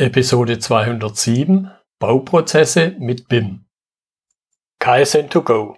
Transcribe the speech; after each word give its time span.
Episode 0.00 0.60
207 0.60 1.72
Bauprozesse 1.98 2.94
mit 3.00 3.26
BIM. 3.26 3.64
KSN2Go. 4.80 5.74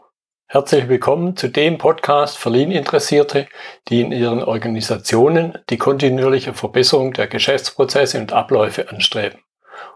Herzlich 0.46 0.90
willkommen 0.90 1.38
zu 1.38 1.48
dem 1.48 1.78
Podcast 1.78 2.36
für 2.36 2.50
Lean-Interessierte, 2.50 3.48
die 3.88 4.02
in 4.02 4.12
ihren 4.12 4.42
Organisationen 4.42 5.56
die 5.70 5.78
kontinuierliche 5.78 6.52
Verbesserung 6.52 7.14
der 7.14 7.28
Geschäftsprozesse 7.28 8.20
und 8.20 8.34
Abläufe 8.34 8.90
anstreben, 8.90 9.40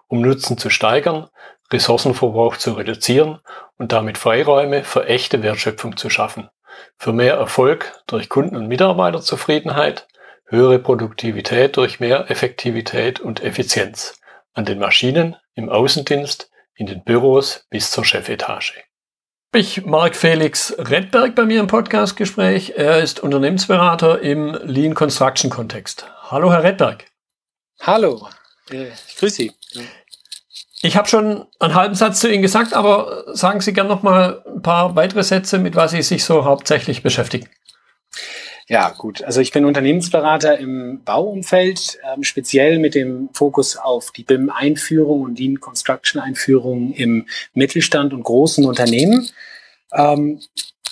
um 0.09 0.23
Nutzen 0.23 0.57
zu 0.57 0.71
steigern, 0.71 1.29
Ressourcenverbrauch 1.71 2.57
zu 2.57 2.73
reduzieren 2.73 3.41
und 3.77 3.93
damit 3.93 4.17
Freiräume 4.17 4.85
für 4.85 5.05
echte 5.05 5.43
Wertschöpfung 5.43 5.99
zu 5.99 6.09
schaffen, 6.09 6.49
für 6.97 7.13
mehr 7.13 7.35
Erfolg 7.35 7.93
durch 8.07 8.31
Kunden- 8.31 8.57
und 8.57 8.69
Mitarbeiterzufriedenheit, 8.69 10.09
höhere 10.55 10.79
Produktivität 10.79 11.77
durch 11.77 12.01
mehr 12.01 12.31
Effektivität 12.31 13.21
und 13.21 13.43
Effizienz 13.43 14.21
an 14.53 14.65
den 14.65 14.79
Maschinen, 14.79 15.37
im 15.55 15.69
Außendienst, 15.69 16.51
in 16.77 16.87
den 16.87 17.05
Büros 17.05 17.67
bis 17.71 17.91
zur 17.91 18.05
Chefetage. 18.05 18.83
Ich 19.55 19.85
Marc 19.85 20.17
Felix 20.17 20.75
Redberg 20.79 21.35
bei 21.37 21.45
mir 21.45 21.61
im 21.61 21.69
Podcastgespräch. 21.69 22.73
Er 22.77 23.01
ist 23.01 23.21
Unternehmensberater 23.21 24.21
im 24.21 24.59
Lean 24.65 24.95
Construction 24.95 25.49
Kontext. 25.49 26.07
Hallo, 26.23 26.51
Herr 26.51 26.65
Redberg. 26.65 27.05
Hallo, 27.81 28.29
ich 28.71 29.17
grüße 29.17 29.37
Sie. 29.37 29.53
Ich 30.83 30.97
habe 30.97 31.09
schon 31.09 31.47
einen 31.61 31.75
halben 31.75 31.95
Satz 31.95 32.21
zu 32.21 32.31
Ihnen 32.31 32.43
gesagt, 32.43 32.75
aber 32.75 33.25
sagen 33.35 33.61
Sie 33.61 33.73
gerne 33.73 33.89
noch 33.89 34.03
mal 34.03 34.43
ein 34.47 34.63
paar 34.63 34.97
weitere 34.97 35.23
Sätze, 35.23 35.59
mit 35.59 35.77
was 35.77 35.93
Sie 35.93 36.03
sich 36.03 36.25
so 36.25 36.45
hauptsächlich 36.45 37.03
beschäftigen. 37.03 37.49
Ja, 38.67 38.91
gut. 38.97 39.23
Also 39.23 39.41
ich 39.41 39.53
bin 39.53 39.65
Unternehmensberater 39.67 40.59
im 40.59 41.03
Bauumfeld, 41.05 41.99
ähm, 42.11 42.23
speziell 42.23 42.79
mit 42.79 42.95
dem 42.95 43.29
Fokus 43.35 43.77
auf 43.77 44.11
die 44.11 44.23
BIM-Einführung 44.23 45.21
und 45.23 45.39
Lean 45.39 45.61
Construction-Einführung 45.61 46.93
im 46.95 47.27
Mittelstand 47.53 48.15
und 48.15 48.23
großen 48.23 48.65
Unternehmen. 48.65 49.29
Ähm, 49.93 50.41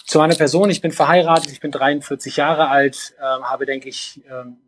zu 0.05 0.19
meiner 0.19 0.35
Person, 0.35 0.69
ich 0.69 0.83
bin 0.83 0.93
verheiratet, 0.93 1.51
ich 1.51 1.61
bin 1.61 1.71
43 1.71 2.37
Jahre 2.37 2.69
alt, 2.69 3.15
äh, 3.19 3.23
habe, 3.23 3.65
denke 3.65 3.89
ich, 3.89 4.21
ähm, 4.31 4.59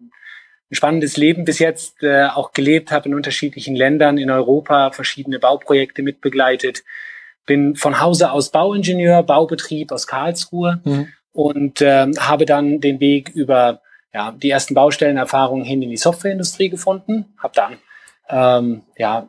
ein 0.70 0.74
spannendes 0.74 1.18
Leben 1.18 1.44
bis 1.44 1.58
jetzt 1.58 2.02
äh, 2.02 2.28
auch 2.28 2.52
gelebt, 2.52 2.90
habe 2.90 3.10
in 3.10 3.14
unterschiedlichen 3.14 3.76
Ländern 3.76 4.16
in 4.16 4.30
Europa 4.30 4.92
verschiedene 4.92 5.38
Bauprojekte 5.38 6.02
mitbegleitet, 6.02 6.84
bin 7.44 7.76
von 7.76 8.00
Hause 8.00 8.30
aus 8.30 8.50
Bauingenieur, 8.50 9.22
Baubetrieb 9.22 9.92
aus 9.92 10.06
Karlsruhe 10.06 10.80
mhm 10.84 11.08
und 11.34 11.82
äh, 11.82 12.06
habe 12.18 12.46
dann 12.46 12.80
den 12.80 13.00
Weg 13.00 13.28
über 13.28 13.82
ja, 14.14 14.32
die 14.32 14.48
ersten 14.48 14.74
Baustellenerfahrungen 14.74 15.64
hin 15.64 15.82
in 15.82 15.90
die 15.90 15.96
Softwareindustrie 15.96 16.70
gefunden, 16.70 17.34
habe 17.36 17.54
dann 17.54 17.76
ähm, 18.30 18.82
ja, 18.96 19.28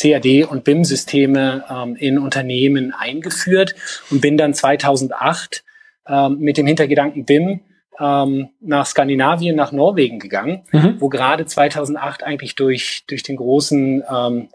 CAD 0.00 0.44
und 0.44 0.64
BIM-Systeme 0.64 1.64
ähm, 1.68 1.96
in 1.96 2.18
Unternehmen 2.18 2.94
eingeführt 2.96 3.74
und 4.10 4.20
bin 4.20 4.38
dann 4.38 4.54
2008 4.54 5.64
ähm, 6.06 6.38
mit 6.38 6.56
dem 6.56 6.66
Hintergedanken 6.66 7.24
BIM 7.24 7.60
ähm, 7.98 8.50
nach 8.60 8.86
Skandinavien, 8.86 9.56
nach 9.56 9.72
Norwegen 9.72 10.20
gegangen, 10.20 10.62
mhm. 10.70 10.96
wo 11.00 11.08
gerade 11.08 11.44
2008 11.44 12.22
eigentlich 12.22 12.54
durch, 12.54 13.04
durch 13.08 13.24
den 13.24 13.36
großen 13.36 14.04
ähm, 14.08 14.48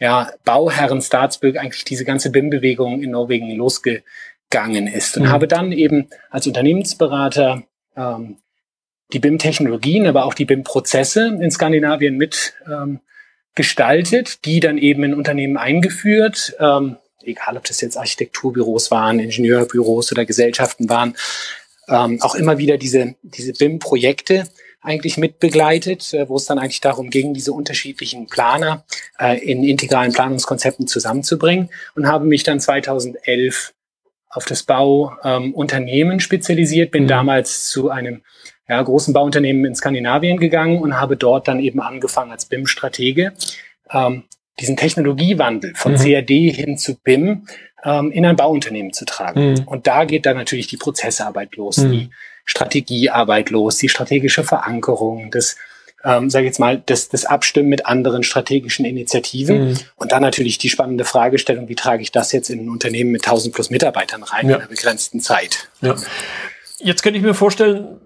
ja, 0.00 0.30
Bauherren 0.44 1.00
Staatsbürg 1.00 1.56
eigentlich 1.56 1.84
diese 1.84 2.04
ganze 2.04 2.32
BIM-Bewegung 2.32 3.02
in 3.02 3.12
Norwegen 3.12 3.50
losge 3.52 4.02
gegangen 4.52 4.86
ist 4.86 5.16
und 5.16 5.24
mhm. 5.24 5.30
habe 5.30 5.48
dann 5.48 5.72
eben 5.72 6.08
als 6.30 6.46
Unternehmensberater 6.46 7.62
ähm, 7.96 8.36
die 9.12 9.18
BIM-Technologien, 9.18 10.06
aber 10.06 10.26
auch 10.26 10.34
die 10.34 10.44
BIM-Prozesse 10.44 11.38
in 11.40 11.50
Skandinavien 11.50 12.16
mit 12.16 12.54
ähm, 12.66 13.00
gestaltet, 13.54 14.44
die 14.44 14.60
dann 14.60 14.78
eben 14.78 15.04
in 15.04 15.14
Unternehmen 15.14 15.56
eingeführt, 15.56 16.54
ähm, 16.60 16.96
egal 17.22 17.56
ob 17.56 17.64
das 17.64 17.80
jetzt 17.80 17.96
Architekturbüros 17.96 18.90
waren, 18.90 19.18
Ingenieurbüros 19.18 20.12
oder 20.12 20.24
Gesellschaften 20.26 20.88
waren, 20.88 21.16
ähm, 21.88 22.20
auch 22.20 22.34
immer 22.34 22.58
wieder 22.58 22.76
diese, 22.76 23.14
diese 23.22 23.52
BIM-Projekte 23.54 24.44
eigentlich 24.82 25.16
mitbegleitet, 25.16 26.12
äh, 26.12 26.28
wo 26.28 26.36
es 26.36 26.44
dann 26.44 26.58
eigentlich 26.58 26.80
darum 26.80 27.08
ging, 27.08 27.32
diese 27.32 27.52
unterschiedlichen 27.52 28.26
Planer 28.26 28.84
äh, 29.18 29.38
in 29.38 29.64
integralen 29.64 30.12
Planungskonzepten 30.12 30.86
zusammenzubringen 30.86 31.70
und 31.94 32.06
habe 32.06 32.26
mich 32.26 32.42
dann 32.42 32.60
2011 32.60 33.72
auf 34.32 34.46
das 34.46 34.62
Bauunternehmen 34.62 36.14
ähm, 36.14 36.20
spezialisiert, 36.20 36.90
bin 36.90 37.04
mhm. 37.04 37.08
damals 37.08 37.68
zu 37.68 37.90
einem 37.90 38.22
ja, 38.68 38.80
großen 38.80 39.12
Bauunternehmen 39.12 39.64
in 39.66 39.74
Skandinavien 39.74 40.38
gegangen 40.38 40.80
und 40.80 40.98
habe 40.98 41.16
dort 41.16 41.48
dann 41.48 41.60
eben 41.60 41.80
angefangen 41.80 42.32
als 42.32 42.46
BIM-Stratege, 42.46 43.34
ähm, 43.92 44.24
diesen 44.58 44.76
Technologiewandel 44.76 45.74
von 45.74 45.92
mhm. 45.92 45.96
CAD 45.96 46.30
hin 46.50 46.78
zu 46.78 46.96
BIM 46.96 47.46
ähm, 47.84 48.10
in 48.10 48.24
ein 48.24 48.36
Bauunternehmen 48.36 48.92
zu 48.92 49.04
tragen. 49.04 49.52
Mhm. 49.52 49.62
Und 49.66 49.86
da 49.86 50.04
geht 50.04 50.24
dann 50.24 50.36
natürlich 50.36 50.66
die 50.66 50.76
Prozessarbeit 50.76 51.56
los, 51.56 51.78
mhm. 51.78 51.90
die 51.90 52.10
Strategiearbeit 52.44 53.50
los, 53.50 53.76
die 53.76 53.88
strategische 53.88 54.44
Verankerung, 54.44 55.30
das 55.30 55.56
ähm, 56.04 56.30
sage 56.30 56.44
ich 56.44 56.50
jetzt 56.50 56.58
mal, 56.58 56.82
das, 56.84 57.08
das 57.08 57.24
Abstimmen 57.24 57.68
mit 57.68 57.86
anderen 57.86 58.22
strategischen 58.22 58.84
Initiativen 58.84 59.70
mhm. 59.70 59.78
und 59.96 60.12
dann 60.12 60.22
natürlich 60.22 60.58
die 60.58 60.68
spannende 60.68 61.04
Fragestellung, 61.04 61.68
wie 61.68 61.74
trage 61.74 62.02
ich 62.02 62.12
das 62.12 62.32
jetzt 62.32 62.50
in 62.50 62.64
ein 62.64 62.68
Unternehmen 62.68 63.12
mit 63.12 63.24
1000 63.24 63.54
plus 63.54 63.70
Mitarbeitern 63.70 64.22
rein 64.22 64.48
ja. 64.48 64.56
in 64.56 64.60
einer 64.62 64.68
begrenzten 64.68 65.20
Zeit. 65.20 65.68
Ja. 65.80 65.96
Jetzt 66.78 67.02
könnte 67.02 67.18
ich 67.18 67.24
mir 67.24 67.34
vorstellen, 67.34 68.00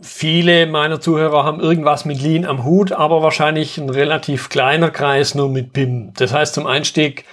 viele 0.00 0.66
meiner 0.66 1.00
Zuhörer 1.00 1.44
haben 1.44 1.60
irgendwas 1.60 2.04
mit 2.04 2.20
Lean 2.20 2.44
am 2.44 2.64
Hut, 2.64 2.92
aber 2.92 3.22
wahrscheinlich 3.22 3.78
ein 3.78 3.90
relativ 3.90 4.48
kleiner 4.48 4.90
Kreis 4.90 5.34
nur 5.34 5.48
mit 5.48 5.72
BIM. 5.72 6.12
Das 6.14 6.32
heißt, 6.32 6.54
zum 6.54 6.66
Einstieg 6.66 7.24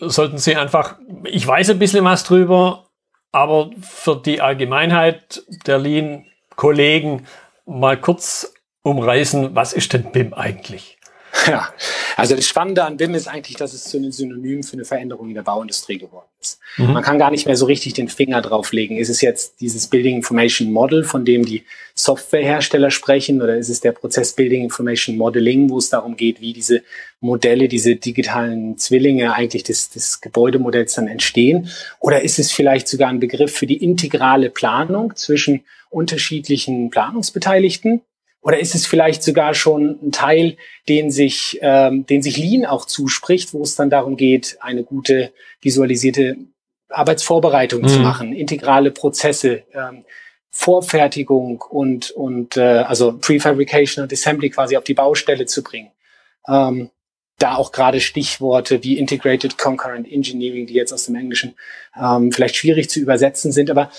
sollten 0.00 0.38
Sie 0.38 0.56
einfach, 0.56 0.96
ich 1.24 1.46
weiß 1.46 1.70
ein 1.70 1.78
bisschen 1.78 2.04
was 2.04 2.24
drüber, 2.24 2.86
aber 3.32 3.70
für 3.80 4.16
die 4.16 4.40
Allgemeinheit 4.40 5.42
der 5.66 5.78
Lean-Kollegen 5.78 7.26
mal 7.66 8.00
kurz 8.00 8.54
umreißen, 8.82 9.54
was 9.54 9.72
ist 9.72 9.92
denn 9.92 10.10
BIM 10.12 10.34
eigentlich? 10.34 10.98
Ja, 11.46 11.72
also 12.16 12.34
das 12.34 12.46
Spannende 12.46 12.84
an 12.84 12.96
BIM 12.96 13.14
ist 13.14 13.28
eigentlich, 13.28 13.56
dass 13.56 13.72
es 13.72 13.84
zu 13.84 13.96
einem 13.96 14.12
Synonym 14.12 14.62
für 14.62 14.74
eine 14.74 14.84
Veränderung 14.84 15.28
in 15.28 15.34
der 15.34 15.42
Bauindustrie 15.42 15.98
geworden 15.98 16.28
ist. 16.40 16.58
Mhm. 16.76 16.92
Man 16.92 17.02
kann 17.02 17.18
gar 17.18 17.30
nicht 17.30 17.46
mehr 17.46 17.56
so 17.56 17.66
richtig 17.66 17.94
den 17.94 18.08
Finger 18.08 18.40
drauflegen. 18.40 18.96
Ist 18.96 19.08
es 19.08 19.20
jetzt 19.20 19.60
dieses 19.60 19.86
Building 19.86 20.16
Information 20.16 20.72
Model, 20.72 21.04
von 21.04 21.24
dem 21.24 21.44
die 21.44 21.64
Softwarehersteller 21.94 22.90
sprechen, 22.90 23.42
oder 23.42 23.56
ist 23.56 23.68
es 23.68 23.80
der 23.80 23.92
Prozess 23.92 24.32
Building 24.32 24.62
Information 24.62 25.16
Modeling, 25.16 25.70
wo 25.70 25.78
es 25.78 25.90
darum 25.90 26.16
geht, 26.16 26.40
wie 26.40 26.52
diese 26.52 26.82
Modelle, 27.20 27.68
diese 27.68 27.96
digitalen 27.96 28.78
Zwillinge 28.78 29.34
eigentlich 29.34 29.64
des, 29.64 29.90
des 29.90 30.20
Gebäudemodells 30.20 30.94
dann 30.94 31.08
entstehen? 31.08 31.70
Oder 32.00 32.22
ist 32.22 32.38
es 32.38 32.52
vielleicht 32.52 32.88
sogar 32.88 33.08
ein 33.08 33.20
Begriff 33.20 33.54
für 33.54 33.66
die 33.66 33.82
integrale 33.82 34.50
Planung 34.50 35.14
zwischen 35.16 35.64
unterschiedlichen 35.90 36.90
Planungsbeteiligten? 36.90 38.02
Oder 38.48 38.60
ist 38.60 38.74
es 38.74 38.86
vielleicht 38.86 39.22
sogar 39.22 39.52
schon 39.52 39.98
ein 40.02 40.10
Teil, 40.10 40.56
den 40.88 41.10
sich, 41.10 41.58
ähm, 41.60 42.06
den 42.06 42.22
sich 42.22 42.38
Lean 42.38 42.64
auch 42.64 42.86
zuspricht, 42.86 43.52
wo 43.52 43.60
es 43.60 43.76
dann 43.76 43.90
darum 43.90 44.16
geht, 44.16 44.56
eine 44.60 44.84
gute 44.84 45.34
visualisierte 45.60 46.38
Arbeitsvorbereitung 46.88 47.82
mhm. 47.82 47.88
zu 47.88 47.98
machen, 47.98 48.32
integrale 48.32 48.90
Prozesse, 48.90 49.64
ähm, 49.74 50.06
Vorfertigung 50.48 51.60
und, 51.60 52.10
und 52.12 52.56
äh, 52.56 52.62
also 52.62 53.18
Prefabrication 53.18 54.04
und 54.04 54.14
Assembly 54.14 54.48
quasi 54.48 54.78
auf 54.78 54.84
die 54.84 54.94
Baustelle 54.94 55.44
zu 55.44 55.62
bringen. 55.62 55.90
Ähm, 56.48 56.88
da 57.36 57.54
auch 57.56 57.70
gerade 57.70 58.00
Stichworte 58.00 58.82
wie 58.82 58.96
Integrated 58.96 59.58
Concurrent 59.58 60.10
Engineering, 60.10 60.66
die 60.66 60.72
jetzt 60.72 60.94
aus 60.94 61.04
dem 61.04 61.16
Englischen 61.16 61.54
ähm, 62.00 62.32
vielleicht 62.32 62.56
schwierig 62.56 62.88
zu 62.88 62.98
übersetzen 62.98 63.52
sind, 63.52 63.70
aber 63.70 63.90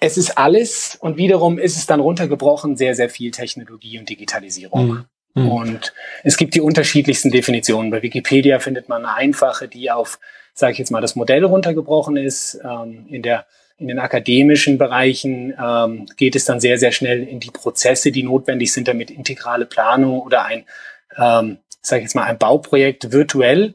es 0.00 0.16
ist 0.16 0.38
alles 0.38 0.96
und 1.00 1.16
wiederum 1.16 1.58
ist 1.58 1.76
es 1.76 1.86
dann 1.86 2.00
runtergebrochen 2.00 2.76
sehr, 2.76 2.94
sehr 2.94 3.10
viel 3.10 3.30
Technologie 3.30 3.98
und 3.98 4.08
Digitalisierung. 4.08 4.86
Mhm. 5.34 5.42
mhm. 5.42 5.48
Und 5.50 5.92
es 6.22 6.36
gibt 6.36 6.54
die 6.54 6.60
unterschiedlichsten 6.60 7.30
Definitionen. 7.30 7.90
Bei 7.90 8.02
Wikipedia 8.02 8.60
findet 8.60 8.88
man 8.88 9.04
eine 9.04 9.14
einfache, 9.14 9.68
die 9.68 9.90
auf, 9.90 10.18
sage 10.54 10.72
ich 10.72 10.78
jetzt 10.78 10.90
mal, 10.90 11.00
das 11.00 11.16
Modell 11.16 11.44
runtergebrochen 11.44 12.16
ist. 12.16 12.60
Ähm, 12.64 13.06
in 13.08 13.22
der 13.22 13.46
in 13.78 13.86
den 13.86 14.00
akademischen 14.00 14.76
Bereichen 14.76 15.54
ähm, 15.56 16.06
geht 16.16 16.34
es 16.34 16.44
dann 16.44 16.58
sehr, 16.58 16.78
sehr 16.78 16.90
schnell 16.90 17.22
in 17.22 17.38
die 17.38 17.52
Prozesse, 17.52 18.10
die 18.10 18.24
notwendig 18.24 18.72
sind, 18.72 18.88
damit 18.88 19.10
integrale 19.10 19.66
Planung 19.66 20.20
oder 20.20 20.44
ein, 20.44 20.64
ähm, 21.16 21.58
sage 21.80 22.00
ich 22.00 22.06
jetzt 22.06 22.16
mal, 22.16 22.24
ein 22.24 22.38
Bauprojekt 22.38 23.12
virtuell 23.12 23.74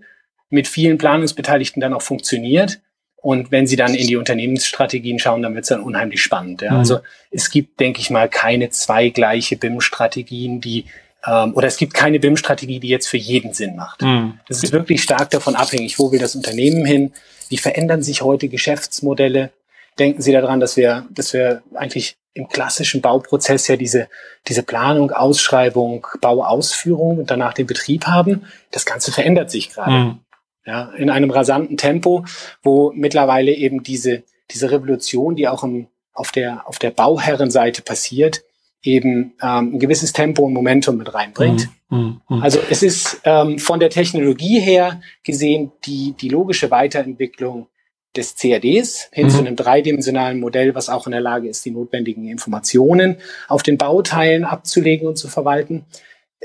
mit 0.50 0.68
vielen 0.68 0.98
Planungsbeteiligten 0.98 1.80
dann 1.80 1.94
auch 1.94 2.02
funktioniert. 2.02 2.82
Und 3.24 3.52
wenn 3.52 3.68
Sie 3.68 3.78
dann 3.78 3.96
in 3.96 4.06
die 4.06 4.18
Unternehmensstrategien 4.18 5.18
schauen, 5.18 5.42
dann 5.42 5.56
wird 5.56 5.64
es 5.64 5.70
dann 5.70 5.80
unheimlich 5.80 6.22
spannend. 6.22 6.62
Ja? 6.62 6.74
Mhm. 6.74 6.78
Also 6.80 7.00
es 7.32 7.50
gibt, 7.50 7.80
denke 7.80 8.02
ich 8.02 8.10
mal, 8.10 8.28
keine 8.28 8.70
zwei 8.70 9.10
gleiche 9.10 9.56
BIM-Strategien, 9.56 10.60
die 10.60 10.86
ähm, 11.26 11.54
oder 11.56 11.68
es 11.68 11.78
gibt 11.78 11.94
keine 11.94 12.20
BIM-Strategie, 12.20 12.82
die 12.82 12.90
jetzt 12.90 13.08
für 13.08 13.16
jeden 13.16 13.54
Sinn 13.54 13.78
macht. 13.78 14.02
Mhm. 14.02 14.40
Das 14.50 14.62
ist 14.62 14.74
wirklich 14.74 15.02
stark 15.02 15.30
davon 15.30 15.56
abhängig, 15.56 15.98
wo 16.00 16.12
will 16.12 16.20
das 16.20 16.36
Unternehmen 16.36 16.86
hin, 16.86 17.14
wie 17.48 17.58
verändern 17.58 18.04
sich 18.04 18.22
heute 18.22 18.50
Geschäftsmodelle. 18.50 19.52
Denken 19.98 20.22
Sie 20.22 20.34
daran, 20.34 20.60
dass 20.60 20.76
wir, 20.76 21.06
dass 21.10 21.32
wir 21.32 21.64
eigentlich 21.76 22.18
im 22.34 22.50
klassischen 22.50 23.00
Bauprozess 23.00 23.70
ja 23.70 23.78
diese, 23.78 24.10
diese 24.50 24.64
Planung, 24.64 25.12
Ausschreibung, 25.12 26.06
Bauausführung 26.20 27.20
und 27.20 27.32
danach 27.32 27.54
den 27.54 27.68
Betrieb 27.68 28.06
haben. 28.06 28.46
Das 28.72 28.86
Ganze 28.86 29.14
verändert 29.14 29.50
sich 29.50 29.70
gerade. 29.70 29.92
Mhm. 29.92 30.20
Ja, 30.66 30.92
in 30.96 31.10
einem 31.10 31.30
rasanten 31.30 31.76
Tempo, 31.76 32.26
wo 32.62 32.92
mittlerweile 32.96 33.52
eben 33.52 33.84
diese, 33.84 34.24
diese 34.52 34.72
Revolution, 34.72 35.36
die 35.36 35.48
auch 35.48 35.64
im, 35.64 35.88
auf 36.14 36.32
der, 36.32 36.68
auf 36.68 36.80
der 36.80 36.92
Bauherrenseite 36.92 37.82
passiert, 37.82 38.44
eben 38.82 39.34
ähm, 39.42 39.76
ein 39.76 39.80
gewisses 39.80 40.14
Tempo 40.14 40.44
und 40.44 40.54
Momentum 40.54 40.98
mit 40.98 41.14
reinbringt. 41.14 41.70
Mm, 41.90 41.96
mm, 41.96 42.22
mm. 42.30 42.44
Also 42.44 42.60
es 42.70 42.84
ist 42.84 43.22
ähm, 43.24 43.58
von 43.60 43.80
der 43.80 43.90
Technologie 43.90 44.60
her 44.60 45.02
gesehen 45.24 45.72
die, 45.86 46.14
die 46.20 46.30
logische 46.30 46.70
Weiterentwicklung 46.70 47.68
des 48.16 48.36
CADs 48.36 49.10
hin 49.12 49.30
zu 49.30 49.38
mhm. 49.38 49.48
einem 49.48 49.56
dreidimensionalen 49.56 50.40
Modell, 50.40 50.76
was 50.76 50.90
auch 50.90 51.08
in 51.08 51.12
der 51.12 51.22
Lage 51.22 51.50
ist, 51.50 51.66
die 51.66 51.72
notwendigen 51.72 52.28
Informationen 52.28 53.18
auf 53.48 53.64
den 53.64 53.78
Bauteilen 53.78 54.44
abzulegen 54.44 55.08
und 55.08 55.18
zu 55.18 55.28
verwalten. 55.28 55.86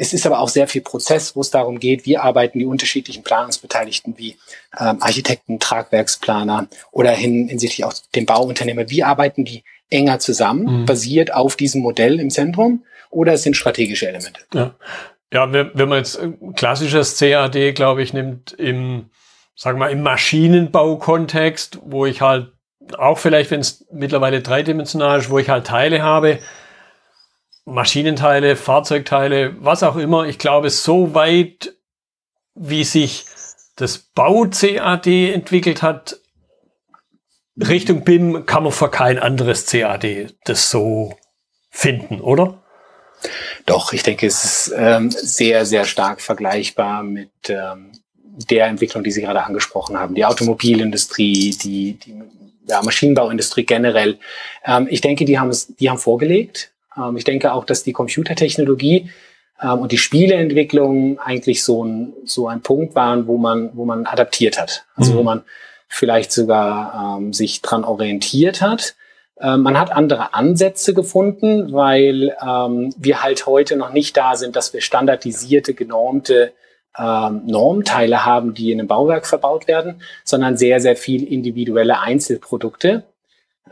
Es 0.01 0.13
ist 0.13 0.27
aber 0.27 0.39
auch 0.39 0.49
sehr 0.49 0.69
viel 0.69 0.83
Prozess, 0.83 1.35
wo 1.35 1.41
es 1.41 1.51
darum 1.51 1.81
geht, 1.81 2.07
wie 2.07 2.19
arbeiten 2.19 2.61
die 2.61 2.67
unterschiedlichen 2.67 3.25
Planungsbeteiligten 3.25 4.17
wie 4.17 4.37
ähm, 4.79 5.03
Architekten, 5.03 5.59
Tragwerksplaner 5.59 6.69
oder 6.93 7.11
hin, 7.11 7.49
hinsichtlich 7.49 7.85
auch 7.85 7.93
dem 8.15 8.25
Bauunternehmer, 8.25 8.89
wie 8.91 9.03
arbeiten 9.03 9.45
die 9.45 9.65
enger 9.91 10.21
zusammen, 10.21 10.83
mhm. 10.83 10.87
basiert 10.87 11.35
auf 11.35 11.57
diesem 11.57 11.83
Modell 11.83 12.21
im 12.21 12.31
Zentrum 12.31 12.85
oder 13.11 13.33
es 13.33 13.43
sind 13.43 13.57
strategische 13.57 14.07
Elemente? 14.07 14.41
Ja, 14.55 14.75
ja 15.33 15.53
wenn, 15.53 15.71
wenn 15.75 15.89
man 15.89 15.99
jetzt 15.99 16.21
klassisches 16.55 17.19
CAD, 17.19 17.75
glaube 17.75 18.03
ich, 18.03 18.13
nimmt 18.13 18.53
im, 18.53 19.11
sagen 19.57 19.79
wir 19.79 19.87
mal, 19.87 19.93
im 19.93 20.03
Maschinenbaukontext, 20.03 21.81
wo 21.83 22.07
ich 22.07 22.21
halt 22.21 22.53
auch 22.97 23.19
vielleicht, 23.19 23.51
wenn 23.51 23.61
es 23.61 23.85
mittlerweile 23.93 24.43
dreidimensional 24.43 25.19
ist, 25.19 25.31
wo 25.31 25.39
ich 25.39 25.49
halt 25.49 25.67
Teile 25.67 26.03
habe, 26.03 26.39
Maschinenteile, 27.69 28.57
Fahrzeugteile, 28.57 29.55
was 29.61 29.83
auch 29.83 29.97
immer. 29.97 30.27
Ich 30.27 30.39
glaube, 30.39 30.71
so 30.71 31.15
weit, 31.15 31.75
wie 32.55 32.85
sich 32.85 33.27
das 33.77 33.99
Bau-CAD 33.99 35.33
entwickelt 35.33 35.83
hat, 35.83 36.19
Richtung 37.57 38.05
BIM 38.05 38.47
kann 38.47 38.63
man 38.63 38.73
für 38.73 38.91
kein 38.91 39.19
anderes 39.19 39.67
CAD 39.67 40.35
das 40.45 40.71
so 40.71 41.17
finden, 41.71 42.21
oder? 42.21 42.63
Doch, 43.67 43.93
ich 43.93 44.03
denke, 44.03 44.27
es 44.27 44.45
ist 44.45 44.75
ähm, 44.77 45.11
sehr, 45.11 45.67
sehr 45.67 45.85
stark 45.85 46.21
vergleichbar 46.21 47.03
mit 47.03 47.31
ähm, 47.49 47.93
der 48.51 48.67
Entwicklung, 48.67 49.03
die 49.03 49.11
Sie 49.11 49.21
gerade 49.21 49.45
angesprochen 49.45 49.99
haben. 49.99 50.15
Die 50.15 50.25
Automobilindustrie, 50.25 51.51
die, 51.51 51.95
die 51.95 52.23
ja, 52.67 52.81
Maschinenbauindustrie 52.83 53.67
generell. 53.67 54.19
Ähm, 54.65 54.87
ich 54.89 55.01
denke, 55.01 55.25
die 55.25 55.39
haben 55.39 55.51
es, 55.51 55.75
die 55.77 55.91
haben 55.91 55.99
vorgelegt. 55.99 56.73
Ähm, 56.99 57.17
ich 57.17 57.25
denke 57.25 57.53
auch, 57.53 57.65
dass 57.65 57.83
die 57.83 57.93
Computertechnologie 57.93 59.11
ähm, 59.63 59.79
und 59.79 59.93
die 59.93 59.99
Spieleentwicklung 59.99 61.19
eigentlich 61.19 61.65
so 61.65 61.85
ein, 61.85 62.13
so 62.25 62.49
ein 62.49 62.61
Punkt 62.63 62.95
waren, 62.95 63.27
wo 63.27 63.39
man, 63.39 63.71
wo 63.75 63.85
man 63.85 64.07
adaptiert 64.07 64.61
hat. 64.61 64.87
Also 64.97 65.13
mhm. 65.13 65.17
wo 65.17 65.23
man 65.23 65.43
vielleicht 65.89 66.33
sogar 66.33 67.19
ähm, 67.19 67.33
sich 67.33 67.63
dran 67.63 67.85
orientiert 67.85 68.61
hat. 68.61 68.95
Ähm, 69.41 69.63
man 69.63 69.79
hat 69.79 69.93
andere 69.93 70.35
Ansätze 70.35 70.95
gefunden, 70.95 71.73
weil 71.73 72.37
ähm, 72.43 72.93
wir 72.97 73.23
halt 73.23 73.47
heute 73.47 73.77
noch 73.77 73.93
nicht 73.93 74.17
da 74.17 74.37
sind, 74.37 74.57
dass 74.57 74.73
wir 74.73 74.81
standardisierte, 74.81 75.75
genormte 75.75 76.53
ähm, 76.99 77.43
Normteile 77.47 78.27
haben, 78.27 78.55
die 78.55 78.73
in 78.73 78.81
einem 78.81 78.89
Bauwerk 78.89 79.27
verbaut 79.27 79.69
werden, 79.69 80.03
sondern 80.25 80.57
sehr, 80.57 80.81
sehr 80.81 80.97
viel 80.97 81.25
individuelle 81.25 82.01
Einzelprodukte. 82.01 83.05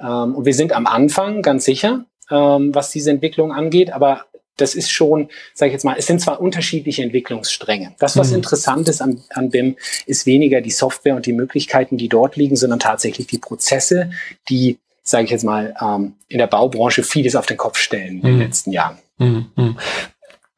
Ähm, 0.00 0.34
und 0.36 0.44
wir 0.44 0.54
sind 0.54 0.72
am 0.72 0.86
Anfang, 0.86 1.42
ganz 1.42 1.64
sicher, 1.64 2.04
ähm, 2.30 2.74
was 2.74 2.90
diese 2.90 3.10
Entwicklung 3.10 3.52
angeht, 3.52 3.92
aber 3.92 4.26
das 4.56 4.74
ist 4.74 4.90
schon, 4.90 5.28
sage 5.54 5.68
ich 5.68 5.72
jetzt 5.74 5.84
mal, 5.84 5.96
es 5.98 6.06
sind 6.06 6.20
zwar 6.20 6.40
unterschiedliche 6.40 7.02
Entwicklungsstränge. 7.02 7.94
Das, 7.98 8.16
was 8.16 8.30
mhm. 8.30 8.36
interessant 8.36 8.88
ist 8.88 9.02
an, 9.02 9.20
an 9.30 9.50
BIM, 9.50 9.76
ist 10.06 10.26
weniger 10.26 10.60
die 10.60 10.70
Software 10.70 11.14
und 11.14 11.26
die 11.26 11.32
Möglichkeiten, 11.32 11.98
die 11.98 12.08
dort 12.08 12.36
liegen, 12.36 12.56
sondern 12.56 12.78
tatsächlich 12.78 13.26
die 13.26 13.38
Prozesse, 13.38 14.10
die, 14.48 14.78
sage 15.02 15.24
ich 15.24 15.30
jetzt 15.30 15.44
mal, 15.44 15.74
ähm, 15.80 16.14
in 16.28 16.38
der 16.38 16.46
Baubranche 16.46 17.02
vieles 17.02 17.36
auf 17.36 17.46
den 17.46 17.58
Kopf 17.58 17.78
stellen 17.78 18.16
in 18.16 18.22
den 18.22 18.34
mhm. 18.36 18.40
letzten 18.40 18.72
Jahren. 18.72 18.98
Mhm. 19.18 19.46
mhm. 19.56 19.76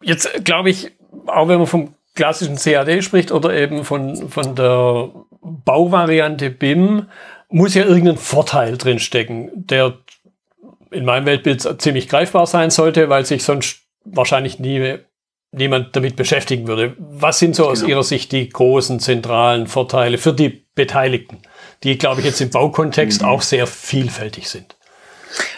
Jetzt 0.00 0.44
glaube 0.44 0.70
ich, 0.70 0.92
auch 1.26 1.48
wenn 1.48 1.58
man 1.58 1.66
vom 1.66 1.94
klassischen 2.14 2.56
CAD 2.56 3.02
spricht 3.02 3.32
oder 3.32 3.52
eben 3.52 3.84
von, 3.84 4.28
von 4.28 4.54
der 4.54 5.10
Bauvariante 5.40 6.50
BIM, 6.50 7.06
muss 7.48 7.74
ja 7.74 7.84
irgendein 7.84 8.16
Vorteil 8.16 8.76
drinstecken, 8.76 9.50
der 9.54 9.98
in 10.90 11.04
meinem 11.04 11.26
Weltbild 11.26 11.80
ziemlich 11.80 12.08
greifbar 12.08 12.46
sein 12.46 12.70
sollte, 12.70 13.08
weil 13.08 13.24
sich 13.24 13.42
sonst 13.42 13.80
wahrscheinlich 14.04 14.58
nie 14.58 14.98
niemand 15.52 15.96
damit 15.96 16.16
beschäftigen 16.16 16.66
würde. 16.66 16.94
Was 16.98 17.38
sind 17.38 17.56
so 17.56 17.62
genau. 17.62 17.72
aus 17.72 17.82
Ihrer 17.82 18.02
Sicht 18.02 18.32
die 18.32 18.48
großen 18.48 19.00
zentralen 19.00 19.66
Vorteile 19.66 20.18
für 20.18 20.32
die 20.32 20.66
Beteiligten, 20.74 21.38
die, 21.82 21.96
glaube 21.96 22.20
ich, 22.20 22.26
jetzt 22.26 22.40
im 22.40 22.50
Baukontext 22.50 23.22
mhm. 23.22 23.28
auch 23.28 23.42
sehr 23.42 23.66
vielfältig 23.66 24.48
sind? 24.48 24.76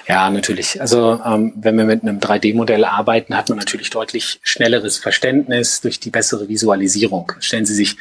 Ja, 0.06 0.28
natürlich. 0.30 0.80
Also 0.80 1.20
ähm, 1.24 1.52
wenn 1.56 1.76
wir 1.76 1.84
mit 1.84 2.02
einem 2.02 2.18
3D-Modell 2.18 2.84
arbeiten, 2.84 3.36
hat 3.36 3.48
man 3.48 3.58
natürlich 3.58 3.90
deutlich 3.90 4.40
schnelleres 4.42 4.98
Verständnis 4.98 5.80
durch 5.80 6.00
die 6.00 6.10
bessere 6.10 6.48
Visualisierung. 6.48 7.32
Stellen 7.38 7.66
Sie 7.66 7.74
sich 7.74 7.96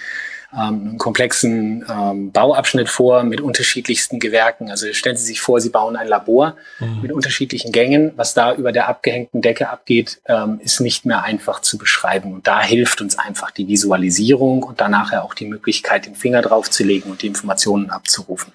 ähm, 0.51 0.59
einen 0.59 0.97
komplexen 0.97 1.85
ähm, 1.89 2.31
Bauabschnitt 2.31 2.89
vor 2.89 3.23
mit 3.23 3.39
unterschiedlichsten 3.39 4.19
Gewerken. 4.19 4.71
Also 4.71 4.91
stellen 4.93 5.15
Sie 5.15 5.25
sich 5.25 5.41
vor, 5.41 5.61
Sie 5.61 5.69
bauen 5.69 5.95
ein 5.95 6.07
Labor 6.07 6.55
mhm. 6.79 7.01
mit 7.01 7.11
unterschiedlichen 7.11 7.71
Gängen. 7.71 8.13
Was 8.15 8.33
da 8.33 8.55
über 8.55 8.71
der 8.71 8.89
abgehängten 8.89 9.41
Decke 9.41 9.69
abgeht, 9.69 10.21
ähm, 10.25 10.59
ist 10.63 10.79
nicht 10.79 11.05
mehr 11.05 11.23
einfach 11.23 11.61
zu 11.61 11.77
beschreiben. 11.77 12.33
Und 12.33 12.47
da 12.47 12.61
hilft 12.61 13.01
uns 13.01 13.17
einfach 13.17 13.51
die 13.51 13.67
Visualisierung 13.67 14.63
und 14.63 14.81
danach 14.81 15.13
auch 15.13 15.33
die 15.33 15.45
Möglichkeit, 15.45 16.07
den 16.07 16.15
Finger 16.15 16.41
draufzulegen 16.41 17.11
und 17.11 17.21
die 17.21 17.27
Informationen 17.27 17.89
abzurufen. 17.91 18.53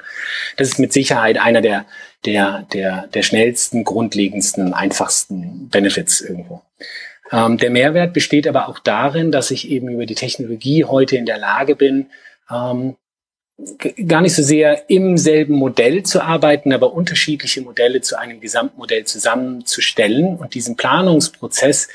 Das 0.56 0.68
ist 0.68 0.78
mit 0.78 0.92
Sicherheit 0.92 1.38
einer 1.38 1.60
der, 1.60 1.86
der, 2.24 2.66
der, 2.72 3.06
der 3.08 3.22
schnellsten, 3.22 3.84
grundlegendsten, 3.84 4.74
einfachsten 4.74 5.68
Benefits 5.68 6.20
irgendwo. 6.20 6.62
Ähm, 7.32 7.58
der 7.58 7.70
Mehrwert 7.70 8.12
besteht 8.12 8.46
aber 8.46 8.68
auch 8.68 8.78
darin, 8.78 9.32
dass 9.32 9.50
ich 9.50 9.70
eben 9.70 9.88
über 9.88 10.06
die 10.06 10.14
Technologie 10.14 10.84
heute 10.84 11.16
in 11.16 11.26
der 11.26 11.38
Lage 11.38 11.74
bin, 11.76 12.06
ähm, 12.50 12.96
gar 14.08 14.20
nicht 14.20 14.34
so 14.34 14.42
sehr 14.42 14.90
im 14.90 15.16
selben 15.16 15.54
Modell 15.54 16.02
zu 16.02 16.22
arbeiten, 16.22 16.72
aber 16.72 16.92
unterschiedliche 16.92 17.62
Modelle 17.62 18.00
zu 18.00 18.18
einem 18.18 18.40
Gesamtmodell 18.40 19.04
zusammenzustellen 19.04 20.36
und 20.36 20.54
diesen 20.54 20.76
Planungsprozess 20.76 21.88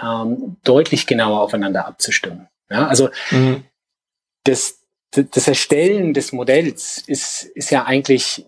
ähm, 0.00 0.56
deutlich 0.62 1.06
genauer 1.06 1.40
aufeinander 1.40 1.86
abzustimmen. 1.86 2.48
Ja, 2.70 2.86
also 2.86 3.10
mhm. 3.30 3.64
das, 4.44 4.78
das 5.10 5.48
Erstellen 5.48 6.14
des 6.14 6.32
Modells 6.32 7.02
ist, 7.06 7.42
ist 7.42 7.70
ja 7.70 7.84
eigentlich 7.84 8.46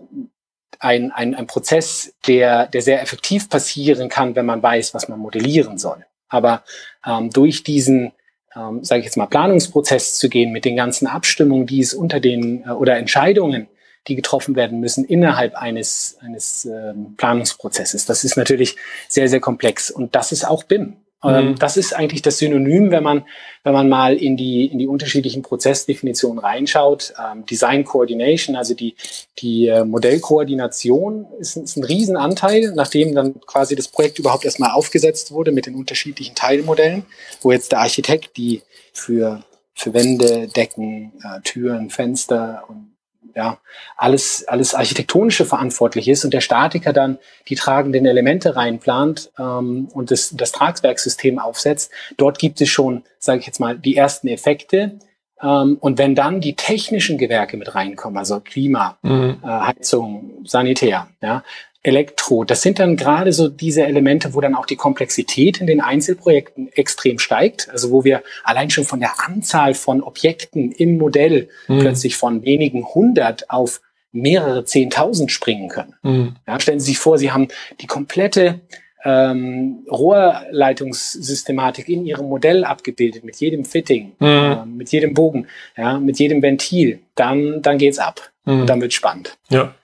ein, 0.78 1.10
ein, 1.10 1.34
ein 1.34 1.46
Prozess, 1.48 2.14
der, 2.26 2.66
der 2.66 2.82
sehr 2.82 3.02
effektiv 3.02 3.48
passieren 3.48 4.08
kann, 4.08 4.36
wenn 4.36 4.46
man 4.46 4.62
weiß, 4.62 4.94
was 4.94 5.08
man 5.08 5.18
modellieren 5.18 5.78
soll. 5.78 6.06
Aber 6.32 6.64
ähm, 7.06 7.30
durch 7.30 7.62
diesen, 7.62 8.12
ähm, 8.56 8.82
sage 8.82 9.00
ich 9.00 9.04
jetzt 9.04 9.16
mal, 9.16 9.26
Planungsprozess 9.26 10.18
zu 10.18 10.28
gehen 10.28 10.52
mit 10.52 10.64
den 10.64 10.76
ganzen 10.76 11.06
Abstimmungen, 11.06 11.66
die 11.66 11.80
es 11.80 11.94
unter 11.94 12.20
den 12.20 12.64
äh, 12.64 12.70
oder 12.70 12.96
Entscheidungen, 12.96 13.68
die 14.08 14.16
getroffen 14.16 14.56
werden 14.56 14.80
müssen 14.80 15.04
innerhalb 15.04 15.54
eines 15.54 16.18
eines 16.20 16.64
ähm, 16.64 17.14
Planungsprozesses, 17.16 18.04
das 18.04 18.24
ist 18.24 18.36
natürlich 18.36 18.76
sehr 19.08 19.28
sehr 19.28 19.40
komplex 19.40 19.90
und 19.90 20.16
das 20.16 20.32
ist 20.32 20.44
auch 20.44 20.64
BIM. 20.64 20.96
Ähm, 21.24 21.50
mhm. 21.50 21.58
Das 21.58 21.76
ist 21.76 21.94
eigentlich 21.94 22.22
das 22.22 22.38
Synonym, 22.38 22.90
wenn 22.90 23.02
man, 23.02 23.24
wenn 23.62 23.72
man 23.72 23.88
mal 23.88 24.16
in 24.16 24.36
die, 24.36 24.66
in 24.66 24.78
die 24.78 24.86
unterschiedlichen 24.86 25.42
Prozessdefinitionen 25.42 26.38
reinschaut. 26.38 27.14
Ähm, 27.18 27.46
Design 27.46 27.84
Coordination, 27.84 28.56
also 28.56 28.74
die, 28.74 28.96
die 29.38 29.68
äh, 29.68 29.84
Modellkoordination 29.84 31.26
ist, 31.38 31.56
ist 31.56 31.76
ein 31.76 31.84
Riesenanteil, 31.84 32.72
nachdem 32.74 33.14
dann 33.14 33.40
quasi 33.42 33.76
das 33.76 33.88
Projekt 33.88 34.18
überhaupt 34.18 34.44
erstmal 34.44 34.72
aufgesetzt 34.72 35.32
wurde 35.32 35.52
mit 35.52 35.66
den 35.66 35.74
unterschiedlichen 35.74 36.34
Teilmodellen, 36.34 37.04
wo 37.40 37.52
jetzt 37.52 37.72
der 37.72 37.80
Architekt 37.80 38.36
die 38.36 38.62
für, 38.92 39.44
für 39.74 39.94
Wände, 39.94 40.48
Decken, 40.48 41.12
äh, 41.22 41.40
Türen, 41.42 41.90
Fenster 41.90 42.64
und 42.68 42.91
ja, 43.34 43.58
alles, 43.96 44.46
alles 44.48 44.74
architektonische 44.74 45.44
verantwortlich 45.44 46.08
ist 46.08 46.24
und 46.24 46.34
der 46.34 46.40
Statiker 46.40 46.92
dann 46.92 47.18
die 47.48 47.54
tragenden 47.54 48.06
Elemente 48.06 48.56
reinplant 48.56 49.30
ähm, 49.38 49.88
und 49.92 50.10
das, 50.10 50.30
das 50.36 50.52
Tragwerkssystem 50.52 51.38
aufsetzt. 51.38 51.90
Dort 52.16 52.38
gibt 52.38 52.60
es 52.60 52.68
schon, 52.68 53.04
sage 53.18 53.40
ich 53.40 53.46
jetzt 53.46 53.60
mal, 53.60 53.78
die 53.78 53.96
ersten 53.96 54.28
Effekte. 54.28 54.98
Ähm, 55.42 55.76
und 55.80 55.98
wenn 55.98 56.14
dann 56.14 56.40
die 56.40 56.54
technischen 56.54 57.18
Gewerke 57.18 57.56
mit 57.56 57.74
reinkommen, 57.74 58.18
also 58.18 58.40
Klima, 58.40 58.98
mhm. 59.02 59.38
äh, 59.42 59.46
Heizung, 59.46 60.44
Sanitär, 60.44 61.08
ja, 61.20 61.42
Elektro. 61.82 62.44
Das 62.44 62.62
sind 62.62 62.78
dann 62.78 62.96
gerade 62.96 63.32
so 63.32 63.48
diese 63.48 63.84
Elemente, 63.84 64.34
wo 64.34 64.40
dann 64.40 64.54
auch 64.54 64.66
die 64.66 64.76
Komplexität 64.76 65.60
in 65.60 65.66
den 65.66 65.80
Einzelprojekten 65.80 66.72
extrem 66.72 67.18
steigt. 67.18 67.68
Also 67.70 67.90
wo 67.90 68.04
wir 68.04 68.22
allein 68.44 68.70
schon 68.70 68.84
von 68.84 69.00
der 69.00 69.14
Anzahl 69.26 69.74
von 69.74 70.00
Objekten 70.02 70.70
im 70.70 70.96
Modell 70.98 71.48
mhm. 71.66 71.80
plötzlich 71.80 72.16
von 72.16 72.44
wenigen 72.44 72.86
hundert 72.86 73.50
auf 73.50 73.80
mehrere 74.12 74.64
Zehntausend 74.64 75.32
springen 75.32 75.68
können. 75.68 75.94
Mhm. 76.02 76.36
Ja, 76.46 76.60
stellen 76.60 76.78
Sie 76.80 76.92
sich 76.92 76.98
vor, 76.98 77.18
Sie 77.18 77.32
haben 77.32 77.48
die 77.80 77.86
komplette 77.86 78.60
ähm, 79.04 79.84
Rohrleitungssystematik 79.90 81.88
in 81.88 82.06
Ihrem 82.06 82.28
Modell 82.28 82.64
abgebildet, 82.64 83.24
mit 83.24 83.36
jedem 83.36 83.64
Fitting, 83.64 84.12
mhm. 84.20 84.26
äh, 84.26 84.64
mit 84.66 84.92
jedem 84.92 85.14
Bogen, 85.14 85.48
ja, 85.76 85.98
mit 85.98 86.20
jedem 86.20 86.42
Ventil. 86.42 87.00
Dann, 87.16 87.62
dann 87.62 87.78
geht's 87.78 87.98
ab. 87.98 88.30
Mhm. 88.44 88.60
Und 88.60 88.70
dann 88.70 88.80
wird 88.80 88.92
spannend. 88.92 89.36
Ja. 89.48 89.74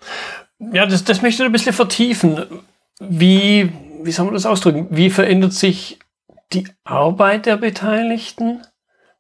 Ja, 0.59 0.87
das, 0.87 1.05
das 1.05 1.23
möchte 1.23 1.43
ich 1.43 1.47
ein 1.47 1.53
bisschen 1.53 1.73
vertiefen. 1.73 2.45
Wie, 2.99 3.71
wie 4.03 4.13
soll 4.13 4.27
man 4.27 4.35
das 4.35 4.47
ausdrücken? 4.47 4.89
Wie 4.91 5.11
verändert 5.11 5.53
sich 5.53 5.99
die 6.53 6.67
Arbeit 6.85 7.47
der 7.47 7.57
Beteiligten? 7.57 8.63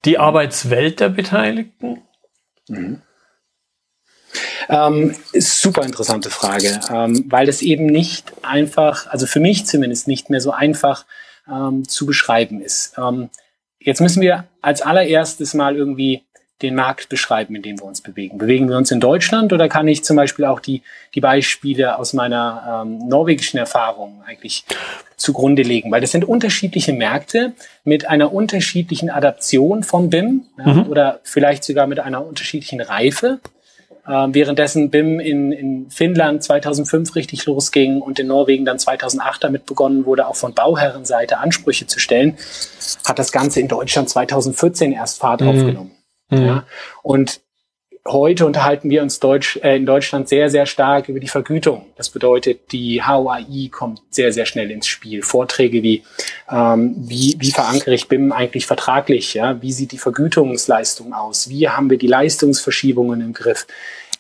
Die 0.04 0.18
Arbeitswelt 0.18 1.00
der 1.00 1.11
Beteiligten? 1.11 2.02
Mhm. 2.68 3.02
Ähm, 4.68 5.14
super 5.33 5.83
interessante 5.83 6.30
Frage, 6.30 6.80
ähm, 6.90 7.25
weil 7.28 7.47
das 7.47 7.62
eben 7.62 7.87
nicht 7.87 8.33
einfach, 8.42 9.07
also 9.07 9.26
für 9.26 9.40
mich 9.40 9.66
zumindest 9.66 10.09
nicht 10.09 10.28
mehr 10.28 10.40
so 10.40 10.50
einfach 10.50 11.07
ähm, 11.50 11.88
zu 11.88 12.04
beschreiben 12.04 12.61
ist. 12.61 12.95
Ähm, 12.99 13.30
jetzt 13.78 14.00
müssen 14.00 14.21
wir 14.21 14.45
als 14.61 14.83
allererstes 14.83 15.54
mal 15.54 15.76
irgendwie 15.76 16.23
den 16.62 16.74
Markt 16.74 17.08
beschreiben, 17.08 17.54
in 17.54 17.62
dem 17.62 17.78
wir 17.78 17.84
uns 17.84 18.00
bewegen. 18.00 18.38
Bewegen 18.38 18.68
wir 18.68 18.76
uns 18.76 18.90
in 18.90 19.00
Deutschland 19.00 19.52
oder 19.52 19.68
kann 19.68 19.86
ich 19.86 20.04
zum 20.04 20.16
Beispiel 20.16 20.44
auch 20.44 20.60
die, 20.60 20.82
die 21.14 21.20
Beispiele 21.20 21.98
aus 21.98 22.12
meiner 22.12 22.84
ähm, 22.84 23.08
norwegischen 23.08 23.58
Erfahrung 23.58 24.22
eigentlich 24.26 24.64
zugrunde 25.16 25.62
legen? 25.62 25.92
Weil 25.92 26.00
das 26.00 26.10
sind 26.10 26.24
unterschiedliche 26.24 26.92
Märkte 26.92 27.52
mit 27.84 28.08
einer 28.08 28.32
unterschiedlichen 28.32 29.08
Adaption 29.08 29.84
von 29.84 30.10
BIM 30.10 30.46
ja, 30.58 30.74
mhm. 30.74 30.86
oder 30.88 31.20
vielleicht 31.22 31.62
sogar 31.62 31.86
mit 31.86 32.00
einer 32.00 32.26
unterschiedlichen 32.26 32.80
Reife. 32.80 33.38
Äh, 34.08 34.26
währenddessen 34.30 34.90
BIM 34.90 35.20
in, 35.20 35.52
in 35.52 35.90
Finnland 35.90 36.42
2005 36.42 37.14
richtig 37.14 37.46
losging 37.46 38.00
und 38.00 38.18
in 38.18 38.26
Norwegen 38.26 38.64
dann 38.64 38.80
2008 38.80 39.44
damit 39.44 39.64
begonnen 39.64 40.06
wurde, 40.06 40.26
auch 40.26 40.36
von 40.36 40.54
Bauherrenseite 40.54 41.38
Ansprüche 41.38 41.86
zu 41.86 42.00
stellen, 42.00 42.36
hat 43.06 43.20
das 43.20 43.30
Ganze 43.30 43.60
in 43.60 43.68
Deutschland 43.68 44.08
2014 44.08 44.90
erst 44.90 45.20
Fahrt 45.20 45.42
mhm. 45.42 45.48
aufgenommen. 45.48 45.97
Mhm. 46.30 46.47
Ja? 46.47 46.66
Und 47.02 47.40
heute 48.06 48.47
unterhalten 48.47 48.90
wir 48.90 49.02
uns 49.02 49.20
Deutsch, 49.20 49.58
äh, 49.62 49.76
in 49.76 49.87
Deutschland 49.87 50.28
sehr, 50.28 50.50
sehr 50.50 50.66
stark 50.66 51.08
über 51.08 51.20
die 51.20 51.28
Vergütung. 51.28 51.87
Das 51.97 52.11
bedeutet, 52.11 52.73
die 52.73 53.02
HOAI 53.02 53.68
kommt 53.70 54.00
sehr, 54.11 54.32
sehr 54.32 54.47
schnell 54.47 54.70
ins 54.70 54.87
Spiel. 54.87 55.23
Vorträge 55.23 55.82
wie, 55.82 56.02
ähm, 56.50 56.94
wie, 56.97 57.37
wie 57.38 57.50
verankere 57.50 57.94
ich 57.94 58.08
BIM 58.08 58.32
eigentlich 58.32 58.66
vertraglich? 58.66 59.35
Ja? 59.35 59.61
Wie 59.62 59.73
sieht 59.73 59.92
die 59.92 59.99
Vergütungsleistung 59.99 61.12
aus? 61.12 61.49
Wie 61.49 61.68
haben 61.68 61.90
wir 61.90 61.99
die 61.99 62.06
Leistungsverschiebungen 62.06 63.20
im 63.20 63.32
Griff? 63.32 63.66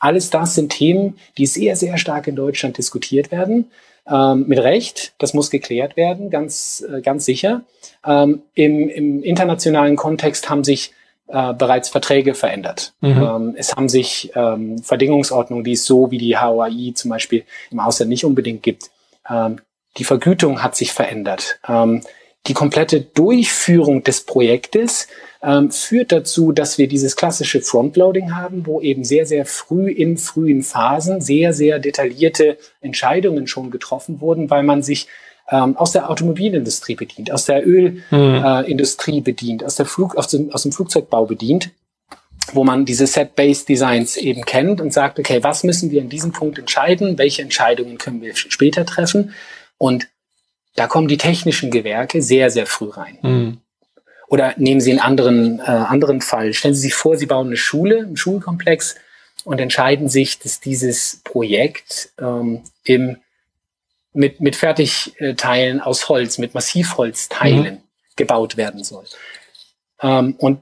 Alles 0.00 0.30
das 0.30 0.54
sind 0.54 0.70
Themen, 0.70 1.18
die 1.38 1.46
sehr, 1.46 1.74
sehr 1.74 1.98
stark 1.98 2.28
in 2.28 2.36
Deutschland 2.36 2.78
diskutiert 2.78 3.32
werden. 3.32 3.70
Ähm, 4.10 4.46
mit 4.46 4.58
Recht, 4.58 5.12
das 5.18 5.34
muss 5.34 5.50
geklärt 5.50 5.96
werden, 5.96 6.30
ganz, 6.30 6.84
äh, 6.88 7.02
ganz 7.02 7.24
sicher. 7.24 7.62
Ähm, 8.06 8.42
im, 8.54 8.88
Im 8.88 9.22
internationalen 9.22 9.96
Kontext 9.96 10.48
haben 10.48 10.64
sich 10.64 10.92
äh, 11.28 11.52
bereits 11.54 11.88
Verträge 11.88 12.34
verändert. 12.34 12.94
Mhm. 13.00 13.22
Ähm, 13.22 13.54
es 13.56 13.74
haben 13.74 13.88
sich 13.88 14.32
ähm, 14.34 14.78
Verdingungsordnungen, 14.82 15.64
die 15.64 15.72
es 15.72 15.84
so 15.84 16.10
wie 16.10 16.18
die 16.18 16.36
HOAI 16.36 16.92
zum 16.94 17.10
Beispiel 17.10 17.44
im 17.70 17.80
Ausland 17.80 18.08
nicht 18.08 18.24
unbedingt 18.24 18.62
gibt. 18.62 18.90
Ähm, 19.28 19.60
die 19.96 20.04
Vergütung 20.04 20.62
hat 20.62 20.76
sich 20.76 20.92
verändert. 20.92 21.60
Ähm, 21.68 22.02
die 22.46 22.54
komplette 22.54 23.00
Durchführung 23.00 24.04
des 24.04 24.22
Projektes 24.22 25.08
ähm, 25.42 25.70
führt 25.70 26.12
dazu, 26.12 26.52
dass 26.52 26.78
wir 26.78 26.88
dieses 26.88 27.14
klassische 27.14 27.60
Frontloading 27.60 28.34
haben, 28.34 28.64
wo 28.66 28.80
eben 28.80 29.04
sehr, 29.04 29.26
sehr 29.26 29.44
früh 29.44 29.90
in 29.90 30.16
frühen 30.16 30.62
Phasen 30.62 31.20
sehr, 31.20 31.52
sehr 31.52 31.78
detaillierte 31.78 32.56
Entscheidungen 32.80 33.46
schon 33.46 33.70
getroffen 33.70 34.20
wurden, 34.20 34.50
weil 34.50 34.62
man 34.62 34.82
sich 34.82 35.08
ähm, 35.50 35.76
aus 35.76 35.92
der 35.92 36.10
Automobilindustrie 36.10 36.94
bedient, 36.94 37.32
aus 37.32 37.46
der 37.46 37.66
Ölindustrie 37.66 39.12
hm. 39.12 39.18
äh, 39.18 39.22
bedient, 39.22 39.64
aus, 39.64 39.76
der 39.76 39.86
Flug, 39.86 40.16
aus, 40.16 40.28
dem, 40.28 40.52
aus 40.52 40.62
dem 40.62 40.72
Flugzeugbau 40.72 41.26
bedient, 41.26 41.70
wo 42.52 42.64
man 42.64 42.84
diese 42.84 43.06
Set-Based 43.06 43.68
Designs 43.68 44.16
eben 44.16 44.44
kennt 44.44 44.80
und 44.80 44.92
sagt, 44.92 45.18
okay, 45.18 45.42
was 45.42 45.64
müssen 45.64 45.90
wir 45.90 46.00
in 46.00 46.08
diesem 46.08 46.32
Punkt 46.32 46.58
entscheiden, 46.58 47.18
welche 47.18 47.42
Entscheidungen 47.42 47.98
können 47.98 48.20
wir 48.20 48.36
später 48.36 48.84
treffen 48.84 49.32
und 49.78 50.08
da 50.76 50.86
kommen 50.86 51.08
die 51.08 51.16
technischen 51.16 51.70
Gewerke 51.70 52.22
sehr, 52.22 52.50
sehr 52.50 52.66
früh 52.66 52.90
rein. 52.90 53.18
Hm. 53.22 53.58
Oder 54.28 54.54
nehmen 54.58 54.80
Sie 54.80 54.90
einen 54.90 55.00
anderen, 55.00 55.58
äh, 55.60 55.62
anderen 55.62 56.20
Fall. 56.20 56.52
Stellen 56.52 56.74
Sie 56.74 56.82
sich 56.82 56.94
vor, 56.94 57.16
Sie 57.16 57.26
bauen 57.26 57.48
eine 57.48 57.56
Schule, 57.56 58.00
einen 58.00 58.16
Schulkomplex 58.16 58.96
und 59.44 59.58
entscheiden 59.60 60.08
sich, 60.08 60.38
dass 60.38 60.60
dieses 60.60 61.20
Projekt 61.24 62.10
ähm, 62.20 62.60
im 62.84 63.16
mit, 64.12 64.40
mit 64.40 64.56
Fertigteilen 64.56 65.80
aus 65.80 66.08
Holz, 66.08 66.38
mit 66.38 66.54
Massivholzteilen 66.54 67.74
mhm. 67.74 67.82
gebaut 68.16 68.56
werden 68.56 68.84
soll. 68.84 69.04
Ähm, 70.02 70.34
und 70.38 70.60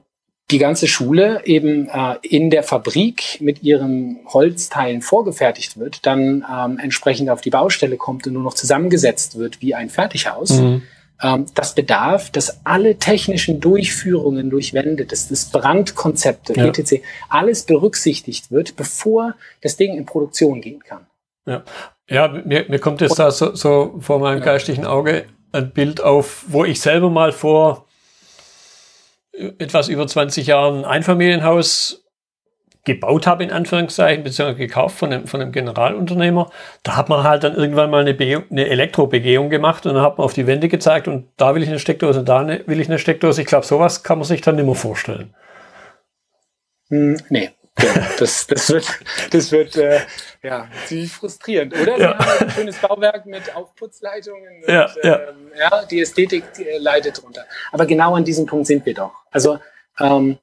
die 0.49 0.59
ganze 0.59 0.87
Schule 0.87 1.41
eben 1.45 1.89
äh, 1.89 2.15
in 2.21 2.49
der 2.49 2.63
Fabrik 2.63 3.39
mit 3.41 3.63
ihren 3.63 4.19
Holzteilen 4.27 5.01
vorgefertigt 5.01 5.77
wird, 5.77 6.05
dann 6.05 6.45
ähm, 6.49 6.79
entsprechend 6.79 7.29
auf 7.29 7.41
die 7.41 7.49
Baustelle 7.49 7.97
kommt 7.97 8.27
und 8.27 8.33
nur 8.33 8.43
noch 8.43 8.53
zusammengesetzt 8.53 9.37
wird 9.37 9.61
wie 9.61 9.75
ein 9.75 9.89
Fertighaus. 9.89 10.51
Mhm. 10.51 10.83
Ähm, 11.21 11.47
das 11.53 11.75
bedarf, 11.75 12.29
dass 12.29 12.65
alle 12.65 12.97
technischen 12.97 13.59
Durchführungen 13.59 14.49
durch 14.49 14.73
Wände, 14.73 15.05
dass 15.05 15.27
das 15.27 15.49
Brandkonzepte, 15.49 16.53
ja. 16.53 16.67
etc., 16.67 17.01
alles 17.27 17.63
berücksichtigt 17.63 18.49
wird, 18.51 18.77
bevor 18.77 19.35
das 19.61 19.75
Ding 19.75 19.97
in 19.97 20.05
Produktion 20.05 20.61
gehen 20.61 20.81
kann. 20.83 21.07
Ja, 21.45 21.63
ja, 22.09 22.27
mir, 22.27 22.65
mir 22.69 22.79
kommt 22.79 23.01
jetzt 23.01 23.19
da 23.19 23.31
so, 23.31 23.53
so 23.55 23.95
vor 23.99 24.19
meinem 24.19 24.41
geistigen 24.41 24.85
Auge 24.85 25.25
ein 25.51 25.71
Bild 25.71 26.01
auf, 26.01 26.45
wo 26.47 26.65
ich 26.65 26.81
selber 26.81 27.09
mal 27.09 27.31
vor 27.31 27.85
etwas 29.59 29.87
über 29.87 30.07
20 30.07 30.47
Jahren 30.47 30.79
ein 30.79 30.85
Einfamilienhaus 30.85 32.03
gebaut 32.87 33.27
habe, 33.27 33.43
in 33.43 33.51
Anführungszeichen, 33.51 34.23
beziehungsweise 34.23 34.57
gekauft 34.57 34.97
von 34.97 35.11
einem, 35.11 35.27
von 35.27 35.41
einem 35.41 35.51
Generalunternehmer. 35.51 36.49
Da 36.83 36.95
hat 36.95 37.09
man 37.09 37.23
halt 37.23 37.43
dann 37.43 37.53
irgendwann 37.53 37.89
mal 37.89 38.01
eine, 38.01 38.13
Be 38.13 38.43
eine 38.49 38.67
Elektrobegehung 38.67 39.49
gemacht 39.49 39.85
und 39.85 39.93
dann 39.93 40.03
hat 40.03 40.17
man 40.17 40.25
auf 40.25 40.33
die 40.33 40.47
Wände 40.47 40.69
gezeigt 40.69 41.07
und 41.07 41.27
da 41.35 41.53
will 41.53 41.61
ich 41.61 41.69
eine 41.69 41.79
Steckdose 41.79 42.19
und 42.19 42.29
da 42.29 42.39
eine, 42.39 42.65
will 42.65 42.79
ich 42.79 42.87
eine 42.87 42.97
Steckdose. 42.97 43.41
Ich 43.41 43.47
glaube, 43.47 43.65
sowas 43.65 44.03
kann 44.03 44.17
man 44.17 44.25
sich 44.25 44.41
dann 44.41 44.55
nicht 44.55 44.65
mehr 44.65 44.73
vorstellen. 44.73 45.35
Hm, 46.89 47.17
nee, 47.29 47.51
das, 48.19 48.47
das 48.47 48.69
wird, 48.69 48.87
das 49.31 49.51
wird 49.51 49.75
äh, 49.77 49.99
ja, 50.41 50.67
ziemlich 50.85 51.11
frustrierend, 51.11 51.73
oder? 51.79 51.95
Sie 51.95 52.01
ja. 52.01 52.17
haben 52.17 52.47
ein 52.47 52.49
schönes 52.51 52.77
Bauwerk 52.77 53.25
mit 53.25 53.55
Aufputzleitungen 53.55 54.63
und 54.63 54.73
ja, 54.73 54.89
ja. 55.03 55.19
Ähm, 55.29 55.51
ja 55.57 55.85
die 55.85 56.01
Ästhetik 56.01 56.43
äh, 56.59 56.77
leidet 56.77 57.21
drunter. 57.21 57.45
Aber 57.71 57.85
genau 57.85 58.15
an 58.15 58.23
diesem 58.23 58.45
Punkt 58.45 58.67
sind 58.67 58.85
wir 58.85 58.93
doch. 58.93 59.13
Also 59.31 59.59
ähm, 59.99 60.37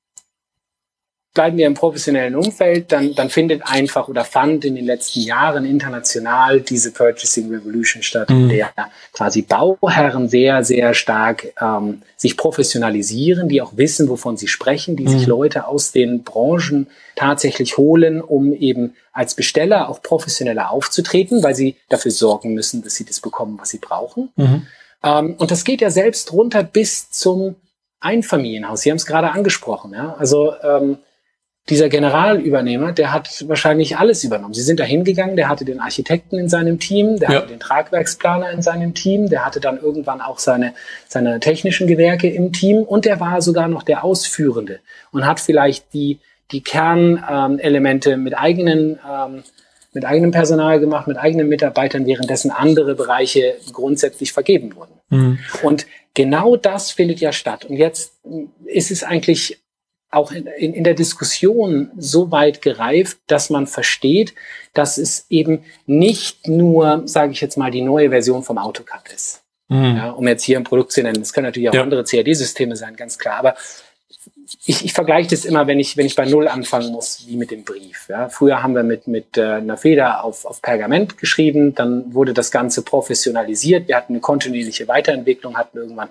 bleiben 1.35 1.59
wir 1.59 1.67
im 1.67 1.75
professionellen 1.75 2.37
Umfeld, 2.37 2.93
dann, 2.93 3.13
dann 3.15 3.29
findet 3.29 3.63
einfach 3.67 4.07
oder 4.07 4.25
fand 4.25 4.65
in 4.65 4.77
den 4.77 4.87
letzten 4.87 5.21
Jahren 5.21 5.67
international 5.67 6.61
diese 6.61 6.93
Purchasing 6.93 7.51
Revolution 7.53 8.05
statt, 8.05 8.31
mhm. 8.31 8.43
in 8.43 8.49
der 8.51 8.71
quasi 9.13 9.43
Bauherren 9.43 10.29
sehr, 10.29 10.63
sehr 10.63 10.95
stark 10.95 11.53
ähm, 11.61 12.03
sich 12.17 12.37
professionalisieren, 12.37 13.49
die 13.49 13.61
auch 13.61 13.77
wissen, 13.77 14.09
wovon 14.09 14.37
sie 14.37 14.47
sprechen, 14.47 14.95
die 14.97 15.05
mhm. 15.05 15.09
sich 15.09 15.27
Leute 15.27 15.67
aus 15.67 15.91
den 15.91 16.23
Branchen 16.23 16.87
tatsächlich 17.17 17.77
holen, 17.77 18.21
um 18.21 18.53
eben 18.53 18.95
als 19.13 19.35
Besteller 19.35 19.89
auch 19.89 20.03
professioneller 20.03 20.71
aufzutreten, 20.71 21.43
weil 21.43 21.57
sie 21.57 21.77
dafür 21.89 22.13
sorgen 22.13 22.55
müssen, 22.55 22.83
dass 22.83 22.95
sie 22.95 23.05
das 23.05 23.21
bekommen, 23.21 23.59
was 23.61 23.71
sie 23.71 23.79
brauchen. 23.79 24.31
Mhm. 24.37 24.67
Ähm, 25.03 25.35
und 25.37 25.51
das 25.51 25.65
geht 25.65 25.81
ja 25.81 25.91
selbst 25.91 26.33
runter 26.33 26.63
bis 26.63 27.11
zum 27.11 27.57
Einfamilienhaus. 27.99 28.83
Sie 28.83 28.91
haben 28.91 28.99
es 28.99 29.07
gerade 29.07 29.33
angesprochen. 29.33 29.93
Ja? 29.95 30.15
Also 30.17 30.55
ähm, 30.63 30.99
dieser 31.71 31.89
Generalübernehmer, 31.89 32.93
der 32.93 33.13
hat 33.13 33.49
wahrscheinlich 33.49 33.97
alles 33.97 34.23
übernommen. 34.23 34.53
Sie 34.53 34.61
sind 34.61 34.81
da 34.81 34.85
hingegangen, 34.85 35.35
der 35.35 35.49
hatte 35.49 35.65
den 35.65 35.81
Architekten 35.81 36.39
in 36.39 36.51
seinem 36.51 36.79
Team, 36.79 37.19
der 37.19 37.31
ja. 37.31 37.37
hatte 37.37 37.49
den 37.49 37.61
Tragwerksplaner 37.61 38.51
in 38.51 38.61
seinem 38.61 38.93
Team, 38.93 39.31
der 39.31 39.47
hatte 39.47 39.61
dann 39.61 39.81
irgendwann 39.81 40.21
auch 40.21 40.39
seine, 40.39 40.75
seine 41.09 41.41
technischen 41.41 41.87
Gewerke 41.87 42.29
im 42.29 42.53
Team 42.53 42.83
und 42.83 43.07
der 43.07 43.19
war 43.19 43.41
sogar 43.41 43.69
noch 43.69 43.83
der 43.83 44.05
Ausführende 44.05 44.81
und 45.11 45.27
hat 45.27 45.41
vielleicht 45.41 45.95
die, 45.95 46.21
die 46.53 46.63
Kernelemente 46.63 48.13
ähm, 48.13 48.25
mit 48.25 48.37
eigenen, 48.37 48.99
ähm, 49.11 49.43
mit 49.95 50.05
eigenem 50.05 50.33
Personal 50.33 50.81
gemacht, 50.81 51.07
mit 51.07 51.17
eigenen 51.17 51.49
Mitarbeitern, 51.49 52.05
währenddessen 52.05 52.51
andere 52.51 52.95
Bereiche 52.95 53.55
grundsätzlich 53.73 54.35
vergeben 54.35 54.77
wurden. 54.77 55.01
Mhm. 55.09 55.39
Und 55.63 55.87
genau 56.13 56.57
das 56.57 56.91
findet 56.91 57.21
ja 57.21 57.33
statt. 57.33 57.65
Und 57.65 57.77
jetzt 57.77 58.13
ist 58.67 58.91
es 58.91 59.03
eigentlich 59.03 59.64
auch 60.15 60.33
in, 60.33 60.47
in, 60.47 60.75
in 60.75 60.85
der 60.85 60.95
Diskussion 60.95 61.91
so 61.97 62.31
weit 62.31 62.63
gereift, 62.63 63.19
dass 63.27 63.51
man 63.51 63.67
versteht, 63.67 64.35
dass 64.73 64.99
es 64.99 65.27
eben 65.31 65.65
nicht 65.87 66.49
nur, 66.49 67.03
sage 67.07 67.33
ich 67.33 67.41
jetzt 67.41 67.57
mal, 67.57 67.71
die 67.71 67.83
neue 67.83 68.11
Version 68.11 68.43
vom 68.43 68.59
AutoCAD 68.59 69.13
ist. 69.15 69.43
Mhm. 69.69 69.97
Ja, 69.97 70.11
um 70.11 70.27
jetzt 70.29 70.43
hier 70.43 70.59
ein 70.59 70.65
Produkt 70.65 70.93
zu 70.93 71.03
nennen. 71.03 71.23
Es 71.23 71.33
können 71.33 71.47
natürlich 71.47 71.69
auch 71.71 71.75
ja. 71.75 71.83
andere 71.83 72.05
CAD-Systeme 72.05 72.77
sein, 72.77 72.97
ganz 72.97 73.19
klar. 73.19 73.39
Aber 73.39 73.55
ich, 74.67 74.85
ich 74.85 74.93
vergleiche 74.93 75.31
das 75.31 75.45
immer, 75.45 75.67
wenn 75.67 75.81
ich, 75.81 75.97
wenn 75.97 76.07
ich 76.07 76.17
bei 76.17 76.27
Null 76.27 76.49
anfangen 76.49 76.93
muss, 76.93 77.25
wie 77.27 77.37
mit 77.37 77.51
dem 77.51 77.65
Brief. 77.65 78.09
Ja. 78.09 78.29
Früher 78.29 78.63
haben 78.63 78.75
wir 78.75 78.83
mit, 78.83 79.07
mit 79.07 79.37
äh, 79.37 79.43
einer 79.43 79.77
Feder 79.77 80.25
auf, 80.25 80.45
auf 80.45 80.61
Pergament 80.63 81.19
geschrieben, 81.19 81.75
dann 81.75 82.13
wurde 82.15 82.35
das 82.35 82.51
Ganze 82.51 82.83
professionalisiert. 82.83 83.89
Wir 83.89 83.97
hatten 83.97 84.15
eine 84.15 84.21
kontinuierliche 84.21 84.87
Weiterentwicklung, 84.89 85.57
hatten 85.57 85.79
irgendwann 85.79 86.09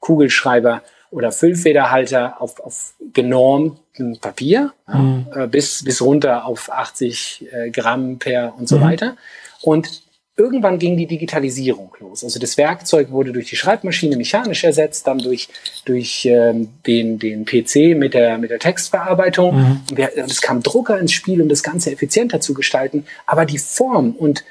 Kugelschreiber 0.00 0.82
oder 1.10 1.32
Füllfederhalter 1.32 2.40
auf, 2.40 2.60
auf 2.60 2.94
genormtem 3.12 4.18
Papier, 4.20 4.72
mhm. 4.86 5.26
ja, 5.34 5.44
äh, 5.44 5.46
bis, 5.48 5.84
bis 5.84 6.02
runter 6.02 6.44
auf 6.46 6.70
80 6.70 7.46
äh, 7.52 7.70
Gramm 7.70 8.18
per 8.18 8.54
und 8.58 8.68
so 8.68 8.78
mhm. 8.78 8.82
weiter. 8.82 9.16
Und 9.62 10.02
irgendwann 10.36 10.78
ging 10.78 10.96
die 10.96 11.06
Digitalisierung 11.06 11.94
los. 11.98 12.22
Also 12.22 12.38
das 12.38 12.58
Werkzeug 12.58 13.10
wurde 13.10 13.32
durch 13.32 13.48
die 13.48 13.56
Schreibmaschine 13.56 14.16
mechanisch 14.16 14.64
ersetzt, 14.64 15.06
dann 15.06 15.18
durch, 15.18 15.48
durch 15.84 16.26
ähm, 16.26 16.68
den, 16.86 17.18
den 17.18 17.44
PC 17.46 17.96
mit 17.96 18.14
der, 18.14 18.36
mit 18.38 18.50
der 18.50 18.58
Textverarbeitung. 18.58 19.56
Mhm. 19.56 19.80
Wir, 19.94 20.10
es 20.16 20.42
kam 20.42 20.62
Drucker 20.62 20.98
ins 20.98 21.12
Spiel, 21.12 21.40
um 21.40 21.48
das 21.48 21.62
Ganze 21.62 21.90
effizienter 21.90 22.40
zu 22.40 22.52
gestalten. 22.52 23.06
Aber 23.26 23.46
die 23.46 23.58
Form 23.58 24.10
und 24.10 24.44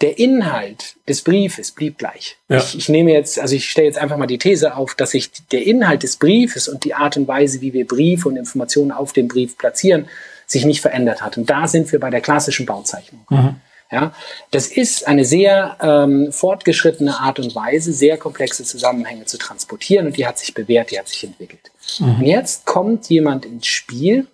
der 0.00 0.18
Inhalt 0.18 0.96
des 1.08 1.22
Briefes 1.22 1.72
blieb 1.72 1.98
gleich. 1.98 2.38
Ja. 2.48 2.58
Ich, 2.58 2.76
ich 2.76 2.88
nehme 2.88 3.12
jetzt, 3.12 3.38
also 3.38 3.54
ich 3.54 3.68
stelle 3.68 3.86
jetzt 3.86 3.98
einfach 3.98 4.16
mal 4.16 4.26
die 4.26 4.38
These 4.38 4.74
auf, 4.74 4.94
dass 4.94 5.10
sich 5.10 5.30
der 5.52 5.66
Inhalt 5.66 6.02
des 6.02 6.16
Briefes 6.16 6.68
und 6.68 6.84
die 6.84 6.94
Art 6.94 7.16
und 7.16 7.28
Weise, 7.28 7.60
wie 7.60 7.72
wir 7.72 7.86
Briefe 7.86 8.28
und 8.28 8.36
Informationen 8.36 8.92
auf 8.92 9.12
dem 9.12 9.28
Brief 9.28 9.58
platzieren, 9.58 10.08
sich 10.46 10.64
nicht 10.64 10.80
verändert 10.80 11.22
hat. 11.22 11.36
Und 11.36 11.50
da 11.50 11.68
sind 11.68 11.92
wir 11.92 12.00
bei 12.00 12.10
der 12.10 12.20
klassischen 12.20 12.66
Bauzeichnung. 12.66 13.26
Mhm. 13.28 13.56
Ja, 13.92 14.14
das 14.52 14.68
ist 14.68 15.08
eine 15.08 15.24
sehr 15.24 15.76
ähm, 15.80 16.30
fortgeschrittene 16.30 17.18
Art 17.18 17.40
und 17.40 17.56
Weise, 17.56 17.92
sehr 17.92 18.16
komplexe 18.18 18.62
Zusammenhänge 18.62 19.24
zu 19.24 19.36
transportieren 19.36 20.06
und 20.06 20.16
die 20.16 20.26
hat 20.28 20.38
sich 20.38 20.54
bewährt, 20.54 20.92
die 20.92 20.98
hat 20.98 21.08
sich 21.08 21.24
entwickelt. 21.24 21.72
Mhm. 21.98 22.20
Und 22.20 22.22
jetzt 22.22 22.66
kommt 22.66 23.08
jemand 23.08 23.44
ins 23.44 23.66
Spiel, 23.66 24.28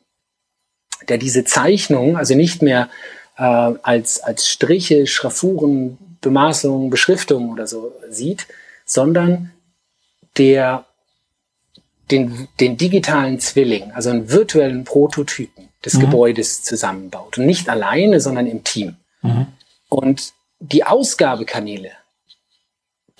der 1.09 1.17
diese 1.17 1.45
Zeichnung, 1.45 2.19
also 2.19 2.35
nicht 2.35 2.61
mehr 2.61 2.91
äh, 3.37 3.43
als, 3.43 4.21
als 4.21 4.49
Striche, 4.49 5.07
Schraffuren, 5.07 5.99
Bemaßungen, 6.21 6.91
Beschriftungen 6.91 7.51
oder 7.51 7.67
so 7.67 7.93
sieht, 8.09 8.47
sondern 8.85 9.53
der 10.39 10.87
den, 12.11 12.49
den 12.61 12.77
digitalen 12.77 13.41
Zwilling, 13.41 13.91
also 13.93 14.11
einen 14.11 14.31
virtuellen 14.31 14.85
Prototypen 14.85 15.69
des 15.85 15.95
mhm. 15.95 16.01
Gebäudes 16.01 16.63
zusammenbaut. 16.63 17.39
Und 17.39 17.47
nicht 17.47 17.69
alleine, 17.69 18.21
sondern 18.21 18.47
im 18.47 18.65
Team. 18.65 18.97
Mhm. 19.23 19.47
Und 19.89 20.33
die 20.61 20.85
Ausgabekanäle, 20.85 21.91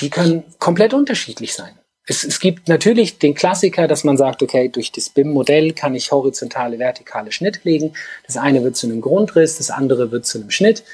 die 0.01 0.11
können 0.11 0.45
komplett 0.59 0.95
unterschiedlich 0.95 1.55
sein. 1.55 1.79
Es, 2.07 2.23
es 2.23 2.39
gibt 2.39 2.69
natürlich 2.69 3.19
den 3.19 3.35
Klassiker, 3.35 3.89
dass 3.89 4.05
man 4.05 4.17
sagt, 4.17 4.43
okay, 4.43 4.69
durch 4.69 4.93
das 4.93 5.09
BIM-Modell 5.09 5.73
kann 5.73 5.95
ich 5.95 6.13
horizontale, 6.13 6.79
vertikale 6.79 7.33
Schnitt 7.33 7.65
legen. 7.65 7.95
Das 8.27 8.37
eine 8.37 8.63
wird 8.63 8.77
zu 8.77 8.87
einem 8.87 9.01
Grundriss, 9.01 9.59
das 9.59 9.71
andere 9.71 10.13
wird 10.13 10.25
zu 10.25 10.39
einem 10.39 10.51
Schnitt. 10.51 10.85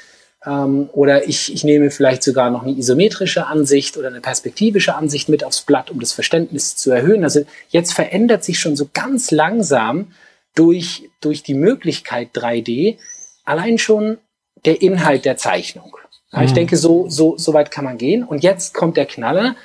Ähm, 0.45 0.89
oder 0.91 1.27
ich, 1.27 1.53
ich 1.53 1.63
nehme 1.63 1.91
vielleicht 1.91 2.23
sogar 2.23 2.49
noch 2.49 2.63
eine 2.63 2.75
isometrische 2.75 3.45
Ansicht 3.45 3.95
oder 3.95 4.07
eine 4.07 4.21
perspektivische 4.21 4.95
Ansicht 4.95 5.29
mit 5.29 5.43
aufs 5.43 5.61
Blatt, 5.61 5.91
um 5.91 5.99
das 5.99 6.11
Verständnis 6.11 6.75
zu 6.75 6.91
erhöhen. 6.91 7.23
Also 7.23 7.45
jetzt 7.69 7.93
verändert 7.93 8.43
sich 8.43 8.59
schon 8.59 8.75
so 8.75 8.89
ganz 8.91 9.29
langsam 9.29 10.13
durch, 10.55 11.09
durch 11.21 11.43
die 11.43 11.53
Möglichkeit 11.53 12.29
3D 12.33 12.97
allein 13.45 13.77
schon 13.77 14.17
der 14.65 14.81
Inhalt 14.81 15.25
der 15.25 15.37
Zeichnung. 15.37 15.95
Ja, 16.31 16.39
mhm. 16.39 16.45
Ich 16.45 16.53
denke, 16.53 16.77
so, 16.77 17.07
so, 17.09 17.37
so 17.37 17.53
weit 17.53 17.69
kann 17.69 17.85
man 17.85 17.97
gehen. 17.97 18.23
Und 18.23 18.43
jetzt 18.43 18.73
kommt 18.73 18.97
der 18.97 19.05
Knaller. 19.05 19.55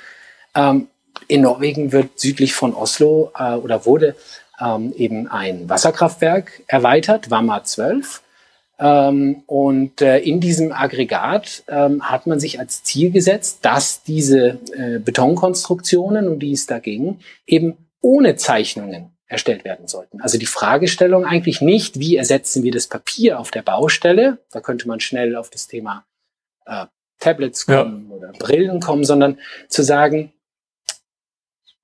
Ähm, 0.55 0.87
in 1.29 1.41
Norwegen 1.41 1.91
wird 1.91 2.19
südlich 2.19 2.53
von 2.53 2.73
Oslo 2.73 3.31
äh, 3.37 3.53
oder 3.53 3.85
wurde 3.85 4.15
ähm, 4.59 4.91
eben 4.97 5.27
ein 5.27 5.69
Wasserkraftwerk 5.69 6.63
erweitert, 6.67 7.29
Wammer 7.31 7.63
12. 7.63 8.21
Ähm, 8.79 9.43
und 9.45 10.01
äh, 10.01 10.17
in 10.19 10.39
diesem 10.39 10.71
Aggregat 10.71 11.63
ähm, 11.67 12.09
hat 12.09 12.27
man 12.27 12.39
sich 12.39 12.59
als 12.59 12.83
Ziel 12.83 13.11
gesetzt, 13.11 13.59
dass 13.61 14.03
diese 14.03 14.59
äh, 14.73 14.99
Betonkonstruktionen, 14.99 16.27
um 16.27 16.39
die 16.39 16.53
es 16.53 16.65
da 16.65 16.79
ging, 16.79 17.19
eben 17.45 17.77
ohne 18.01 18.35
Zeichnungen 18.35 19.11
erstellt 19.27 19.63
werden 19.63 19.87
sollten. 19.87 20.21
Also 20.21 20.39
die 20.39 20.47
Fragestellung 20.47 21.25
eigentlich 21.25 21.61
nicht, 21.61 21.99
wie 21.99 22.15
ersetzen 22.15 22.63
wir 22.63 22.71
das 22.71 22.87
Papier 22.87 23.39
auf 23.39 23.51
der 23.51 23.61
Baustelle, 23.61 24.39
da 24.51 24.61
könnte 24.61 24.87
man 24.87 24.99
schnell 24.99 25.35
auf 25.35 25.51
das 25.51 25.67
Thema 25.67 26.05
äh, 26.65 26.87
Tablets 27.19 27.67
kommen 27.67 28.07
ja. 28.09 28.15
oder 28.15 28.31
Brillen 28.31 28.79
kommen, 28.79 29.03
sondern 29.03 29.37
zu 29.67 29.83
sagen, 29.83 30.31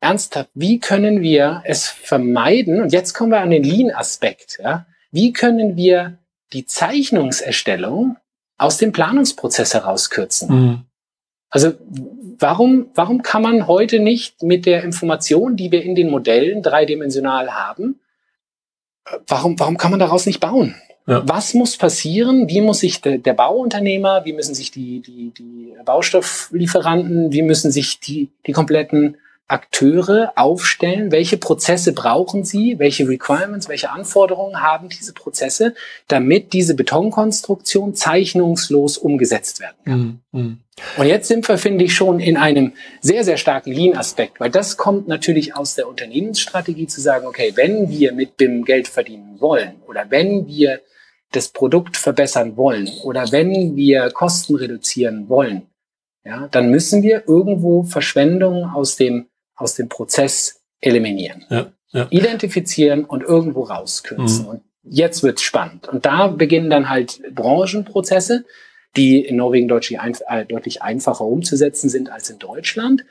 ernsthaft, 0.05 0.49
wie 0.53 0.79
können 0.79 1.21
wir 1.21 1.61
es 1.65 1.87
vermeiden, 1.87 2.81
und 2.81 2.93
jetzt 2.93 3.13
kommen 3.13 3.31
wir 3.31 3.41
an 3.41 3.49
den 3.49 3.63
Lean-Aspekt, 3.63 4.59
ja, 4.63 4.85
wie 5.11 5.33
können 5.33 5.75
wir 5.75 6.19
die 6.53 6.65
Zeichnungserstellung 6.65 8.17
aus 8.57 8.77
dem 8.77 8.91
Planungsprozess 8.91 9.73
herauskürzen? 9.73 10.49
Mhm. 10.49 10.79
Also 11.49 11.73
warum, 12.39 12.87
warum 12.95 13.21
kann 13.21 13.41
man 13.41 13.67
heute 13.67 13.99
nicht 13.99 14.43
mit 14.43 14.65
der 14.65 14.83
Information, 14.83 15.55
die 15.55 15.71
wir 15.71 15.83
in 15.83 15.95
den 15.95 16.09
Modellen 16.09 16.61
dreidimensional 16.61 17.53
haben, 17.53 17.99
warum, 19.27 19.59
warum 19.59 19.77
kann 19.77 19.91
man 19.91 19.99
daraus 19.99 20.25
nicht 20.25 20.39
bauen? 20.39 20.75
Ja. 21.07 21.21
Was 21.27 21.53
muss 21.53 21.77
passieren? 21.77 22.49
Wie 22.49 22.61
muss 22.61 22.79
sich 22.79 22.99
der, 22.99 23.19
der, 23.19 23.33
Bauunternehmer, 23.33 24.25
wie 24.25 24.33
müssen 24.33 24.55
sich 24.55 24.71
die, 24.71 25.01
die, 25.01 25.31
die 25.31 25.73
Baustofflieferanten, 25.85 27.31
wie 27.31 27.43
müssen 27.43 27.71
sich 27.71 27.99
die, 27.99 28.31
die 28.47 28.53
kompletten 28.53 29.17
Akteure 29.47 30.33
aufstellen, 30.35 31.11
welche 31.11 31.37
Prozesse 31.37 31.93
brauchen 31.93 32.43
sie, 32.43 32.79
welche 32.79 33.07
Requirements, 33.07 33.69
welche 33.69 33.91
Anforderungen 33.91 34.61
haben 34.61 34.89
diese 34.89 35.13
Prozesse, 35.13 35.75
damit 36.07 36.51
diese 36.51 36.73
Betonkonstruktion 36.73 37.93
zeichnungslos 37.93 38.97
umgesetzt 38.97 39.59
werden 39.59 39.75
kann. 39.85 40.21
Mhm. 40.31 40.59
Und 40.97 41.05
jetzt 41.05 41.27
sind 41.27 41.47
wir, 41.47 41.59
finde 41.59 41.85
ich, 41.85 41.93
schon 41.93 42.19
in 42.19 42.37
einem 42.37 42.73
sehr, 43.01 43.23
sehr 43.23 43.37
starken 43.37 43.71
Lean-Aspekt, 43.71 44.39
weil 44.39 44.49
das 44.49 44.77
kommt 44.77 45.07
natürlich 45.07 45.55
aus 45.55 45.75
der 45.75 45.87
Unternehmensstrategie 45.87 46.87
zu 46.87 46.99
sagen, 46.99 47.27
okay, 47.27 47.53
wenn 47.55 47.89
wir 47.89 48.13
mit 48.13 48.37
BIM 48.37 48.65
Geld 48.65 48.87
verdienen 48.87 49.39
wollen 49.39 49.75
oder 49.87 50.07
wenn 50.09 50.47
wir 50.47 50.81
das 51.31 51.49
Produkt 51.49 51.97
verbessern 51.97 52.57
wollen 52.57 52.89
oder 53.03 53.31
wenn 53.31 53.75
wir 53.75 54.09
Kosten 54.09 54.55
reduzieren 54.55 55.29
wollen, 55.29 55.67
ja, 56.23 56.47
dann 56.47 56.71
müssen 56.71 57.03
wir 57.03 57.23
irgendwo 57.27 57.83
Verschwendung 57.83 58.71
aus 58.71 58.95
dem 58.95 59.27
aus 59.55 59.75
dem 59.75 59.89
Prozess 59.89 60.61
eliminieren. 60.81 61.45
Ja, 61.49 61.71
ja. 61.91 62.07
Identifizieren 62.09 63.05
und 63.05 63.23
irgendwo 63.23 63.63
rauskürzen. 63.63 64.43
Mhm. 64.43 64.49
Und 64.49 64.61
jetzt 64.83 65.23
wird's 65.23 65.41
spannend. 65.41 65.87
Und 65.87 66.05
da 66.05 66.27
beginnen 66.27 66.69
dann 66.69 66.89
halt 66.89 67.21
Branchenprozesse, 67.33 68.45
die 68.95 69.19
in 69.19 69.37
Norwegen 69.37 69.67
deutlich, 69.67 69.99
einf 69.99 70.21
äh, 70.27 70.45
deutlich 70.45 70.81
einfacher 70.81 71.25
umzusetzen 71.25 71.89
sind 71.89 72.09
als 72.09 72.29
in 72.29 72.39
Deutschland, 72.39 73.05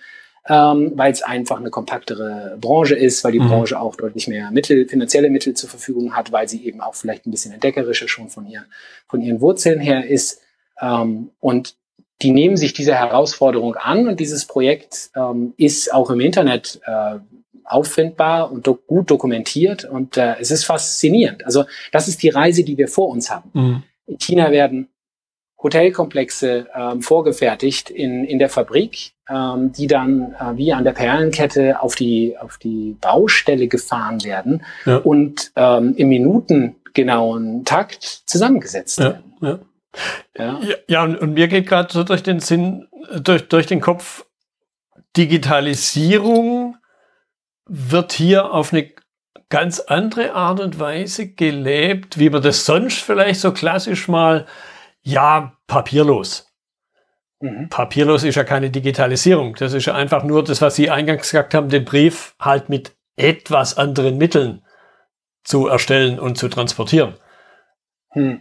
ähm, 0.49 0.93
weil 0.95 1.13
es 1.13 1.23
einfach 1.23 1.59
eine 1.59 1.71
kompaktere 1.71 2.57
Branche 2.61 2.95
ist, 2.95 3.25
weil 3.25 3.33
die 3.33 3.41
mhm. 3.41 3.49
Branche 3.49 3.81
auch 3.81 3.97
deutlich 3.97 4.29
mehr 4.29 4.51
Mittel, 4.51 4.87
finanzielle 4.89 5.31
Mittel 5.31 5.55
zur 5.55 5.69
Verfügung 5.69 6.15
hat, 6.15 6.33
weil 6.33 6.49
sie 6.49 6.65
eben 6.65 6.81
auch 6.81 6.95
vielleicht 6.95 7.27
ein 7.27 7.31
bisschen 7.31 7.53
entdeckerischer 7.53 8.09
schon 8.09 8.29
von, 8.29 8.47
ihr, 8.47 8.65
von 9.09 9.21
ihren 9.21 9.41
Wurzeln 9.41 9.81
her 9.81 10.07
ist. 10.07 10.41
Ähm, 10.81 11.31
und 11.41 11.77
die 12.23 12.31
nehmen 12.31 12.57
sich 12.57 12.73
diese 12.73 12.95
Herausforderung 12.95 13.77
an 13.77 14.09
und 14.09 14.21
dieses 14.21 14.47
Projekt 14.47 15.11
ähm, 15.17 15.55
ist 15.57 15.93
auch 15.93 16.11
im 16.11 16.21
Internet 16.21 16.81
äh, 16.87 17.19
auffindbar 17.65 18.53
und 18.53 18.67
do 18.67 18.75
gut 18.75 19.11
dokumentiert 19.11 19.85
und 19.85 20.17
äh, 20.17 20.37
es 20.39 20.51
ist 20.51 20.65
faszinierend. 20.65 21.45
Also 21.45 21.65
das 21.93 22.09
ist 22.09 22.23
die 22.23 22.29
Reise, 22.29 22.63
die 22.63 22.77
wir 22.79 22.89
vor 22.89 23.09
uns 23.09 23.31
haben. 23.31 23.51
Mhm. 23.53 23.83
In 24.07 24.19
China 24.19 24.51
werden 24.51 24.89
Hotelkomplexe 25.63 26.67
ähm, 26.77 27.01
vorgefertigt 27.01 27.89
in, 27.89 28.25
in 28.25 28.39
der 28.39 28.51
Fabrik, 28.51 29.13
ähm, 29.31 29.73
die 29.73 29.87
dann 29.87 30.35
äh, 30.39 30.57
wie 30.57 30.75
an 30.75 30.85
der 30.85 30.93
Perlenkette 30.93 31.81
auf 31.81 31.95
die, 31.95 32.37
auf 32.39 32.59
die 32.59 32.97
Baustelle 33.01 33.67
gefahren 33.67 34.23
werden 34.25 34.63
ja. 34.85 34.99
und 34.99 35.53
ähm, 35.57 35.95
im 35.97 36.09
minutengenauen 36.11 37.65
Takt 37.65 38.05
zusammengesetzt 38.27 38.99
ja, 38.99 39.05
werden. 39.05 39.33
Ja. 39.41 39.59
Ja, 40.37 40.61
ja 40.89 41.03
und, 41.03 41.17
und 41.17 41.35
mir 41.35 41.49
geht 41.49 41.67
gerade 41.67 41.93
so 41.93 42.05
durch 42.05 42.23
den 42.23 42.41
Sinn, 42.41 42.89
durch, 43.21 43.49
durch 43.49 43.67
den 43.67 43.81
Kopf, 43.81 44.25
Digitalisierung 45.17 46.77
wird 47.67 48.13
hier 48.13 48.53
auf 48.53 48.73
eine 48.73 48.91
ganz 49.49 49.81
andere 49.81 50.35
Art 50.35 50.61
und 50.61 50.81
Weise 50.81 51.33
gelebt, 51.33 52.19
wie 52.19 52.31
man 52.31 52.43
das 52.43 52.65
sonst 52.65 53.01
vielleicht 53.01 53.41
so 53.41 53.53
klassisch 53.53 54.09
mal, 54.09 54.47
ja, 55.03 55.57
papierlos. 55.67 56.53
Mhm. 57.41 57.69
Papierlos 57.69 58.25
ist 58.25 58.35
ja 58.35 58.45
keine 58.45 58.71
Digitalisierung. 58.71 59.55
Das 59.55 59.73
ist 59.73 59.87
ja 59.87 59.95
einfach 59.95 60.25
nur 60.25 60.43
das, 60.43 60.61
was 60.61 60.77
Sie 60.77 60.91
eingangs 60.91 61.31
gesagt 61.31 61.55
haben, 61.55 61.69
den 61.69 61.85
Brief 61.85 62.35
halt 62.41 62.69
mit 62.69 62.97
etwas 63.17 63.77
anderen 63.77 64.19
Mitteln 64.19 64.65
zu 65.45 65.69
erstellen 65.69 66.19
und 66.19 66.37
zu 66.37 66.49
transportieren. 66.49 67.15
Hm. 68.11 68.41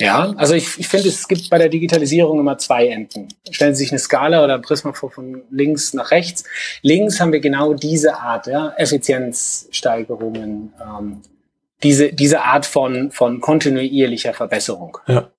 Ja, 0.00 0.32
also 0.36 0.54
ich, 0.54 0.78
ich 0.78 0.88
finde, 0.88 1.08
es 1.08 1.28
gibt 1.28 1.50
bei 1.50 1.58
der 1.58 1.68
Digitalisierung 1.68 2.40
immer 2.40 2.56
zwei 2.56 2.88
Enden. 2.88 3.28
Stellen 3.50 3.74
Sie 3.74 3.84
sich 3.84 3.92
eine 3.92 3.98
Skala 3.98 4.42
oder 4.42 4.54
ein 4.54 4.62
Prisma 4.62 4.94
vor 4.94 5.10
von 5.10 5.42
links 5.50 5.92
nach 5.92 6.10
rechts. 6.10 6.44
Links 6.80 7.20
haben 7.20 7.32
wir 7.32 7.40
genau 7.40 7.74
diese 7.74 8.16
Art, 8.16 8.46
ja, 8.46 8.72
Effizienzsteigerungen, 8.76 10.72
ähm, 10.80 11.20
diese, 11.82 12.14
diese 12.14 12.42
Art 12.42 12.64
von, 12.64 13.10
von 13.10 13.42
kontinuierlicher 13.42 14.32
Verbesserung. 14.32 14.96
Ja. 15.06 15.30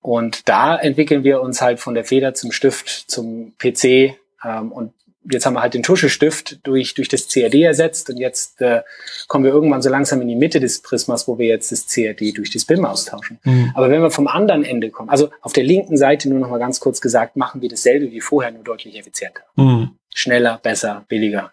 Und 0.00 0.48
da 0.48 0.76
entwickeln 0.76 1.24
wir 1.24 1.42
uns 1.42 1.60
halt 1.60 1.80
von 1.80 1.94
der 1.94 2.04
Feder 2.04 2.32
zum 2.32 2.52
Stift, 2.52 2.88
zum 2.88 3.52
PC 3.58 4.16
ähm, 4.42 4.72
und 4.72 4.94
jetzt 5.30 5.44
haben 5.44 5.54
wir 5.54 5.62
halt 5.62 5.74
den 5.74 5.82
Tuschestift 5.82 6.66
durch, 6.66 6.94
durch 6.94 7.08
das 7.08 7.28
CAD 7.28 7.54
ersetzt 7.54 8.08
und 8.10 8.16
jetzt 8.16 8.60
äh, 8.60 8.82
kommen 9.28 9.44
wir 9.44 9.52
irgendwann 9.52 9.82
so 9.82 9.90
langsam 9.90 10.20
in 10.20 10.28
die 10.28 10.36
Mitte 10.36 10.60
des 10.60 10.80
Prismas, 10.82 11.28
wo 11.28 11.38
wir 11.38 11.46
jetzt 11.46 11.72
das 11.72 11.86
CAD 11.86 12.36
durch 12.36 12.50
das 12.50 12.64
BIM 12.64 12.84
austauschen. 12.84 13.38
Mhm. 13.44 13.72
Aber 13.74 13.90
wenn 13.90 14.00
wir 14.00 14.10
vom 14.10 14.26
anderen 14.26 14.64
Ende 14.64 14.90
kommen, 14.90 15.10
also 15.10 15.30
auf 15.42 15.52
der 15.52 15.64
linken 15.64 15.96
Seite 15.96 16.28
nur 16.28 16.38
noch 16.38 16.48
mal 16.48 16.58
ganz 16.58 16.80
kurz 16.80 17.00
gesagt, 17.00 17.36
machen 17.36 17.60
wir 17.60 17.68
dasselbe 17.68 18.10
wie 18.10 18.20
vorher, 18.20 18.50
nur 18.50 18.64
deutlich 18.64 18.98
effizienter. 18.98 19.42
Mhm. 19.56 19.96
Schneller, 20.14 20.58
besser, 20.62 21.04
billiger. 21.08 21.52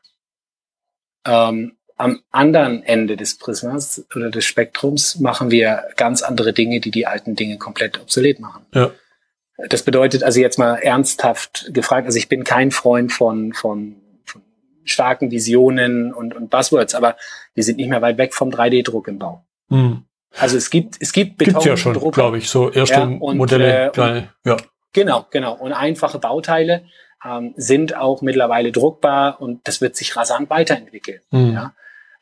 Ähm, 1.26 1.74
am 1.98 2.22
anderen 2.32 2.84
Ende 2.84 3.18
des 3.18 3.38
Prismas 3.38 4.06
oder 4.16 4.30
des 4.30 4.46
Spektrums 4.46 5.20
machen 5.20 5.50
wir 5.52 5.84
ganz 5.96 6.22
andere 6.22 6.54
Dinge, 6.54 6.80
die 6.80 6.92
die 6.92 7.08
alten 7.08 7.36
Dinge 7.36 7.58
komplett 7.58 8.00
obsolet 8.00 8.40
machen. 8.40 8.66
Ja. 8.74 8.92
Das 9.58 9.84
bedeutet 9.84 10.24
also 10.24 10.40
jetzt 10.40 10.60
mal 10.60 10.76
ernsthaft 10.76 11.72
gefragt, 11.74 12.06
also 12.06 12.18
ich 12.18 12.30
bin 12.30 12.44
kein 12.44 12.72
Freund 12.72 13.12
von, 13.12 13.54
von, 13.54 13.96
von 14.24 14.44
starken 14.84 15.32
Visionen 15.32 16.14
und, 16.14 16.36
und 16.36 16.50
Buzzwords, 16.50 16.94
aber 16.94 17.18
wir 17.56 17.64
sind 17.64 17.78
nicht 17.78 17.90
mehr 17.90 18.02
weit 18.02 18.18
weg 18.18 18.36
vom 18.36 18.50
3D-Druck 18.50 19.08
im 19.08 19.18
Bau. 19.18 19.44
Hm. 19.70 20.04
Also 20.38 20.58
es 20.58 20.70
gibt, 20.70 20.96
es 21.00 21.12
gibt 21.12 21.38
Beton 21.38 21.54
Gibt's 21.54 21.66
ja 21.66 21.78
schon, 21.78 22.12
glaube 22.12 22.38
ich, 22.38 22.50
so 22.50 22.70
erste 22.70 22.96
ja, 22.96 23.04
und, 23.06 23.38
Modelle. 23.38 23.92
Äh, 23.92 24.00
und, 24.00 24.30
ja. 24.46 24.58
Genau, 24.94 25.26
genau. 25.32 25.56
Und 25.56 25.74
einfache 25.74 26.20
Bauteile 26.20 26.84
ähm, 27.26 27.54
sind 27.58 27.96
auch 27.96 28.22
mittlerweile 28.22 28.72
druckbar 28.72 29.42
und 29.42 29.68
das 29.68 29.82
wird 29.82 29.96
sich 29.96 30.16
rasant 30.16 30.50
weiterentwickeln. 30.50 31.22
Hm. 31.32 31.54
Ja? 31.54 31.74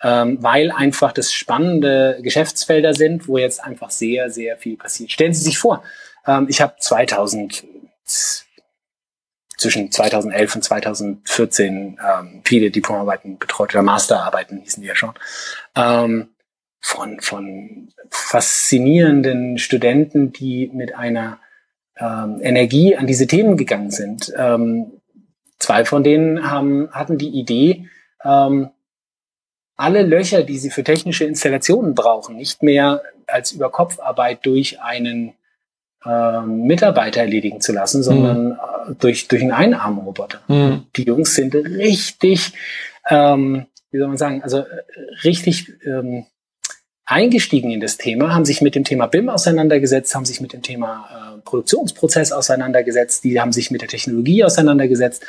Ähm, 0.02 0.38
weil 0.42 0.72
einfach 0.72 1.12
das 1.12 1.34
spannende 1.34 2.20
Geschäftsfelder 2.22 2.94
sind, 2.94 3.28
wo 3.28 3.38
jetzt 3.38 3.64
einfach 3.64 3.90
sehr, 3.90 4.30
sehr 4.30 4.58
viel 4.58 4.78
passiert. 4.78 5.12
Stellen 5.12 5.34
Sie 5.34 5.44
sich 5.44 5.58
vor, 5.58 5.84
ähm, 6.28 6.48
ich 6.50 6.62
habe 6.62 6.76
2000 6.80 7.66
zwischen 9.58 9.92
2011 9.92 10.56
und 10.56 10.64
2014 10.64 12.00
ähm, 12.00 12.42
viele 12.44 12.72
Diplomarbeiten 12.72 13.38
betreut 13.38 13.74
oder 13.74 13.84
Masterarbeiten 13.84 14.60
hießen 14.60 14.82
die 14.82 14.88
ja 14.88 14.96
schon. 14.96 15.14
Ähm, 15.76 16.30
von, 16.82 17.20
von 17.20 17.90
faszinierenden 18.12 19.58
Studenten, 19.58 20.32
die 20.32 20.70
mit 20.72 20.96
einer 20.96 21.40
ähm, 21.98 22.40
Energie 22.42 22.96
an 22.96 23.08
diese 23.08 23.26
Themen 23.26 23.58
gegangen 23.58 23.90
sind. 23.90 24.32
Ähm, 24.38 25.02
zwei 25.58 25.86
von 25.86 26.04
denen 26.04 26.50
haben, 26.50 26.92
hatten 26.92 27.18
die 27.18 27.30
Idee, 27.30 27.90
ähm, 28.24 28.70
alle 29.78 30.04
Löcher, 30.04 30.44
die 30.44 30.58
sie 30.58 30.70
für 30.70 30.84
technische 30.84 31.26
Installationen 31.26 31.96
brauchen, 31.96 32.36
nicht 32.36 32.64
mehr 32.64 33.02
als 33.28 33.52
Überkopfarbeit 33.52 34.46
durch 34.46 34.80
einen 34.80 35.34
äh, 36.06 36.42
Mitarbeiter 36.42 37.22
erledigen 37.22 37.62
zu 37.62 37.74
lassen, 37.74 38.04
sondern 38.04 38.50
mhm. 38.50 38.98
durch, 39.00 39.28
durch 39.28 39.42
einen 39.42 39.52
Einarmroboter. 39.52 40.40
Mhm. 40.48 40.84
Die 40.96 41.04
Jungs 41.04 41.36
sind 41.36 41.56
richtig, 41.56 42.54
ähm, 43.10 43.66
wie 43.92 43.98
soll 43.98 44.08
man 44.08 44.18
sagen, 44.18 44.44
also 44.44 44.60
äh, 44.60 44.66
richtig 45.24 45.72
ähm, 45.86 46.26
eingestiegen 47.06 47.72
in 47.72 47.80
das 47.80 47.98
Thema, 47.98 48.34
haben 48.34 48.46
sich 48.46 48.62
mit 48.62 48.76
dem 48.76 48.84
Thema 48.84 49.06
BIM 49.08 49.30
auseinandergesetzt, 49.30 50.16
haben 50.16 50.26
sich 50.26 50.42
mit 50.42 50.54
dem 50.54 50.62
Thema 50.62 51.36
äh, 51.38 51.42
Produktionsprozess 51.42 52.32
auseinandergesetzt, 52.32 53.24
die 53.24 53.40
haben 53.40 53.52
sich 53.52 53.70
mit 53.72 53.82
der 53.82 53.90
Technologie 53.90 54.44
auseinandergesetzt, 54.44 55.24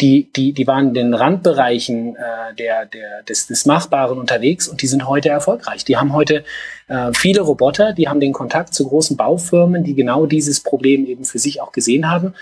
die, 0.00 0.30
die, 0.30 0.52
die 0.52 0.66
waren 0.66 0.88
in 0.88 0.94
den 0.94 1.14
Randbereichen 1.14 2.16
äh, 2.16 2.54
der, 2.58 2.84
der, 2.84 3.22
des, 3.22 3.46
des 3.46 3.64
Machbaren 3.64 4.18
unterwegs 4.18 4.68
und 4.68 4.82
die 4.82 4.86
sind 4.86 5.08
heute 5.08 5.30
erfolgreich. 5.30 5.84
Die 5.84 5.96
haben 5.96 6.12
heute 6.12 6.44
äh, 6.88 7.12
viele 7.14 7.40
Roboter, 7.40 7.92
die 7.94 8.08
haben 8.08 8.20
den 8.20 8.34
Kontakt 8.34 8.74
zu 8.74 8.86
großen 8.86 9.16
Baufirmen, 9.16 9.84
die 9.84 9.94
genau 9.94 10.26
dieses 10.26 10.60
Problem 10.60 11.06
eben 11.06 11.24
für 11.24 11.38
sich 11.38 11.62
auch 11.62 11.72
gesehen 11.72 12.10
haben. 12.10 12.34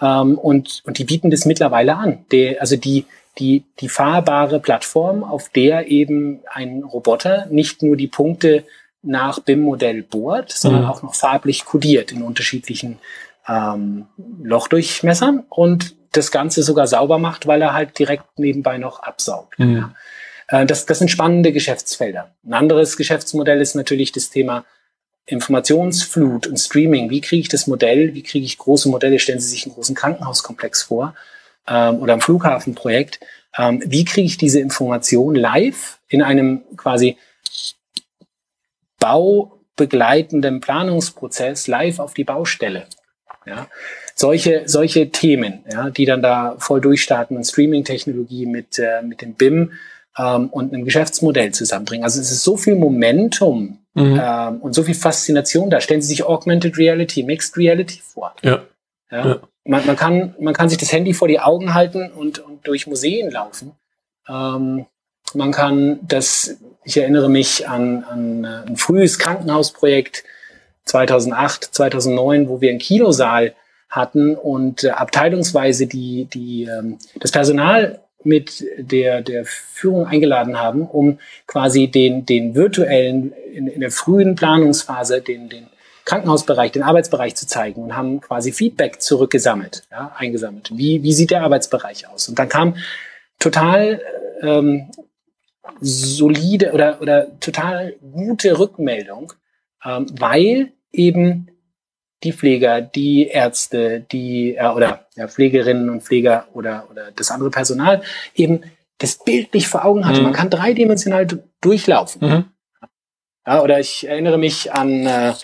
Ähm, 0.00 0.38
und, 0.38 0.82
und 0.86 0.98
die 0.98 1.04
bieten 1.04 1.30
das 1.30 1.44
mittlerweile 1.44 1.96
an. 1.96 2.24
Die, 2.32 2.58
also 2.58 2.76
die, 2.76 3.04
die, 3.38 3.64
die 3.80 3.88
fahrbare 3.88 4.58
Plattform, 4.58 5.22
auf 5.22 5.50
der 5.50 5.88
eben 5.88 6.40
ein 6.50 6.82
Roboter 6.82 7.46
nicht 7.50 7.82
nur 7.82 7.96
die 7.96 8.08
Punkte 8.08 8.64
nach 9.02 9.40
BIM-Modell 9.40 10.02
bohrt, 10.02 10.50
sondern 10.52 10.82
mhm. 10.82 10.88
auch 10.88 11.02
noch 11.02 11.14
farblich 11.14 11.66
kodiert 11.66 12.12
in 12.12 12.22
unterschiedlichen 12.22 12.98
ähm, 13.46 14.06
Lochdurchmessern 14.42 15.44
und 15.50 15.94
das 16.12 16.30
Ganze 16.30 16.62
sogar 16.62 16.86
sauber 16.86 17.18
macht, 17.18 17.46
weil 17.46 17.62
er 17.62 17.72
halt 17.72 17.98
direkt 17.98 18.38
nebenbei 18.38 18.78
noch 18.78 19.02
absaugt. 19.02 19.58
Mhm. 19.58 19.94
Das, 20.48 20.84
das 20.84 20.98
sind 20.98 21.10
spannende 21.10 21.50
Geschäftsfelder. 21.52 22.34
Ein 22.44 22.52
anderes 22.52 22.98
Geschäftsmodell 22.98 23.60
ist 23.62 23.74
natürlich 23.74 24.12
das 24.12 24.28
Thema 24.28 24.66
Informationsflut 25.26 26.46
und 26.46 26.58
Streaming. 26.58 27.10
Wie 27.10 27.20
kriege 27.20 27.40
ich 27.40 27.48
das 27.48 27.66
Modell? 27.66 28.14
Wie 28.14 28.22
kriege 28.22 28.44
ich 28.44 28.58
große 28.58 28.88
Modelle? 28.88 29.18
Stellen 29.18 29.40
Sie 29.40 29.48
sich 29.48 29.64
einen 29.64 29.74
großen 29.74 29.94
Krankenhauskomplex 29.94 30.82
vor 30.82 31.14
ähm, 31.66 32.00
oder 32.00 32.14
ein 32.14 32.20
Flughafenprojekt. 32.20 33.20
Ähm, 33.56 33.82
wie 33.86 34.04
kriege 34.04 34.26
ich 34.26 34.36
diese 34.36 34.60
Information 34.60 35.34
live 35.34 35.98
in 36.08 36.22
einem 36.22 36.62
quasi 36.76 37.16
baubegleitenden 38.98 40.60
Planungsprozess 40.60 41.66
live 41.66 41.98
auf 41.98 42.14
die 42.14 42.24
Baustelle? 42.24 42.86
Ja, 43.46 43.68
solche, 44.14 44.62
solche 44.66 45.10
Themen, 45.10 45.64
ja, 45.70 45.90
die 45.90 46.04
dann 46.04 46.22
da 46.22 46.56
voll 46.58 46.80
durchstarten 46.80 47.36
und 47.36 47.44
Streaming-Technologie 47.44 48.46
mit, 48.46 48.78
äh, 48.78 49.02
mit 49.02 49.22
dem 49.22 49.34
BIM 49.34 49.72
ähm, 50.18 50.48
und 50.48 50.72
einem 50.72 50.84
Geschäftsmodell 50.84 51.52
zusammenbringen. 51.52 52.04
Also 52.04 52.20
es 52.20 52.30
ist 52.30 52.42
so 52.42 52.56
viel 52.56 52.74
Momentum 52.74 53.78
mhm. 53.94 54.20
ähm, 54.22 54.60
und 54.60 54.74
so 54.74 54.82
viel 54.82 54.94
Faszination 54.94 55.70
da. 55.70 55.80
Stellen 55.80 56.02
Sie 56.02 56.08
sich 56.08 56.24
Augmented 56.24 56.78
Reality, 56.78 57.22
Mixed 57.22 57.56
Reality 57.56 58.00
vor. 58.00 58.34
Ja. 58.42 58.62
ja. 59.10 59.26
ja. 59.26 59.40
Man, 59.64 59.86
man, 59.86 59.96
kann, 59.96 60.34
man 60.40 60.54
kann 60.54 60.68
sich 60.68 60.78
das 60.78 60.92
Handy 60.92 61.14
vor 61.14 61.28
die 61.28 61.38
Augen 61.38 61.72
halten 61.72 62.10
und, 62.10 62.40
und 62.40 62.66
durch 62.66 62.86
Museen 62.86 63.30
laufen. 63.30 63.72
Ähm, 64.28 64.86
man 65.34 65.52
kann 65.52 66.00
das, 66.02 66.58
ich 66.84 66.96
erinnere 66.96 67.30
mich 67.30 67.68
an, 67.68 68.04
an 68.04 68.44
äh, 68.44 68.68
ein 68.68 68.76
frühes 68.76 69.18
Krankenhausprojekt 69.18 70.24
2008, 70.84 71.64
2009, 71.64 72.48
wo 72.48 72.60
wir 72.60 72.70
einen 72.70 72.80
Kinosaal 72.80 73.54
hatten 73.92 74.36
und 74.36 74.84
äh, 74.84 74.88
abteilungsweise 74.88 75.86
die, 75.86 76.24
die, 76.24 76.64
ähm, 76.64 76.98
das 77.20 77.30
Personal 77.30 78.00
mit 78.24 78.64
der, 78.78 79.20
der 79.20 79.44
Führung 79.44 80.06
eingeladen 80.06 80.58
haben, 80.58 80.86
um 80.86 81.18
quasi 81.46 81.88
den, 81.88 82.24
den 82.24 82.54
virtuellen, 82.54 83.32
in, 83.52 83.66
in 83.66 83.80
der 83.80 83.90
frühen 83.90 84.34
Planungsphase, 84.34 85.20
den, 85.20 85.50
den 85.50 85.66
Krankenhausbereich, 86.06 86.72
den 86.72 86.82
Arbeitsbereich 86.82 87.34
zu 87.34 87.46
zeigen 87.46 87.82
und 87.82 87.96
haben 87.96 88.20
quasi 88.22 88.50
Feedback 88.52 89.02
zurückgesammelt, 89.02 89.84
ja, 89.90 90.12
eingesammelt. 90.16 90.70
Wie, 90.72 91.02
wie 91.02 91.12
sieht 91.12 91.30
der 91.30 91.42
Arbeitsbereich 91.42 92.08
aus? 92.08 92.28
Und 92.28 92.38
dann 92.38 92.48
kam 92.48 92.76
total 93.38 94.00
ähm, 94.40 94.90
solide 95.80 96.72
oder, 96.72 97.02
oder 97.02 97.38
total 97.40 97.94
gute 98.00 98.58
Rückmeldung, 98.58 99.34
ähm, 99.84 100.06
weil 100.18 100.72
eben 100.92 101.48
die 102.22 102.32
Pfleger, 102.32 102.80
die 102.80 103.26
Ärzte, 103.26 104.00
die 104.00 104.54
äh, 104.56 104.66
oder 104.68 105.06
ja, 105.16 105.28
Pflegerinnen 105.28 105.90
und 105.90 106.02
Pfleger 106.02 106.46
oder 106.52 106.86
oder 106.90 107.10
das 107.14 107.30
andere 107.30 107.50
Personal 107.50 108.02
eben 108.34 108.62
das 108.98 109.18
Bild 109.18 109.52
nicht 109.54 109.68
vor 109.68 109.84
Augen 109.84 110.06
hatte. 110.06 110.18
Mhm. 110.18 110.24
Man 110.24 110.32
kann 110.32 110.50
dreidimensional 110.50 111.26
durchlaufen. 111.60 112.28
Mhm. 112.28 112.44
Ja, 113.46 113.62
oder 113.62 113.80
ich 113.80 114.06
erinnere 114.06 114.38
mich 114.38 114.72
an 114.72 115.06
äh, 115.06 115.34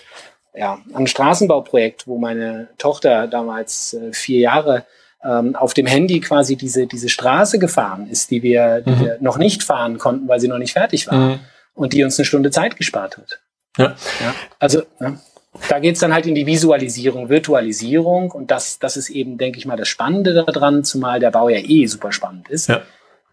ja, 0.55 0.73
an 0.93 1.03
ein 1.03 1.07
Straßenbauprojekt, 1.07 2.07
wo 2.07 2.17
meine 2.17 2.69
Tochter 2.77 3.27
damals 3.27 3.93
äh, 3.93 4.13
vier 4.13 4.39
Jahre 4.39 4.85
ähm, 5.23 5.55
auf 5.55 5.73
dem 5.73 5.85
Handy 5.85 6.21
quasi 6.21 6.55
diese 6.55 6.87
diese 6.87 7.09
Straße 7.09 7.59
gefahren 7.59 8.09
ist, 8.09 8.31
die 8.31 8.41
wir, 8.41 8.81
die 8.81 8.91
mhm. 8.91 8.99
wir 9.01 9.17
noch 9.19 9.37
nicht 9.37 9.63
fahren 9.63 9.97
konnten, 9.97 10.27
weil 10.27 10.39
sie 10.39 10.47
noch 10.47 10.57
nicht 10.57 10.73
fertig 10.73 11.07
war 11.07 11.17
mhm. 11.17 11.39
und 11.73 11.93
die 11.93 12.03
uns 12.03 12.17
eine 12.17 12.25
Stunde 12.25 12.51
Zeit 12.51 12.77
gespart 12.77 13.17
hat. 13.17 13.41
Ja. 13.77 13.95
ja 14.21 14.35
also 14.59 14.83
ja 14.99 15.19
da 15.67 15.79
geht's 15.79 15.99
dann 15.99 16.13
halt 16.13 16.27
in 16.27 16.35
die 16.35 16.45
Visualisierung, 16.45 17.29
Virtualisierung 17.29 18.31
und 18.31 18.51
das, 18.51 18.79
das 18.79 18.97
ist 18.97 19.09
eben, 19.09 19.37
denke 19.37 19.57
ich 19.57 19.65
mal, 19.65 19.77
das 19.77 19.87
Spannende 19.87 20.33
daran, 20.33 20.83
zumal 20.83 21.19
der 21.19 21.31
Bau 21.31 21.49
ja 21.49 21.59
eh 21.59 21.85
super 21.87 22.11
spannend 22.11 22.49
ist. 22.49 22.69
Ja. 22.69 22.81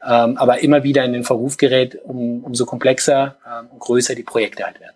Ähm, 0.04 0.36
aber 0.36 0.60
immer 0.60 0.82
wieder 0.82 1.04
in 1.04 1.12
den 1.12 1.24
Verruf 1.24 1.56
gerät, 1.56 1.98
um, 2.04 2.44
umso 2.44 2.64
komplexer 2.64 3.36
ähm, 3.46 3.68
und 3.70 3.80
größer 3.80 4.14
die 4.14 4.22
Projekte 4.22 4.64
halt 4.64 4.80
werden. 4.80 4.94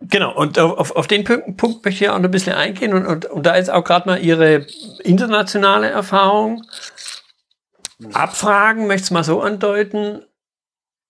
Genau, 0.00 0.34
und 0.34 0.58
auf, 0.58 0.94
auf 0.94 1.06
den 1.06 1.24
Punkt, 1.24 1.56
Punkt 1.56 1.84
möchte 1.84 2.04
ich 2.04 2.10
auch 2.10 2.18
noch 2.18 2.24
ein 2.24 2.30
bisschen 2.30 2.54
eingehen 2.54 2.92
und, 2.92 3.06
und, 3.06 3.26
und 3.26 3.44
da 3.44 3.54
ist 3.54 3.70
auch 3.70 3.84
gerade 3.84 4.08
mal 4.08 4.22
Ihre 4.22 4.66
internationale 5.02 5.88
Erfahrung. 5.88 6.64
Abfragen, 8.12 8.86
möchte 8.86 9.04
es 9.04 9.10
mal 9.10 9.24
so 9.24 9.40
andeuten. 9.40 10.22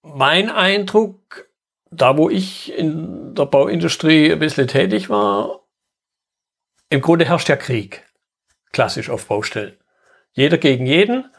Mein 0.03 0.51
Eindruck 0.51 1.49
da 1.97 2.17
wo 2.17 2.31
ich 2.31 2.77
in 2.77 3.35
der 3.35 3.47
Bauindustrie 3.47 4.33
ein 4.33 4.39
bisschen 4.39 4.69
tätig 4.69 5.11
war, 5.11 5.61
im 6.91 7.01
Grunde 7.01 7.25
herrscht 7.25 7.49
ja 7.49 7.57
Krieg. 7.57 8.05
Klassisch 8.73 9.11
auf 9.11 9.27
Baustellen. 9.27 9.77
Jeder 10.33 10.59
gegen 10.59 10.87
jeden 10.87 11.31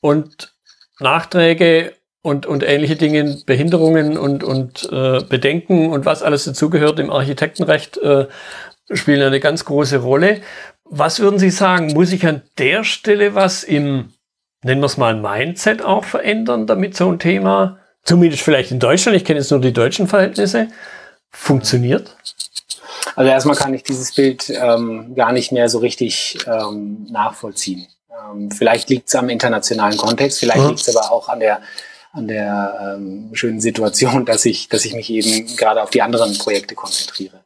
und 0.00 0.54
Nachträge 1.00 1.94
und, 2.22 2.46
und 2.46 2.62
ähnliche 2.62 2.96
Dinge, 2.96 3.38
Behinderungen 3.44 4.16
und, 4.16 4.44
und 4.44 4.88
äh, 4.90 5.20
Bedenken 5.28 5.90
und 5.90 6.06
was 6.06 6.22
alles 6.22 6.44
dazugehört 6.44 6.98
im 6.98 7.10
Architektenrecht 7.10 7.98
äh, 7.98 8.28
spielen 8.90 9.22
eine 9.22 9.40
ganz 9.40 9.64
große 9.64 9.98
Rolle. 9.98 10.40
Was 10.84 11.20
würden 11.20 11.38
Sie 11.38 11.50
sagen, 11.50 11.92
muss 11.92 12.12
ich 12.12 12.26
an 12.26 12.42
der 12.58 12.84
Stelle 12.84 13.34
was 13.34 13.64
im, 13.64 14.12
nennen 14.62 14.80
wir 14.80 14.86
es 14.86 14.96
mal, 14.96 15.16
Mindset 15.16 15.82
auch 15.82 16.04
verändern, 16.04 16.66
damit 16.66 16.96
so 16.96 17.10
ein 17.10 17.18
Thema, 17.18 17.78
zumindest 18.04 18.42
vielleicht 18.42 18.70
in 18.70 18.78
Deutschland, 18.78 19.16
ich 19.16 19.24
kenne 19.24 19.40
jetzt 19.40 19.50
nur 19.50 19.60
die 19.60 19.72
deutschen 19.72 20.08
Verhältnisse, 20.08 20.68
funktioniert? 21.30 22.16
Also 23.16 23.30
erstmal 23.30 23.56
kann 23.56 23.74
ich 23.74 23.82
dieses 23.82 24.14
Bild 24.14 24.50
ähm, 24.50 25.14
gar 25.14 25.32
nicht 25.32 25.52
mehr 25.52 25.68
so 25.68 25.78
richtig 25.78 26.38
ähm, 26.46 27.06
nachvollziehen. 27.10 27.86
Ähm, 28.10 28.50
vielleicht 28.50 28.88
liegt 28.88 29.08
es 29.08 29.14
am 29.14 29.28
internationalen 29.28 29.96
Kontext, 29.96 30.38
vielleicht 30.40 30.60
mhm. 30.60 30.68
liegt 30.68 30.80
es 30.80 30.96
aber 30.96 31.12
auch 31.12 31.28
an 31.28 31.40
der 31.40 31.60
an 32.14 32.28
der 32.28 32.96
ähm, 32.96 33.30
schönen 33.32 33.60
Situation, 33.60 34.24
dass 34.24 34.44
ich, 34.44 34.68
dass 34.68 34.84
ich 34.84 34.94
mich 34.94 35.10
eben 35.10 35.56
gerade 35.56 35.82
auf 35.82 35.90
die 35.90 36.00
anderen 36.00 36.38
Projekte 36.38 36.76
konzentriere. 36.76 37.40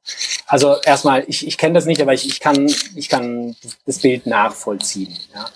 Also 0.46 0.76
erstmal, 0.84 1.24
ich, 1.26 1.46
ich 1.46 1.56
kenne 1.56 1.72
das 1.72 1.86
nicht, 1.86 2.02
aber 2.02 2.12
ich, 2.12 2.26
ich, 2.26 2.38
kann, 2.38 2.70
ich 2.94 3.08
kann 3.08 3.56
das 3.86 4.00
Bild 4.00 4.26
nachvollziehen, 4.26 5.16
ja, 5.34 5.46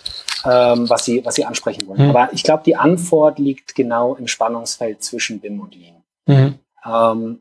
ähm, 0.44 0.88
was, 0.88 1.04
Sie, 1.04 1.24
was 1.24 1.34
Sie 1.34 1.44
ansprechen 1.44 1.86
wollen. 1.86 2.04
Mhm. 2.04 2.10
Aber 2.10 2.32
ich 2.32 2.42
glaube, 2.42 2.62
die 2.64 2.76
Antwort 2.76 3.38
liegt 3.38 3.74
genau 3.74 4.14
im 4.14 4.28
Spannungsfeld 4.28 5.02
zwischen 5.02 5.40
BIM 5.40 5.60
und 5.60 5.74
Lean. 5.74 6.02
Mhm. 6.26 6.58
Ähm, 6.84 7.40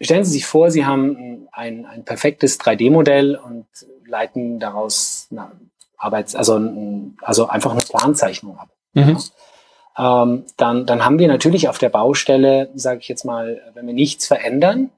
stellen 0.00 0.24
Sie 0.24 0.32
sich 0.32 0.46
vor, 0.46 0.70
Sie 0.70 0.86
haben 0.86 1.48
ein, 1.52 1.86
ein 1.86 2.04
perfektes 2.04 2.60
3D-Modell 2.60 3.36
und 3.36 3.66
leiten 4.06 4.58
daraus 4.58 5.28
eine 5.30 5.50
Arbeits-, 5.96 6.34
also, 6.34 6.60
also 7.22 7.48
einfach 7.48 7.72
eine 7.72 7.80
Planzeichnung 7.80 8.58
ab. 8.58 8.70
Mhm. 8.94 9.02
Ja 9.02 9.18
ähm, 9.98 10.44
dann, 10.56 10.86
dann 10.86 11.04
haben 11.04 11.18
wir 11.18 11.28
natürlich 11.28 11.68
auf 11.68 11.78
der 11.78 11.90
Baustelle, 11.90 12.70
sage 12.74 13.00
ich 13.00 13.08
jetzt 13.08 13.24
mal, 13.24 13.60
wenn 13.74 13.86
wir 13.86 13.94
nichts 13.94 14.26
verändern, 14.26 14.90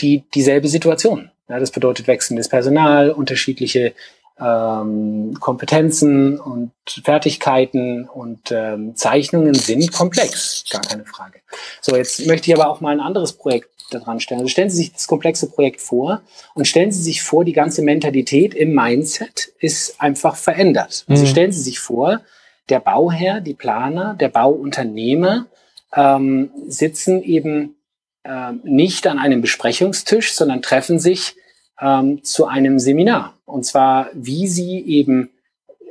die 0.00 0.24
dieselbe 0.34 0.68
Situation. 0.68 1.30
Ja, 1.48 1.58
das 1.58 1.70
bedeutet 1.70 2.06
wechselndes 2.06 2.48
Personal, 2.48 3.10
unterschiedliche 3.10 3.92
ähm, 4.38 5.34
Kompetenzen 5.40 6.38
und 6.38 6.72
Fertigkeiten 7.04 8.08
und 8.08 8.52
ähm, 8.52 8.94
Zeichnungen 8.94 9.54
sind 9.54 9.92
komplex, 9.92 10.64
gar 10.70 10.82
keine 10.82 11.04
Frage. 11.06 11.40
So, 11.80 11.96
jetzt 11.96 12.26
möchte 12.26 12.50
ich 12.50 12.56
aber 12.56 12.70
auch 12.70 12.80
mal 12.80 12.90
ein 12.90 13.00
anderes 13.00 13.32
Projekt 13.32 13.70
daran 13.90 14.20
stellen. 14.20 14.40
Also 14.40 14.48
stellen 14.48 14.68
Sie 14.68 14.78
sich 14.78 14.92
das 14.92 15.06
komplexe 15.06 15.48
Projekt 15.48 15.80
vor 15.80 16.22
und 16.54 16.66
stellen 16.66 16.92
Sie 16.92 17.02
sich 17.02 17.22
vor, 17.22 17.44
die 17.44 17.52
ganze 17.52 17.82
Mentalität 17.82 18.54
im 18.54 18.74
Mindset 18.74 19.52
ist 19.58 20.00
einfach 20.00 20.36
verändert. 20.36 21.04
Also 21.08 21.24
mhm. 21.24 21.28
stellen 21.28 21.52
Sie 21.52 21.62
sich 21.62 21.78
vor, 21.78 22.20
der 22.68 22.80
Bauherr, 22.80 23.40
die 23.40 23.54
Planer, 23.54 24.14
der 24.14 24.28
Bauunternehmer 24.28 25.46
ähm, 25.94 26.50
sitzen 26.66 27.22
eben 27.22 27.76
äh, 28.24 28.52
nicht 28.64 29.06
an 29.06 29.18
einem 29.18 29.40
Besprechungstisch, 29.40 30.34
sondern 30.34 30.62
treffen 30.62 30.98
sich 30.98 31.36
ähm, 31.80 32.22
zu 32.24 32.46
einem 32.46 32.78
Seminar. 32.78 33.35
Und 33.46 33.64
zwar, 33.64 34.10
wie 34.12 34.46
sie 34.46 34.80
eben 34.80 35.30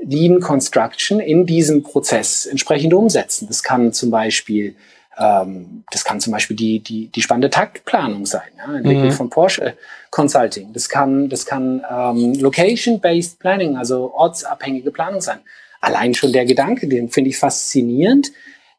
Lean 0.04 0.40
Construction 0.40 1.20
in 1.20 1.48
diesem 1.48 1.82
Prozess 1.82 2.46
entsprechend 2.46 2.94
umsetzen. 2.94 3.48
Das 3.48 3.64
kann 3.64 3.92
zum 3.92 4.12
Beispiel 4.12 4.76
ähm, 5.18 5.86
das 5.92 6.04
kann 6.04 6.20
zum 6.20 6.34
Beispiel 6.34 6.58
die, 6.58 6.82
die, 6.82 7.08
die 7.08 7.22
spannende 7.22 7.50
Taktplanung 7.50 8.26
sein, 8.26 8.50
ja, 8.58 8.76
entwickelt 8.76 9.06
mhm. 9.06 9.12
von 9.12 9.30
Porsche 9.30 9.78
Consulting. 10.12 10.74
Das 10.74 10.90
kann, 10.90 11.30
das 11.30 11.46
kann 11.46 11.84
ähm, 11.90 12.34
Location-Based 12.34 13.40
Planning, 13.40 13.78
also 13.78 14.14
ortsabhängige 14.14 14.92
Planung 14.92 15.22
sein 15.22 15.40
allein 15.86 16.14
schon 16.14 16.34
der 16.34 16.46
Gedanke, 16.46 16.88
den 16.88 17.10
finde 17.10 17.30
ich 17.30 17.38
faszinierend, 17.38 18.32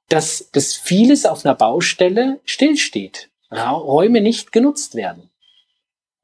dass, 0.09 0.51
dass 0.53 0.75
vieles 0.75 1.25
auf 1.25 1.45
einer 1.45 1.55
Baustelle 1.55 2.41
stillsteht, 2.45 3.31
Räume 3.51 4.21
nicht 4.21 4.53
genutzt 4.53 4.95
werden. 4.95 5.31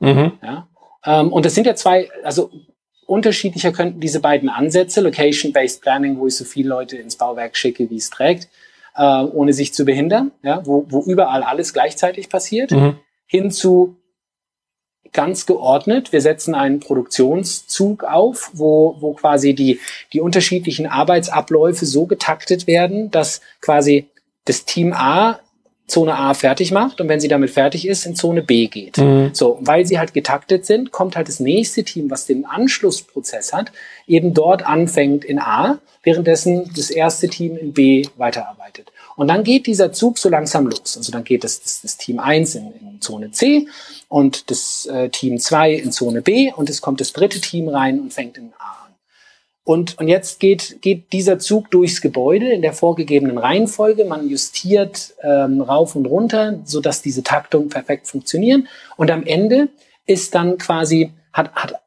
Mhm. 0.01 0.33
Ja? 0.43 0.69
Ähm, 1.05 1.33
und 1.33 1.45
das 1.45 1.55
sind 1.55 1.67
ja 1.67 1.75
zwei, 1.75 2.09
also 2.23 2.51
unterschiedlicher 3.07 3.73
könnten 3.73 4.01
diese 4.01 4.21
beiden 4.21 4.49
Ansätze, 4.49 5.01
Location-Based 5.01 5.83
Planning, 5.83 6.19
wo 6.19 6.27
ich 6.27 6.37
so 6.37 6.45
viele 6.45 6.69
Leute 6.69 6.97
ins 6.97 7.17
Bauwerk 7.17 7.57
schicke, 7.57 7.91
wie 7.91 7.97
es 7.97 8.11
trägt, 8.11 8.49
äh, 8.97 9.03
ohne 9.03 9.53
sich 9.53 9.75
zu 9.75 9.85
behindern, 9.85 10.33
ja, 10.43 10.65
wo, 10.67 10.87
wo 10.89 11.03
überall 11.03 11.43
alles 11.43 11.73
gleichzeitig 11.73 12.29
passiert, 12.29 12.71
mhm. 12.71 12.99
hin 13.27 13.51
zu 13.51 13.97
ganz 15.13 15.47
geordnet. 15.47 16.13
Wir 16.13 16.21
setzen 16.21 16.55
einen 16.55 16.81
Produktionszug 16.81 18.05
auf, 18.05 18.51
wo, 18.55 18.97
wo 19.01 19.13
quasi 19.13 19.55
die, 19.55 19.81
die 20.13 20.21
unterschiedlichen 20.21 20.87
Arbeitsabläufe 20.87 21.85
so 21.85 22.07
getaktet 22.07 22.67
werden, 22.67 23.11
dass 23.11 23.43
quasi 23.61 24.09
das 24.45 24.65
Team 24.65 24.93
A 24.93 25.41
Zone 25.93 26.17
A 26.17 26.33
fertig 26.33 26.73
macht 26.73 27.03
und 27.03 27.09
wenn 27.09 27.21
sie 27.21 27.29
damit 27.29 27.51
fertig 27.51 27.87
ist, 27.87 28.07
in 28.07 28.17
Zone 28.17 28.43
B 28.43 28.67
geht. 28.67 28.97
Mhm. 28.97 29.31
So, 29.35 29.59
weil 29.61 29.85
sie 29.85 29.99
halt 29.99 30.15
getaktet 30.15 30.65
sind, 30.65 30.91
kommt 30.91 31.17
halt 31.17 31.29
das 31.29 31.39
nächste 31.39 31.85
Team, 31.85 32.11
was 32.11 32.25
den 32.25 32.47
Anschlussprozess 32.47 33.53
hat, 33.53 33.73
eben 34.07 34.33
dort 34.33 34.65
anfängt 34.67 35.23
in 35.23 35.39
A, 35.39 35.79
währenddessen 36.03 36.71
das 36.75 36.89
erste 36.89 37.29
Team 37.29 37.59
in 37.59 37.75
B 37.75 38.07
weiterarbeitet. 38.17 38.91
Und 39.17 39.29
dann 39.29 39.45
geht 39.45 39.67
dieser 39.67 39.93
Zug 39.93 40.17
so 40.17 40.31
langsam 40.31 40.67
los. 40.67 40.97
Also 40.97 41.13
dann 41.13 41.25
geht 41.25 41.45
das, 41.45 41.61
das, 41.61 41.83
das 41.83 41.99
Team 41.99 42.19
1 42.19 42.55
in, 42.55 42.73
in 42.73 43.01
Zone 43.03 43.31
C 43.31 43.69
und 44.09 44.51
das 44.51 44.87
äh, 44.87 45.11
Team 45.11 45.39
2 45.39 45.75
in 45.75 45.93
Zone 45.93 46.23
B 46.23 46.51
und 46.57 46.71
es 46.71 46.81
kommt 46.81 47.03
das 47.03 47.13
dritte 47.13 47.41
Team 47.41 47.69
rein 47.69 48.01
und 48.01 48.15
fängt 48.15 48.39
in 48.39 48.53
A. 48.59 48.82
Und, 49.65 49.99
und 49.99 50.09
jetzt 50.09 50.41
geht, 50.41 50.83
geht 50.83 51.13
dieser 51.13 51.39
Zug 51.39 51.71
durchs 51.71 52.01
Gebäude 52.01 52.53
in 52.53 52.63
der 52.63 52.73
vorgegebenen 52.73 53.39
Reihenfolge. 53.39 54.05
Man 54.05 54.29
justiert 54.29 55.15
ähm, 55.23 55.61
rauf 55.61 55.95
und 55.95 56.07
runter, 56.07 56.61
so 56.65 56.81
dass 56.81 57.01
diese 57.01 57.23
Taktung 57.23 57.69
perfekt 57.69 58.09
funktionieren. 58.09 58.67
Und 58.97 59.11
am 59.11 59.25
Ende 59.25 59.69
ist 60.05 60.35
dann 60.35 60.59
quasi, 60.59 61.13
hat, 61.33 61.53
hat 61.55 61.81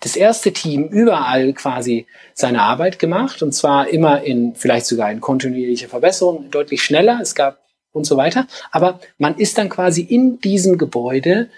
das 0.00 0.16
erste 0.16 0.52
Team 0.52 0.84
überall 0.88 1.54
quasi 1.54 2.06
seine 2.34 2.60
Arbeit 2.60 2.98
gemacht 2.98 3.42
und 3.42 3.52
zwar 3.52 3.88
immer 3.88 4.22
in 4.22 4.54
vielleicht 4.54 4.84
sogar 4.84 5.10
in 5.10 5.22
kontinuierlicher 5.22 5.88
Verbesserung, 5.88 6.50
deutlich 6.50 6.82
schneller. 6.82 7.20
Es 7.22 7.34
gab 7.34 7.64
und 7.94 8.04
so 8.04 8.18
weiter. 8.18 8.46
Aber 8.70 9.00
man 9.16 9.36
ist 9.36 9.56
dann 9.56 9.70
quasi 9.70 10.02
in 10.02 10.40
diesem 10.40 10.76
Gebäude, 10.76 11.48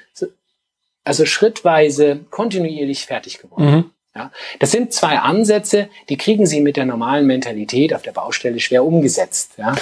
also 1.03 1.25
schrittweise 1.25 2.21
kontinuierlich 2.31 3.07
fertig 3.07 3.39
geworden. 3.39 3.65
Mhm. 3.65 3.91
Ja, 4.17 4.31
das 4.61 4.71
sind 4.71 4.95
zwei 4.95 5.19
Ansätze, 5.19 5.89
die 6.09 6.17
kriegen 6.17 6.47
Sie 6.47 6.63
mit 6.63 6.79
der 6.79 6.87
normalen 6.87 7.27
Mentalität 7.27 7.93
auf 7.93 8.01
der 8.01 8.13
Baustelle 8.13 8.61
schwer 8.61 8.83
umgesetzt. 8.83 9.53
Ja. 9.59 9.75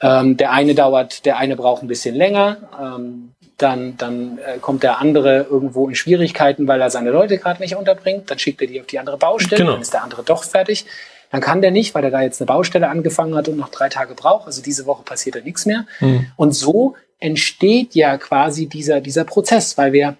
Ähm, 0.00 0.36
der 0.38 0.52
eine 0.52 0.74
dauert, 0.74 1.26
der 1.26 1.36
eine 1.36 1.56
braucht 1.56 1.82
ein 1.82 1.88
bisschen 1.88 2.14
länger, 2.14 2.68
ähm, 2.80 3.32
dann, 3.58 3.96
dann 3.96 4.38
äh, 4.38 4.58
kommt 4.58 4.82
der 4.82 4.98
andere 4.98 5.46
irgendwo 5.50 5.88
in 5.88 5.94
Schwierigkeiten, 5.94 6.66
weil 6.68 6.80
er 6.80 6.90
seine 6.90 7.10
Leute 7.10 7.38
gerade 7.38 7.60
nicht 7.62 7.76
unterbringt, 7.76 8.30
dann 8.30 8.38
schickt 8.38 8.60
er 8.62 8.66
die 8.66 8.80
auf 8.80 8.86
die 8.86 8.98
andere 8.98 9.18
Baustelle, 9.18 9.58
genau. 9.58 9.72
dann 9.72 9.82
ist 9.82 9.92
der 9.92 10.04
andere 10.04 10.22
doch 10.22 10.44
fertig. 10.44 10.86
Dann 11.30 11.40
kann 11.40 11.60
der 11.60 11.70
nicht, 11.70 11.94
weil 11.94 12.04
er 12.04 12.10
da 12.10 12.22
jetzt 12.22 12.40
eine 12.40 12.46
Baustelle 12.46 12.88
angefangen 12.88 13.34
hat 13.34 13.48
und 13.48 13.56
noch 13.56 13.68
drei 13.68 13.88
Tage 13.88 14.14
braucht. 14.14 14.46
Also 14.46 14.62
diese 14.62 14.86
Woche 14.86 15.02
passiert 15.02 15.36
da 15.36 15.40
nichts 15.40 15.66
mehr. 15.66 15.84
Mhm. 16.00 16.26
Und 16.36 16.52
so 16.52 16.94
entsteht 17.18 17.94
ja 17.94 18.16
quasi 18.16 18.66
dieser, 18.66 19.00
dieser 19.00 19.24
Prozess, 19.24 19.76
weil 19.76 19.92
wir, 19.92 20.16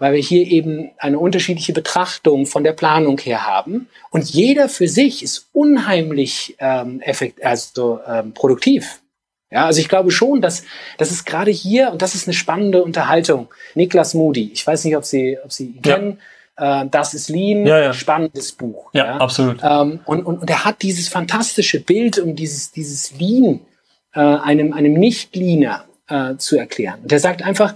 weil 0.00 0.14
wir 0.14 0.20
hier 0.20 0.46
eben 0.46 0.90
eine 0.98 1.18
unterschiedliche 1.20 1.72
Betrachtung 1.72 2.46
von 2.46 2.64
der 2.64 2.72
Planung 2.72 3.18
her 3.18 3.46
haben. 3.46 3.88
Und 4.10 4.28
jeder 4.30 4.68
für 4.68 4.88
sich 4.88 5.22
ist 5.22 5.50
unheimlich 5.52 6.56
ähm, 6.58 7.00
effekt, 7.02 7.44
also 7.44 8.00
ähm, 8.08 8.32
produktiv. 8.34 9.00
Ja, 9.52 9.66
also 9.66 9.80
ich 9.80 9.88
glaube 9.88 10.10
schon, 10.10 10.40
dass 10.40 10.64
das 10.96 11.10
ist 11.10 11.26
gerade 11.26 11.50
hier 11.50 11.90
und 11.92 12.02
das 12.02 12.14
ist 12.14 12.26
eine 12.26 12.34
spannende 12.34 12.82
Unterhaltung. 12.82 13.48
Niklas 13.74 14.14
Moody, 14.14 14.50
ich 14.52 14.66
weiß 14.66 14.84
nicht, 14.84 14.96
ob 14.96 15.04
Sie, 15.04 15.38
ob 15.44 15.52
Sie 15.52 15.66
ihn 15.66 15.80
ja. 15.84 15.94
kennen. 15.96 16.20
Äh, 16.56 16.86
das 16.90 17.14
ist 17.14 17.28
Lean, 17.28 17.66
ja, 17.66 17.80
ja. 17.80 17.92
spannendes 17.92 18.52
Buch. 18.52 18.90
Ja, 18.94 19.18
absolut. 19.18 19.60
Ähm, 19.62 20.00
und, 20.06 20.24
und, 20.24 20.38
und 20.38 20.50
er 20.50 20.64
hat 20.64 20.82
dieses 20.82 21.08
fantastische 21.08 21.80
Bild, 21.80 22.18
um 22.18 22.36
dieses, 22.36 22.70
dieses 22.70 23.12
Lean 23.18 23.60
äh, 24.14 24.20
einem, 24.20 24.72
einem 24.72 24.94
Nicht-Leaner 24.94 25.84
äh, 26.08 26.36
zu 26.36 26.56
erklären. 26.56 27.00
Und 27.02 27.12
er 27.12 27.20
sagt 27.20 27.42
einfach, 27.42 27.74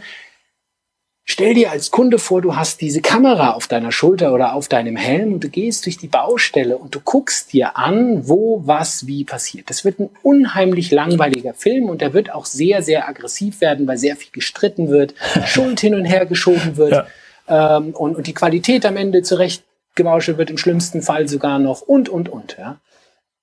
Stell 1.27 1.55
dir 1.55 1.71
als 1.71 1.91
Kunde 1.91 2.19
vor, 2.19 2.43
du 2.43 2.55
hast 2.55 2.83
diese 2.83 3.01
Kamera 3.01 3.53
auf 3.53 3.67
deiner 3.67 3.93
Schulter 3.93 4.35
oder 4.35 4.53
auf 4.53 4.69
deinem 4.69 4.97
Helm 4.97 5.33
und 5.33 5.43
du 5.43 5.49
gehst 5.49 5.87
durch 5.87 5.97
die 5.97 6.07
Baustelle 6.07 6.77
und 6.77 6.95
du 6.95 7.01
guckst 7.01 7.55
dir 7.55 7.79
an, 7.79 8.29
wo 8.29 8.61
was 8.67 9.07
wie 9.07 9.25
passiert. 9.25 9.71
Das 9.71 9.87
wird 9.87 10.01
ein 10.01 10.11
unheimlich 10.23 10.91
langweiliger 10.91 11.55
Film 11.55 11.89
und 11.89 12.03
der 12.03 12.13
wird 12.13 12.31
auch 12.31 12.45
sehr, 12.45 12.83
sehr 12.83 13.09
aggressiv 13.09 13.63
werden, 13.63 13.87
weil 13.87 13.97
sehr 13.97 14.17
viel 14.17 14.33
gestritten 14.33 14.91
wird, 14.91 15.15
Schuld 15.47 15.81
hin 15.81 15.95
und 15.95 16.05
her 16.05 16.27
geschoben 16.27 16.77
wird. 16.77 16.93
Ja 16.93 17.07
ähm, 17.49 17.95
und, 17.95 18.17
und 18.17 18.27
die 18.27 18.35
Qualität 18.35 18.87
am 18.87 18.97
Ende 18.97 19.23
zurechtgemauschelt 19.23 20.39
wird, 20.39 20.51
im 20.51 20.59
schlimmsten 20.59 21.03
Fall 21.03 21.29
sogar 21.29 21.59
noch 21.59 21.83
und, 21.83 22.09
und, 22.09 22.29
und. 22.29 22.57
Ja. 22.59 22.81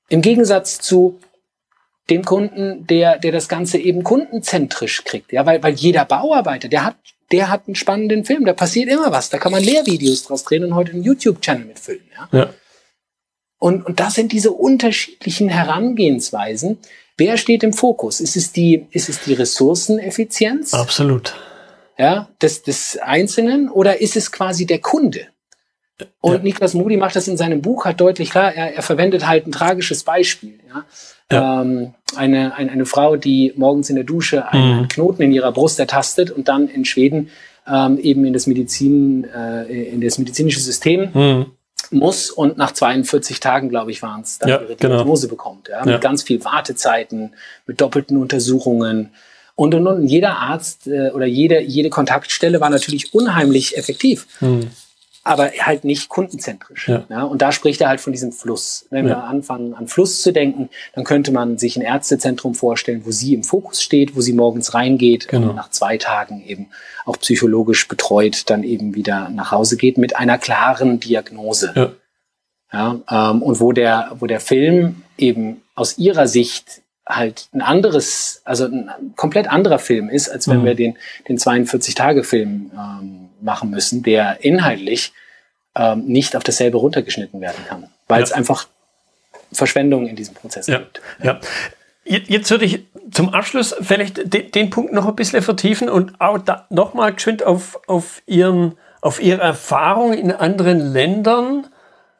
Im 0.10 0.22
Gegensatz 0.22 0.80
zu, 0.80 1.20
dem 2.10 2.24
Kunden, 2.26 2.86
der, 2.88 3.20
der 3.20 3.32
das 3.32 3.48
Ganze 3.48 3.78
eben 3.78 4.04
kundenzentrisch 4.04 5.04
kriegt. 5.04 5.32
Ja, 5.32 5.46
weil, 5.46 5.62
weil 5.64 5.74
jeder 5.74 6.06
Bauarbeiter, 6.06 6.68
der 6.68 6.86
hat, 6.86 6.96
der 7.32 7.50
hat 7.50 7.68
einen 7.68 7.76
spannenden 7.76 8.26
Film, 8.26 8.46
da 8.46 8.54
passiert 8.54 8.90
immer 8.90 9.12
was. 9.12 9.30
Da 9.30 9.38
kann 9.38 9.52
man 9.52 9.64
Lehrvideos 9.64 10.24
draus 10.24 10.44
drehen 10.44 10.64
und 10.64 10.76
heute 10.76 10.92
einen 10.92 11.04
YouTube-Channel 11.04 11.66
mitfüllen. 11.66 12.04
Ja? 12.14 12.40
ja. 12.40 12.54
Und, 13.60 13.86
und 13.86 14.00
das 14.00 14.16
sind 14.16 14.32
diese 14.32 14.52
unterschiedlichen 14.52 15.48
Herangehensweisen. 15.48 16.80
Wer 17.18 17.38
steht 17.38 17.64
im 17.64 17.74
Fokus? 17.74 18.20
Ist 18.20 18.36
es 18.36 18.52
die, 18.52 18.88
ist 18.92 19.08
es 19.08 19.22
die 19.22 19.34
Ressourceneffizienz? 19.34 20.74
Absolut. 20.74 21.36
Ja, 21.98 22.30
des, 22.42 22.64
des 22.64 22.98
Einzelnen 22.98 23.70
oder 23.70 24.02
ist 24.02 24.18
es 24.18 24.32
quasi 24.32 24.66
der 24.66 24.80
Kunde? 24.80 25.28
Und 26.20 26.38
ja. 26.38 26.40
Niklas 26.40 26.74
Moody 26.74 26.98
macht 26.98 27.16
das 27.16 27.28
in 27.28 27.38
seinem 27.38 27.62
Buch 27.62 27.86
halt 27.86 28.02
deutlich 28.02 28.32
klar. 28.32 28.54
Er, 28.54 28.74
er 28.74 28.82
verwendet 28.82 29.28
halt 29.28 29.46
ein 29.46 29.52
tragisches 29.52 30.04
Beispiel. 30.04 30.60
Ja? 30.68 30.86
Ja. 31.32 31.62
Ähm, 31.62 31.94
eine, 32.16 32.56
eine, 32.56 32.72
eine 32.72 32.86
Frau, 32.86 33.16
die 33.16 33.54
morgens 33.56 33.90
in 33.90 33.96
der 33.96 34.06
Dusche 34.06 34.48
einen 34.50 34.82
mhm. 34.82 34.88
Knoten 34.88 35.22
in 35.24 35.32
ihrer 35.32 35.52
Brust 35.52 35.80
ertastet 35.80 36.32
und 36.32 36.48
dann 36.48 36.68
in 36.68 36.86
Schweden 36.86 37.30
ähm, 37.68 37.98
eben 37.98 38.26
in 38.26 38.34
das 38.34 38.48
Medizin, 38.48 39.26
äh, 39.26 39.90
in 39.90 40.02
das 40.02 40.18
medizinische 40.18 40.60
System 40.60 41.10
mhm. 41.14 41.46
muss 41.92 42.30
und 42.30 42.58
nach 42.58 42.72
42 42.72 43.40
Tagen, 43.40 43.70
glaube 43.70 43.92
ich, 43.92 44.02
waren 44.02 44.22
es, 44.22 44.40
dann 44.40 44.50
ja, 44.50 44.62
ihre. 44.62 44.76
Diagnose 44.76 45.28
genau. 45.28 45.38
bekommt. 45.38 45.70
Ja? 45.70 45.86
Mit 45.86 46.02
ganz 46.02 46.24
viel 46.24 46.44
Wartezeiten, 46.44 47.34
mit 47.66 47.80
doppelten 47.80 48.18
Untersuchungen. 48.18 49.12
Und, 49.56 49.76
und, 49.76 49.86
und 49.86 50.08
jeder 50.08 50.38
Arzt 50.38 50.88
äh, 50.88 51.12
oder 51.12 51.26
jede, 51.26 51.62
jede 51.62 51.90
Kontaktstelle 51.90 52.60
war 52.62 52.70
natürlich 52.70 53.14
unheimlich 53.14 53.78
effektiv. 53.78 54.28
Mhm 54.42 54.72
aber 55.24 55.52
halt 55.60 55.84
nicht 55.84 56.10
kundenzentrisch. 56.10 56.88
Ja. 56.88 57.06
ja. 57.10 57.24
und 57.24 57.42
da 57.42 57.52
spricht 57.52 57.82
er 57.82 57.90
halt 57.90 58.02
von 58.02 58.12
diesem 58.12 58.32
Fluss. 58.32 58.88
Wenn 58.90 59.08
ja. 59.08 59.18
wir 59.18 59.24
anfangen, 59.24 59.74
an 59.74 59.88
Fluss 59.88 60.22
zu 60.22 60.34
denken, 60.34 60.70
dann 60.94 61.04
könnte 61.04 61.32
man 61.32 61.58
sich 61.58 61.78
ein 61.78 61.84
Ärztezentrum 61.84 62.56
vorstellen, 62.56 63.06
wo 63.06 63.12
sie 63.12 63.34
im 63.34 63.44
Fokus 63.44 63.84
steht, 63.84 64.16
wo 64.16 64.22
sie 64.22 64.34
morgens 64.34 64.74
reingeht 64.74 65.28
genau. 65.28 65.50
und 65.50 65.56
nach 65.56 65.70
zwei 65.70 65.98
Tagen 65.98 66.44
eben 66.46 66.70
auch 67.06 67.18
psychologisch 67.20 67.88
betreut 67.88 68.50
dann 68.50 68.64
eben 68.64 68.96
wieder 68.96 69.30
nach 69.30 69.52
Hause 69.52 69.78
geht 69.78 69.98
mit 69.98 70.16
einer 70.16 70.38
klaren 70.38 71.00
Diagnose. 71.00 71.74
Ja. 71.76 71.92
Ja, 72.74 73.02
ähm, 73.12 73.44
und 73.44 73.60
wo 73.60 73.74
der, 73.74 74.14
wo 74.20 74.28
der 74.28 74.40
Film 74.40 75.04
eben 75.18 75.62
aus 75.76 75.98
ihrer 75.98 76.28
Sicht 76.28 76.82
halt 77.06 77.50
ein 77.54 77.62
anderes, 77.62 78.42
also 78.46 78.66
ein 78.66 79.14
komplett 79.18 79.48
anderer 79.50 79.80
Film 79.80 80.10
ist, 80.10 80.30
als 80.30 80.48
wenn 80.48 80.62
mhm. 80.62 80.66
wir 80.66 80.76
den, 80.76 80.98
den 81.28 81.38
42-Tage-Film 81.38 82.72
ähm, 82.74 83.30
machen 83.42 83.70
müssen, 83.70 84.04
der 84.04 84.44
inhaltlich 84.44 85.14
ähm, 85.76 86.06
nicht 86.06 86.36
auf 86.36 86.44
dasselbe 86.44 86.78
runtergeschnitten 86.78 87.42
werden 87.42 87.66
kann, 87.68 87.90
weil 88.08 88.20
ja. 88.20 88.24
es 88.24 88.32
einfach 88.32 88.68
Verschwendung 89.52 90.08
in 90.08 90.16
diesem 90.16 90.36
Prozess 90.36 90.68
ja. 90.68 90.80
gibt. 90.80 91.02
Ja. 91.24 91.40
Jetzt 92.04 92.50
würde 92.50 92.66
ich 92.66 92.88
zum 93.12 93.30
Abschluss 93.30 93.76
vielleicht 93.80 94.34
den, 94.34 94.52
den 94.52 94.70
Punkt 94.70 94.92
noch 94.92 95.08
ein 95.08 95.16
bisschen 95.16 95.42
vertiefen 95.44 95.88
und 95.88 96.20
auch 96.20 96.40
nochmal 96.70 97.14
geschwind 97.14 97.44
auf, 97.44 97.80
auf, 97.88 98.24
ihren, 98.26 98.78
auf 99.02 99.22
Ihre 99.22 99.42
Erfahrung 99.42 100.14
in 100.14 100.32
anderen 100.32 100.80
Ländern 100.94 101.68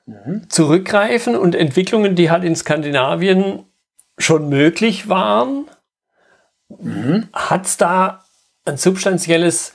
mhm. 0.06 0.50
zurückgreifen 0.50 1.36
und 1.36 1.56
Entwicklungen, 1.56 2.16
die 2.16 2.30
halt 2.30 2.44
in 2.44 2.56
Skandinavien 2.56 3.66
schon 4.18 4.50
möglich 4.50 5.10
waren. 5.10 5.66
Mhm. 6.70 7.28
Hat 7.34 7.66
es 7.66 7.78
da 7.78 8.24
ein 8.66 8.78
substanzielles 8.78 9.74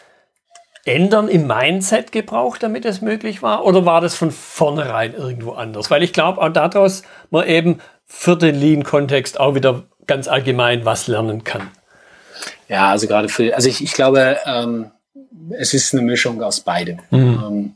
Ändern 0.87 1.29
im 1.29 1.49
Mindset 1.49 2.13
gebraucht, 2.13 2.63
damit 2.63 2.85
es 2.85 3.01
möglich 3.01 3.43
war? 3.43 3.65
Oder 3.65 3.85
war 3.85 4.01
das 4.01 4.15
von 4.15 4.31
vornherein 4.31 5.15
irgendwo 5.15 5.53
anders? 5.53 5.91
Weil 5.91 6.03
ich 6.03 6.13
glaube, 6.13 6.41
auch 6.41 6.49
daraus 6.49 7.03
man 7.31 7.47
eben 7.47 7.81
für 8.05 8.37
den 8.37 8.55
Lean-Kontext 8.55 9.41
auch 9.41 9.57
wieder 9.57 9.83
ganz 10.07 10.29
allgemein 10.29 10.85
was 10.85 11.09
lernen 11.09 11.43
kann. 11.43 11.71
Ja, 12.69 12.91
also 12.91 13.09
gerade 13.09 13.29
für, 13.29 13.55
also 13.55 13.69
ich, 13.69 13.83
ich 13.83 13.93
glaube, 13.93 14.39
ähm, 14.47 14.93
es 15.59 15.75
ist 15.75 15.93
eine 15.93 16.03
Mischung 16.03 16.41
aus 16.41 16.61
beidem. 16.61 17.01
Mhm. 17.11 17.19
Ähm, 17.19 17.75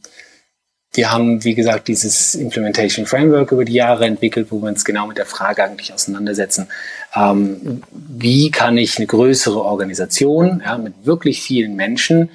wir 0.93 1.13
haben, 1.13 1.45
wie 1.45 1.55
gesagt, 1.55 1.89
dieses 1.89 2.35
Implementation 2.35 3.07
Framework 3.07 3.53
über 3.53 3.65
die 3.65 3.75
Jahre 3.75 4.07
entwickelt, 4.07 4.49
wo 4.51 4.61
wir 4.61 4.69
uns 4.69 4.85
genau 4.85 5.07
mit 5.07 5.19
der 5.19 5.27
Frage 5.27 5.63
eigentlich 5.65 5.93
auseinandersetzen, 5.93 6.69
ähm, 7.15 7.83
wie 7.93 8.51
kann 8.51 8.77
ich 8.77 8.99
eine 8.99 9.07
größere 9.07 9.65
Organisation 9.65 10.63
ja, 10.65 10.79
mit 10.79 10.95
wirklich 11.05 11.43
vielen 11.43 11.77
Menschen 11.77 12.31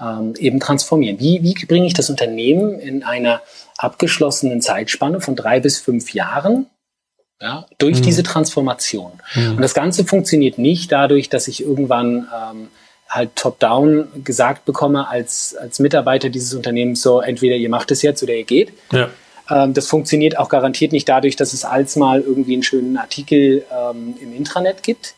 ähm, 0.00 0.34
eben 0.38 0.60
transformieren? 0.60 1.18
Wie, 1.20 1.42
wie 1.42 1.54
bringe 1.66 1.86
ich 1.86 1.94
das 1.94 2.10
Unternehmen 2.10 2.78
in 2.78 3.02
einer 3.02 3.42
abgeschlossenen 3.78 4.60
Zeitspanne 4.60 5.20
von 5.20 5.36
drei 5.36 5.60
bis 5.60 5.78
fünf 5.78 6.12
Jahren 6.14 6.66
ja, 7.40 7.66
durch 7.78 7.98
mhm. 7.98 8.02
diese 8.02 8.22
Transformation? 8.22 9.12
Mhm. 9.34 9.56
Und 9.56 9.62
das 9.62 9.74
Ganze 9.74 10.04
funktioniert 10.04 10.58
nicht 10.58 10.92
dadurch, 10.92 11.28
dass 11.28 11.48
ich 11.48 11.62
irgendwann 11.62 12.28
ähm, 12.34 12.68
halt 13.08 13.36
top-down 13.36 14.24
gesagt 14.24 14.64
bekomme 14.64 15.08
als, 15.08 15.54
als 15.56 15.78
Mitarbeiter 15.78 16.28
dieses 16.28 16.54
Unternehmens 16.54 17.02
so, 17.02 17.20
entweder 17.20 17.56
ihr 17.56 17.70
macht 17.70 17.90
es 17.90 18.02
jetzt 18.02 18.22
oder 18.22 18.34
ihr 18.34 18.44
geht. 18.44 18.72
Ja. 18.92 19.08
Ähm, 19.48 19.74
das 19.74 19.86
funktioniert 19.86 20.38
auch 20.38 20.48
garantiert 20.48 20.92
nicht 20.92 21.08
dadurch, 21.08 21.36
dass 21.36 21.52
es 21.52 21.64
als 21.64 21.96
mal 21.96 22.20
irgendwie 22.20 22.54
einen 22.54 22.62
schönen 22.62 22.96
Artikel 22.96 23.64
ähm, 23.70 24.16
im 24.20 24.34
Intranet 24.34 24.82
gibt. 24.82 25.14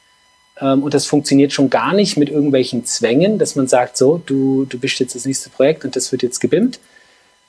Ähm, 0.61 0.83
und 0.83 0.95
das 0.95 1.07
funktioniert 1.07 1.53
schon 1.53 1.71
gar 1.71 1.95
nicht 1.95 2.17
mit 2.17 2.29
irgendwelchen 2.29 2.85
Zwängen, 2.85 3.39
dass 3.39 3.57
man 3.57 3.69
sagt, 3.69 3.97
so, 3.97 4.23
du, 4.25 4.65
du 4.65 4.79
bist 4.79 4.99
jetzt 5.01 5.15
das 5.15 5.25
nächste 5.25 5.51
Projekt 5.51 5.85
und 5.85 5.97
das 5.97 6.13
wird 6.13 6.23
jetzt 6.23 6.41
gebimmt 6.41 6.79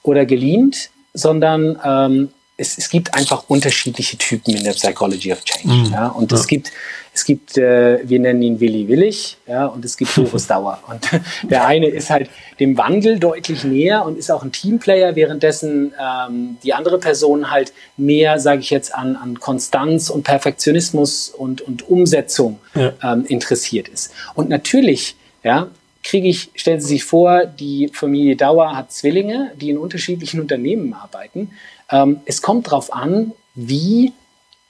oder 0.03 0.25
geliemt, 0.25 0.89
sondern 1.13 1.79
ähm, 1.83 2.29
es, 2.57 2.77
es 2.77 2.89
gibt 2.89 3.13
einfach 3.13 3.45
unterschiedliche 3.47 4.17
Typen 4.17 4.55
in 4.55 4.63
der 4.63 4.73
Psychology 4.73 5.31
of 5.31 5.43
Change. 5.43 5.89
Mhm. 5.89 5.93
Ja? 5.93 6.07
Und 6.07 6.31
ja. 6.31 6.37
es 6.37 6.47
gibt, 6.47 6.71
es 7.19 7.25
gibt 7.25 7.57
äh, 7.57 7.99
wir 8.07 8.17
nennen 8.17 8.41
ihn 8.41 8.61
Willi 8.61 8.87
Willig, 8.87 9.37
ja, 9.45 9.65
und 9.65 9.83
es 9.83 9.97
gibt 9.97 10.17
Doris 10.17 10.47
Dauer. 10.53 10.79
Und 10.87 11.01
der 11.49 11.67
eine 11.67 11.87
ist 11.87 12.09
halt 12.09 12.29
dem 12.61 12.77
Wandel 12.77 13.19
deutlich 13.19 13.65
näher 13.65 14.05
und 14.05 14.17
ist 14.17 14.31
auch 14.31 14.41
ein 14.41 14.53
Teamplayer, 14.53 15.17
währenddessen 15.17 15.93
ähm, 15.99 16.57
die 16.63 16.73
andere 16.73 16.97
Person 16.97 17.51
halt 17.51 17.73
mehr, 17.97 18.39
sage 18.39 18.61
ich 18.61 18.69
jetzt, 18.69 18.95
an, 18.95 19.17
an 19.17 19.37
Konstanz 19.37 20.09
und 20.09 20.23
Perfektionismus 20.23 21.27
und, 21.27 21.59
und 21.59 21.89
Umsetzung 21.89 22.59
ja. 22.73 22.93
ähm, 23.03 23.25
interessiert 23.25 23.89
ist. 23.89 24.13
Und 24.35 24.47
natürlich, 24.47 25.17
ja, 25.43 25.67
kriege 26.03 26.29
ich, 26.29 26.51
stellen 26.55 26.79
Sie 26.79 26.87
sich 26.87 27.03
vor, 27.03 27.45
die 27.45 27.89
Familie 27.91 28.37
Dauer 28.37 28.77
hat 28.77 28.93
Zwillinge, 28.93 29.51
die 29.59 29.71
in 29.71 29.77
unterschiedlichen 29.77 30.39
Unternehmen 30.39 30.93
arbeiten. 30.93 31.51
Ähm, 31.91 32.21
es 32.25 32.41
kommt 32.41 32.67
darauf 32.67 32.93
an, 32.93 33.33
wie 33.55 34.13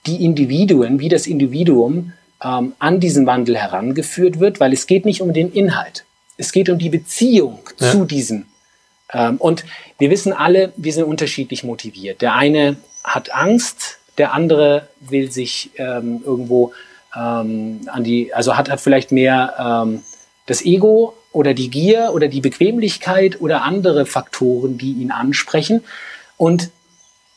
die 0.06 0.24
Individuen, 0.24 0.98
wie 0.98 1.08
das 1.08 1.28
Individuum 1.28 2.12
ähm, 2.42 2.74
an 2.78 3.00
diesen 3.00 3.26
Wandel 3.26 3.56
herangeführt 3.56 4.40
wird, 4.40 4.60
weil 4.60 4.72
es 4.72 4.86
geht 4.86 5.04
nicht 5.04 5.22
um 5.22 5.32
den 5.32 5.52
Inhalt. 5.52 6.04
Es 6.36 6.52
geht 6.52 6.68
um 6.68 6.78
die 6.78 6.88
Beziehung 6.88 7.60
ja. 7.78 7.90
zu 7.90 8.04
diesem. 8.04 8.46
Ähm, 9.12 9.36
und 9.36 9.64
wir 9.98 10.10
wissen 10.10 10.32
alle, 10.32 10.72
wir 10.76 10.92
sind 10.92 11.04
unterschiedlich 11.04 11.64
motiviert. 11.64 12.22
Der 12.22 12.34
eine 12.34 12.76
hat 13.04 13.34
Angst, 13.34 13.98
der 14.18 14.32
andere 14.32 14.88
will 15.00 15.30
sich 15.30 15.70
ähm, 15.76 16.22
irgendwo 16.24 16.72
ähm, 17.16 17.80
an 17.86 18.04
die, 18.04 18.32
also 18.32 18.56
hat, 18.56 18.70
hat 18.70 18.80
vielleicht 18.80 19.12
mehr 19.12 19.54
ähm, 19.58 20.02
das 20.46 20.64
Ego 20.64 21.14
oder 21.32 21.54
die 21.54 21.70
Gier 21.70 22.10
oder 22.12 22.28
die 22.28 22.40
Bequemlichkeit 22.40 23.40
oder 23.40 23.62
andere 23.62 24.06
Faktoren, 24.06 24.78
die 24.78 24.92
ihn 24.92 25.10
ansprechen. 25.10 25.84
Und 26.36 26.70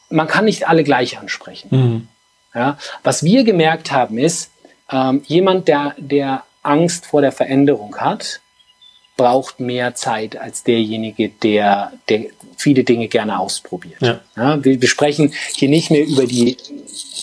man 0.09 0.27
kann 0.27 0.45
nicht 0.45 0.67
alle 0.67 0.83
gleich 0.83 1.17
ansprechen. 1.17 1.67
Mhm. 1.71 2.07
Ja, 2.55 2.77
was 3.03 3.23
wir 3.23 3.43
gemerkt 3.43 3.91
haben 3.91 4.19
ist, 4.19 4.51
ähm, 4.93 5.23
jemand, 5.25 5.67
der, 5.67 5.95
der 5.97 6.43
Angst 6.61 7.07
vor 7.07 7.21
der 7.21 7.31
Veränderung 7.31 7.97
hat, 7.97 8.39
braucht 9.17 9.59
mehr 9.59 9.95
Zeit 9.95 10.37
als 10.37 10.63
derjenige, 10.63 11.29
der, 11.29 11.93
der 12.09 12.25
viele 12.57 12.83
Dinge 12.83 13.07
gerne 13.07 13.39
ausprobiert. 13.39 14.01
Ja. 14.01 14.21
ja 14.35 14.63
wir, 14.63 14.81
wir 14.81 14.87
sprechen 14.87 15.33
hier 15.55 15.69
nicht 15.69 15.91
mehr 15.91 16.05
über 16.05 16.25
die 16.25 16.57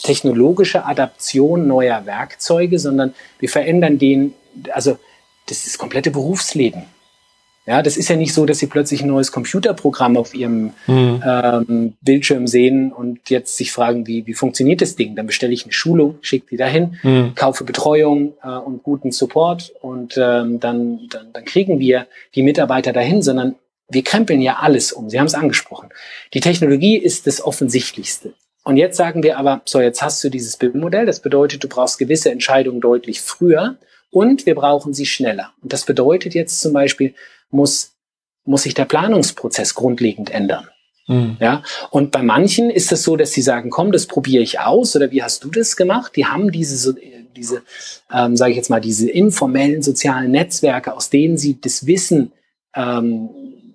technologische 0.02 0.84
Adaption 0.84 1.66
neuer 1.66 2.06
Werkzeuge, 2.06 2.78
sondern 2.78 3.14
wir 3.38 3.48
verändern 3.48 3.98
den, 3.98 4.34
also 4.72 4.98
das 5.46 5.58
ist 5.58 5.68
das 5.68 5.78
komplette 5.78 6.10
Berufsleben. 6.10 6.84
Ja, 7.66 7.82
das 7.82 7.96
ist 7.96 8.08
ja 8.08 8.16
nicht 8.16 8.32
so, 8.32 8.46
dass 8.46 8.58
sie 8.58 8.66
plötzlich 8.66 9.02
ein 9.02 9.08
neues 9.08 9.32
Computerprogramm 9.32 10.16
auf 10.16 10.34
ihrem 10.34 10.72
mhm. 10.86 11.22
ähm, 11.24 11.92
Bildschirm 12.00 12.46
sehen 12.46 12.90
und 12.90 13.28
jetzt 13.28 13.56
sich 13.56 13.70
fragen, 13.70 14.06
wie, 14.06 14.26
wie 14.26 14.34
funktioniert 14.34 14.80
das 14.80 14.96
Ding? 14.96 15.14
Dann 15.14 15.26
bestelle 15.26 15.52
ich 15.52 15.64
eine 15.64 15.72
Schulung, 15.72 16.18
schicke 16.22 16.46
die 16.50 16.56
dahin, 16.56 16.98
mhm. 17.02 17.34
kaufe 17.34 17.64
Betreuung 17.64 18.32
äh, 18.42 18.48
und 18.48 18.82
guten 18.82 19.12
Support 19.12 19.72
und 19.82 20.16
ähm, 20.16 20.58
dann, 20.58 21.00
dann, 21.10 21.32
dann 21.32 21.44
kriegen 21.44 21.78
wir 21.78 22.06
die 22.34 22.42
Mitarbeiter 22.42 22.92
dahin, 22.92 23.20
sondern 23.20 23.56
wir 23.90 24.04
krempeln 24.04 24.40
ja 24.40 24.58
alles 24.60 24.92
um. 24.92 25.10
Sie 25.10 25.18
haben 25.18 25.26
es 25.26 25.34
angesprochen. 25.34 25.90
Die 26.32 26.40
Technologie 26.40 26.96
ist 26.96 27.26
das 27.26 27.44
Offensichtlichste. 27.44 28.32
Und 28.64 28.76
jetzt 28.76 28.96
sagen 28.96 29.22
wir 29.22 29.38
aber, 29.38 29.62
so, 29.64 29.80
jetzt 29.80 30.02
hast 30.02 30.22
du 30.22 30.28
dieses 30.28 30.56
BIM-Modell. 30.56 31.06
Das 31.06 31.20
bedeutet, 31.20 31.64
du 31.64 31.68
brauchst 31.68 31.98
gewisse 31.98 32.30
Entscheidungen 32.30 32.80
deutlich 32.80 33.20
früher 33.20 33.76
und 34.10 34.46
wir 34.46 34.54
brauchen 34.54 34.92
sie 34.92 35.06
schneller. 35.06 35.52
Und 35.62 35.72
das 35.72 35.84
bedeutet 35.84 36.34
jetzt 36.34 36.60
zum 36.60 36.72
Beispiel, 36.72 37.14
muss, 37.50 37.92
muss 38.44 38.62
sich 38.62 38.74
der 38.74 38.84
Planungsprozess 38.84 39.74
grundlegend 39.74 40.30
ändern. 40.30 40.68
Mhm. 41.06 41.36
Ja, 41.40 41.62
und 41.90 42.12
bei 42.12 42.22
manchen 42.22 42.70
ist 42.70 42.92
es 42.92 43.02
so, 43.02 43.16
dass 43.16 43.32
sie 43.32 43.42
sagen, 43.42 43.70
komm, 43.70 43.90
das 43.92 44.06
probiere 44.06 44.42
ich 44.42 44.60
aus 44.60 44.94
oder 44.94 45.10
wie 45.10 45.22
hast 45.22 45.42
du 45.44 45.50
das 45.50 45.76
gemacht? 45.76 46.14
Die 46.14 46.26
haben 46.26 46.52
diese, 46.52 46.94
diese, 47.34 47.62
ähm, 48.12 48.36
sage 48.36 48.52
ich 48.52 48.56
jetzt 48.56 48.70
mal, 48.70 48.80
diese 48.80 49.10
informellen 49.10 49.82
sozialen 49.82 50.30
Netzwerke, 50.30 50.94
aus 50.94 51.10
denen 51.10 51.36
sie 51.36 51.60
das 51.60 51.86
Wissen 51.86 52.32
ähm, 52.74 53.30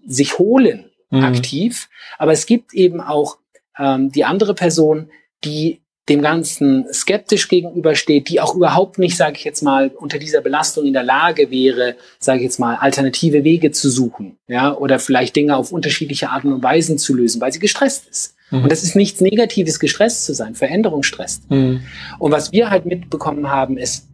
sich 0.07 0.39
holen 0.39 0.86
mhm. 1.09 1.23
aktiv. 1.23 1.89
Aber 2.17 2.32
es 2.32 2.45
gibt 2.45 2.73
eben 2.73 3.01
auch 3.01 3.38
ähm, 3.78 4.11
die 4.11 4.23
andere 4.23 4.53
Person, 4.53 5.09
die 5.43 5.82
dem 6.08 6.22
Ganzen 6.22 6.86
skeptisch 6.93 7.47
gegenübersteht, 7.47 8.30
die 8.30 8.39
auch 8.39 8.53
überhaupt 8.53 8.99
nicht, 8.99 9.18
sage 9.18 9.38
ich 9.38 9.43
jetzt 9.43 9.64
mal, 9.64 9.89
unter 9.89 10.20
dieser 10.20 10.41
Belastung 10.41 10.86
in 10.86 10.93
der 10.93 11.03
Lage 11.03 11.49
wäre, 11.49 11.95
sage 12.20 12.39
ich 12.39 12.43
jetzt 12.43 12.60
mal, 12.60 12.76
alternative 12.76 13.43
Wege 13.43 13.72
zu 13.72 13.89
suchen, 13.89 14.38
ja, 14.47 14.76
oder 14.76 14.99
vielleicht 14.99 15.36
Dinge 15.36 15.58
auf 15.58 15.72
unterschiedliche 15.72 16.30
Arten 16.30 16.53
und 16.53 16.62
Weisen 16.62 16.99
zu 16.99 17.16
lösen, 17.16 17.41
weil 17.41 17.51
sie 17.51 17.60
gestresst 17.60 18.08
ist. 18.08 18.36
Mhm. 18.51 18.64
Und 18.64 18.72
das 18.72 18.84
ist 18.84 18.95
nichts 18.95 19.22
Negatives, 19.22 19.80
gestresst 19.80 20.26
zu 20.26 20.34
sein. 20.34 20.53
Veränderung 20.53 21.01
stresst. 21.01 21.49
Mhm. 21.49 21.82
Und 22.20 22.32
was 22.32 22.51
wir 22.51 22.70
halt 22.70 22.86
mitbekommen 22.86 23.49
haben, 23.49 23.78
ist, 23.78 24.08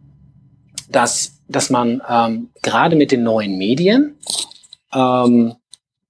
dass, 0.88 1.40
dass 1.48 1.68
man 1.68 2.02
ähm, 2.08 2.48
gerade 2.62 2.96
mit 2.96 3.12
den 3.12 3.22
neuen 3.22 3.58
Medien 3.58 4.16
ähm, 4.94 5.54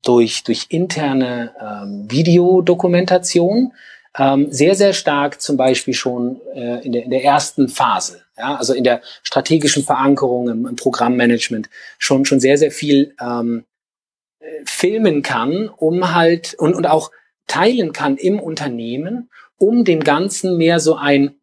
durch, 0.04 0.44
durch 0.44 0.66
interne 0.70 1.52
ähm, 1.60 2.06
Videodokumentation 2.10 3.72
ähm, 4.18 4.52
sehr, 4.52 4.74
sehr 4.74 4.92
stark 4.92 5.40
zum 5.40 5.56
Beispiel 5.56 5.94
schon 5.94 6.40
äh, 6.54 6.84
in, 6.84 6.92
der, 6.92 7.04
in 7.04 7.10
der 7.10 7.24
ersten 7.24 7.68
Phase, 7.68 8.22
ja, 8.36 8.56
also 8.56 8.74
in 8.74 8.84
der 8.84 9.00
strategischen 9.22 9.84
Verankerung, 9.84 10.48
im, 10.48 10.66
im 10.66 10.76
Programmmanagement, 10.76 11.70
schon, 11.98 12.24
schon 12.24 12.40
sehr, 12.40 12.58
sehr 12.58 12.70
viel 12.70 13.14
ähm, 13.20 13.64
äh, 14.40 14.44
filmen 14.64 15.22
kann, 15.22 15.68
um 15.68 16.14
halt 16.14 16.54
und, 16.54 16.74
und 16.74 16.86
auch 16.86 17.10
teilen 17.46 17.92
kann 17.92 18.16
im 18.16 18.38
Unternehmen, 18.38 19.30
um 19.56 19.84
dem 19.84 20.00
Ganzen 20.00 20.56
mehr 20.58 20.80
so 20.80 20.96
ein 20.96 21.34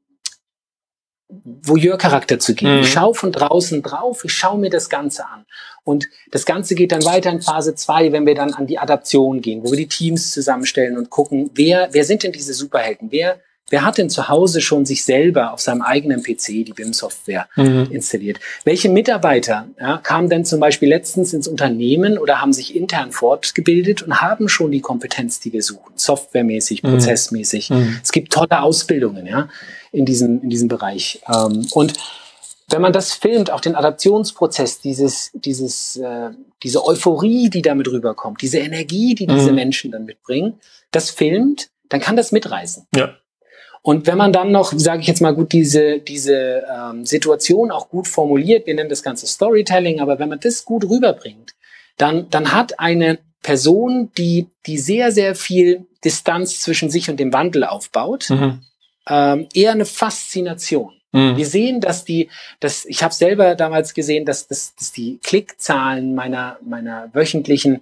Voyeur-Charakter 1.30 2.40
zu 2.40 2.56
geben. 2.56 2.78
Mhm. 2.78 2.82
Ich 2.82 2.92
schaue 2.92 3.14
von 3.14 3.32
draußen 3.32 3.84
drauf, 3.84 4.24
ich 4.24 4.34
schaue 4.34 4.60
mir 4.60 4.70
das 4.70 4.90
Ganze 4.90 5.26
an. 5.26 5.46
Und 5.84 6.08
das 6.32 6.46
Ganze 6.46 6.76
geht 6.76 6.92
dann 6.92 7.06
weiter 7.06 7.32
in 7.32 7.42
Phase 7.42 7.76
zwei, 7.76 8.12
wenn 8.12 8.26
wir 8.26 8.36
dann 8.36 8.54
an 8.54 8.68
die 8.68 8.80
Adaption 8.80 9.42
gehen, 9.42 9.64
wo 9.64 9.72
wir 9.72 9.78
die 9.78 9.88
Teams 9.88 10.32
zusammenstellen 10.32 10.98
und 10.98 11.10
gucken, 11.10 11.52
wer, 11.54 11.90
wer 11.92 12.04
sind 12.04 12.24
denn 12.24 12.32
diese 12.32 12.54
Superhelden? 12.54 13.12
Wer 13.12 13.40
Wer 13.70 13.84
hat 13.84 13.98
denn 13.98 14.10
zu 14.10 14.28
Hause 14.28 14.62
schon 14.62 14.86
sich 14.86 15.06
selber 15.06 15.54
auf 15.54 15.60
seinem 15.60 15.82
eigenen 15.82 16.24
PC 16.24 16.66
die 16.66 16.74
BIM-Software 16.74 17.48
mhm. 17.56 17.88
installiert? 17.92 18.40
Welche 18.64 18.90
Mitarbeiter 18.90 19.68
ja, 19.80 19.98
kamen 19.98 20.30
denn 20.30 20.46
zum 20.46 20.60
Beispiel 20.60 20.90
letztens 20.90 21.34
ins 21.34 21.48
Unternehmen 21.48 22.18
oder 22.18 22.42
haben 22.42 22.54
sich 22.54 22.76
intern 22.76 23.12
fortgebildet 23.12 24.02
und 24.02 24.22
haben 24.22 24.50
schon 24.50 24.72
die 24.72 24.82
Kompetenz, 24.82 25.40
die 25.40 25.54
wir 25.54 25.64
suchen, 25.64 25.94
softwaremäßig, 25.96 26.84
mhm. 26.84 26.92
prozessmäßig? 26.92 27.70
Mhm. 27.70 28.00
Es 28.04 28.12
gibt 28.12 28.34
tolle 28.34 28.62
Ausbildungen 28.62 29.26
ja, 29.26 29.50
in, 29.92 30.06
diesem, 30.06 30.42
in 30.42 30.50
diesem 30.50 30.68
Bereich. 30.68 31.22
Ähm, 31.28 31.68
und 31.72 31.94
wenn 32.70 32.82
man 32.82 32.94
das 32.94 33.14
filmt, 33.14 33.52
auch 33.52 33.62
den 33.62 33.76
Adaptionsprozess, 33.76 34.80
dieses, 34.80 35.32
dieses, 35.34 35.98
äh, 35.98 36.30
diese 36.64 36.86
Euphorie, 36.86 37.50
die 37.50 37.62
damit 37.62 37.88
rüberkommt, 37.88 38.42
diese 38.42 38.60
Energie, 38.60 39.16
die 39.16 39.28
diese 39.28 39.50
mhm. 39.50 39.56
Menschen 39.56 39.92
dann 39.92 40.06
mitbringen, 40.06 40.60
das 40.92 41.10
filmt, 41.10 41.70
dann 41.90 42.00
kann 42.00 42.16
das 42.16 42.32
mitreißen. 42.32 42.86
Ja. 42.96 43.16
Und 43.82 44.08
wenn 44.08 44.18
man 44.18 44.34
dann 44.34 44.52
noch, 44.52 44.74
sage 44.76 45.02
ich 45.02 45.08
jetzt 45.08 45.22
mal 45.22 45.34
gut, 45.34 45.52
diese, 45.54 46.00
diese 46.00 46.64
ähm, 46.70 47.06
Situation 47.06 47.72
auch 47.72 47.90
gut 47.90 48.08
formuliert, 48.08 48.68
wir 48.68 48.76
nennen 48.76 48.90
das 48.90 49.04
Ganze 49.04 49.26
Storytelling, 49.26 50.00
aber 50.00 50.20
wenn 50.20 50.30
man 50.30 50.40
das 50.40 50.66
gut 50.66 50.90
rüberbringt, 50.90 51.54
dann, 51.98 52.30
dann 52.30 52.52
hat 52.52 52.80
eine 52.80 53.20
Person, 53.42 54.12
die, 54.18 54.48
die 54.66 54.78
sehr, 54.78 55.12
sehr 55.12 55.34
viel 55.36 55.86
Distanz 56.04 56.62
zwischen 56.62 56.90
sich 56.90 57.10
und 57.10 57.20
dem 57.20 57.34
Wandel 57.34 57.64
aufbaut, 57.64 58.30
mhm. 58.30 58.62
ähm, 59.08 59.48
eher 59.54 59.72
eine 59.72 59.86
Faszination. 59.86 60.94
Mhm. 61.12 61.38
Wir 61.38 61.46
sehen, 61.46 61.82
dass 61.82 62.06
die, 62.06 62.30
dass 62.60 62.86
ich 62.86 63.02
habe 63.04 63.14
selber 63.14 63.56
damals 63.56 63.94
gesehen, 63.94 64.26
dass, 64.26 64.48
dass, 64.48 64.76
dass 64.76 64.92
die 64.92 65.20
Klickzahlen 65.24 66.14
meiner 66.16 66.60
meiner 66.64 67.10
wöchentlichen 67.14 67.82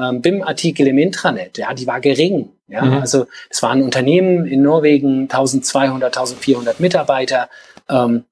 ähm, 0.00 0.22
BIM-Artikel 0.22 0.86
im 0.86 0.98
Intranet, 0.98 1.58
ja, 1.58 1.74
die 1.74 1.86
war 1.86 2.00
gering. 2.00 2.50
Ja, 2.68 2.84
mhm. 2.84 2.98
also 2.98 3.26
es 3.48 3.62
war 3.62 3.70
ein 3.70 3.82
Unternehmen 3.82 4.46
in 4.46 4.62
Norwegen, 4.62 5.22
1200, 5.22 6.16
1400 6.16 6.80
Mitarbeiter. 6.80 7.48
Ähm, 7.88 8.24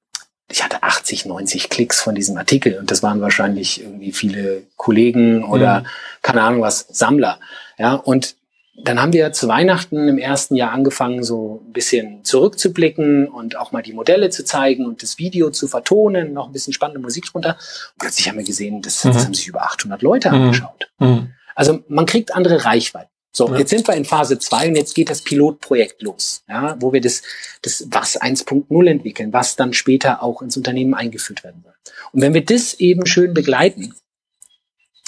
ich 0.49 0.63
hatte 0.63 0.83
80, 0.83 1.25
90 1.25 1.69
Klicks 1.69 2.01
von 2.01 2.15
diesem 2.15 2.37
Artikel 2.37 2.77
und 2.77 2.91
das 2.91 3.01
waren 3.01 3.21
wahrscheinlich 3.21 3.81
irgendwie 3.81 4.11
viele 4.11 4.63
Kollegen 4.75 5.43
oder 5.43 5.81
mhm. 5.81 5.85
keine 6.21 6.41
Ahnung 6.43 6.61
was, 6.61 6.85
Sammler. 6.89 7.39
Ja, 7.77 7.93
und 7.93 8.35
dann 8.77 9.01
haben 9.01 9.13
wir 9.13 9.31
zu 9.31 9.47
Weihnachten 9.47 10.07
im 10.07 10.17
ersten 10.17 10.55
Jahr 10.55 10.71
angefangen, 10.71 11.23
so 11.23 11.63
ein 11.65 11.71
bisschen 11.71 12.25
zurückzublicken 12.25 13.27
und 13.27 13.55
auch 13.55 13.71
mal 13.71 13.81
die 13.81 13.93
Modelle 13.93 14.29
zu 14.29 14.43
zeigen 14.43 14.85
und 14.85 15.01
das 15.01 15.17
Video 15.17 15.49
zu 15.49 15.67
vertonen, 15.67 16.33
noch 16.33 16.47
ein 16.47 16.51
bisschen 16.51 16.73
spannende 16.73 16.99
Musik 16.99 17.25
drunter. 17.31 17.51
Und 17.93 17.99
plötzlich 17.99 18.27
haben 18.27 18.37
wir 18.37 18.43
gesehen, 18.43 18.81
das, 18.81 19.03
mhm. 19.05 19.13
das 19.13 19.25
haben 19.25 19.33
sich 19.33 19.47
über 19.47 19.61
800 19.63 20.01
Leute 20.01 20.29
mhm. 20.29 20.35
angeschaut. 20.35 20.89
Mhm. 20.99 21.29
Also 21.55 21.83
man 21.87 22.05
kriegt 22.05 22.35
andere 22.35 22.65
Reichweiten. 22.65 23.09
So, 23.31 23.49
ja. 23.49 23.57
jetzt 23.57 23.69
sind 23.69 23.85
wir 23.85 23.95
in 23.95 24.05
Phase 24.05 24.39
zwei 24.39 24.69
und 24.69 24.77
jetzt 24.77 24.95
geht 24.95 25.09
das 25.09 25.21
Pilotprojekt 25.21 26.01
los, 26.01 26.43
ja, 26.47 26.77
wo 26.79 26.93
wir 26.93 27.01
das, 27.01 27.21
das 27.61 27.85
was 27.89 28.21
1.0 28.21 28.89
entwickeln, 28.89 29.33
was 29.33 29.57
dann 29.57 29.73
später 29.73 30.23
auch 30.23 30.41
ins 30.41 30.55
Unternehmen 30.55 30.93
eingeführt 30.93 31.43
werden 31.43 31.61
soll. 31.63 31.73
Und 32.13 32.21
wenn 32.21 32.33
wir 32.33 32.45
das 32.45 32.75
eben 32.75 33.05
schön 33.05 33.33
begleiten, 33.33 33.93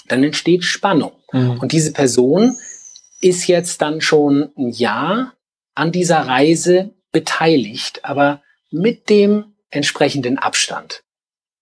dann 0.10 0.26
entsteht 0.26 0.66
Spannung. 0.66 1.14
Mhm. 1.32 1.60
Und 1.60 1.72
diese 1.72 1.94
Person 1.94 2.58
ist 3.22 3.48
jetzt 3.48 3.82
dann 3.82 4.02
schon 4.02 4.50
ein 4.58 4.72
Jahr 4.72 5.34
an 5.74 5.94
dieser 5.94 6.20
Reise 6.20 6.94
beteiligt, 7.14 8.04
aber 8.04 8.42
mit 8.72 9.10
dem 9.10 9.54
entsprechenden 9.70 10.38
Abstand 10.38 11.02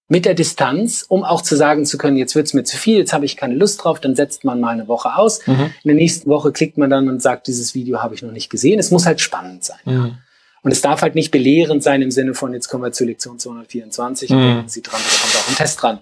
mit 0.08 0.26
der 0.26 0.36
Distanz, 0.36 1.04
um 1.08 1.24
auch 1.24 1.42
zu 1.42 1.56
sagen 1.56 1.86
zu 1.86 1.98
können, 1.98 2.18
jetzt 2.18 2.36
wird's 2.36 2.54
mir 2.54 2.64
zu 2.64 2.78
viel, 2.78 2.98
jetzt 2.98 3.14
habe 3.14 3.26
ich 3.26 3.38
keine 3.38 3.56
Lust 3.56 3.84
drauf, 3.84 4.00
dann 4.00 4.16
setzt 4.16 4.44
man 4.44 4.60
mal 4.60 4.70
eine 4.70 4.88
Woche 4.88 5.16
aus. 5.16 5.46
Mhm. 5.48 5.74
In 5.84 5.88
der 5.88 5.96
nächsten 5.96 6.30
Woche 6.30 6.52
klickt 6.52 6.78
man 6.78 6.90
dann 6.90 7.10
und 7.10 7.22
sagt, 7.22 7.48
dieses 7.48 7.74
Video 7.74 8.04
habe 8.04 8.14
ich 8.14 8.22
noch 8.22 8.32
nicht 8.32 8.50
gesehen. 8.50 8.78
Es 8.78 8.92
muss 8.92 9.06
halt 9.06 9.20
spannend 9.20 9.64
sein. 9.64 9.80
Mhm. 9.86 10.18
Und 10.62 10.72
es 10.72 10.82
darf 10.82 11.02
halt 11.02 11.14
nicht 11.14 11.32
belehrend 11.32 11.84
sein 11.84 12.02
im 12.02 12.12
Sinne 12.12 12.34
von, 12.34 12.54
jetzt 12.54 12.70
kommen 12.70 12.84
wir 12.84 12.92
zur 12.92 13.08
Lektion 13.08 13.38
224 13.40 14.30
mhm. 14.30 14.36
und 14.36 14.44
denken 14.44 14.70
Sie 14.70 14.82
dran, 14.82 15.00
da 15.00 15.22
kommt 15.22 15.36
auch 15.36 15.50
ein 15.50 15.56
Test 15.56 15.82
dran. 15.82 16.02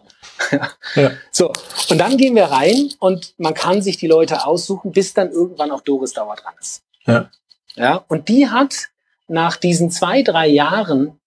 ja. 0.96 1.12
So, 1.32 1.52
und 1.90 1.98
dann 1.98 2.18
gehen 2.18 2.36
wir 2.36 2.46
rein 2.46 2.90
und 3.00 3.34
man 3.38 3.54
kann 3.54 3.82
sich 3.82 3.98
die 3.98 4.08
Leute 4.08 4.46
aussuchen, 4.46 4.92
bis 4.92 5.14
dann 5.14 5.32
irgendwann 5.32 5.72
auch 5.72 5.82
Doris 5.82 6.14
Dauer 6.14 6.36
dran 6.36 6.54
ist. 6.60 6.84
Ja. 7.06 7.30
ja. 7.76 8.06
Und 8.08 8.30
die 8.30 8.50
hat 8.50 8.90
nach 9.28 9.58
diesen 9.58 9.92
zwei, 9.92 10.22
drei 10.22 10.48
Jahren, 10.48 11.20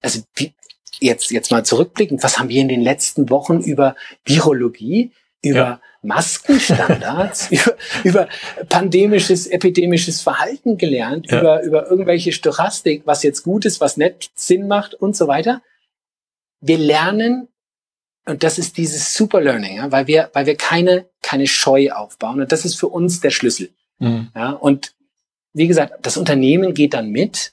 also 0.00 0.20
wie, 0.34 0.54
jetzt, 1.02 1.30
jetzt 1.30 1.50
mal 1.50 1.64
zurückblickend, 1.64 2.22
was 2.22 2.38
haben 2.38 2.48
wir 2.48 2.60
in 2.60 2.68
den 2.68 2.82
letzten 2.82 3.30
Wochen 3.30 3.60
über 3.60 3.96
Virologie, 4.24 5.12
über 5.42 5.58
ja. 5.58 5.80
Maskenstandards, 6.02 7.50
über, 7.50 7.76
über 8.04 8.28
pandemisches, 8.68 9.46
epidemisches 9.46 10.20
Verhalten 10.20 10.78
gelernt, 10.78 11.30
ja. 11.30 11.40
über, 11.40 11.62
über 11.62 11.90
irgendwelche 11.90 12.32
Stochastik, 12.32 13.02
was 13.04 13.22
jetzt 13.22 13.42
gut 13.42 13.64
ist, 13.64 13.80
was 13.80 13.96
nicht 13.96 14.30
Sinn 14.34 14.68
macht 14.68 14.94
und 14.94 15.16
so 15.16 15.28
weiter. 15.28 15.62
Wir 16.60 16.78
lernen, 16.78 17.48
und 18.24 18.42
das 18.42 18.58
ist 18.58 18.76
dieses 18.76 19.14
Superlearning, 19.14 19.76
ja, 19.76 19.92
weil 19.92 20.06
wir, 20.06 20.30
weil 20.32 20.46
wir 20.46 20.56
keine, 20.56 21.06
keine 21.22 21.46
Scheu 21.46 21.90
aufbauen. 21.90 22.40
Und 22.40 22.52
das 22.52 22.64
ist 22.64 22.76
für 22.76 22.88
uns 22.88 23.20
der 23.20 23.30
Schlüssel. 23.30 23.70
Mhm. 23.98 24.30
Ja, 24.34 24.50
und 24.50 24.94
wie 25.52 25.66
gesagt, 25.66 25.94
das 26.02 26.16
Unternehmen 26.16 26.74
geht 26.74 26.94
dann 26.94 27.10
mit 27.10 27.52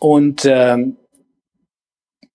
und 0.00 0.44
ähm, 0.44 0.96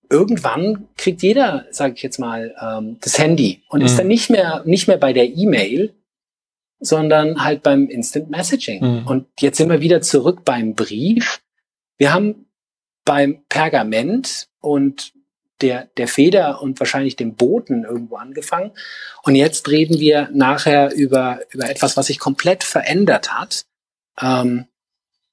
irgendwann 0.10 0.88
kriegt 0.98 1.22
jeder, 1.22 1.66
sage 1.72 1.94
ich 1.96 2.02
jetzt 2.02 2.20
mal, 2.20 2.56
ähm, 2.62 2.98
das 3.02 3.18
Handy 3.18 3.64
und 3.70 3.80
mhm. 3.80 3.86
ist 3.86 3.98
dann 3.98 4.08
nicht 4.08 4.30
mehr 4.30 4.64
nicht 4.66 4.88
mehr 4.88 4.98
bei 4.98 5.14
der 5.14 5.30
E-Mail, 5.30 5.94
sondern 6.80 7.44
halt 7.44 7.64
beim 7.64 7.88
Instant 7.88 8.30
Messaging. 8.30 9.02
Mhm. 9.02 9.08
Und 9.08 9.28
jetzt 9.40 9.58
sind 9.58 9.70
wir 9.70 9.82
wieder 9.82 10.02
zurück 10.02 10.44
beim 10.46 10.76
Brief. 10.76 11.42
Wir 11.98 12.14
haben 12.14 12.48
beim 13.06 13.44
Pergament 13.50 14.48
und 14.62 15.14
der, 15.62 15.90
der 15.98 16.08
Feder 16.08 16.62
und 16.62 16.80
wahrscheinlich 16.80 17.16
dem 17.16 17.36
Boten 17.36 17.84
irgendwo 17.84 18.16
angefangen. 18.16 18.72
Und 19.24 19.36
jetzt 19.36 19.68
reden 19.70 20.00
wir 20.00 20.30
nachher 20.32 20.94
über, 20.94 21.42
über 21.52 21.70
etwas, 21.70 21.98
was 21.98 22.08
sich 22.08 22.18
komplett 22.18 22.64
verändert 22.64 23.34
hat. 23.34 23.66
Ähm, 24.22 24.66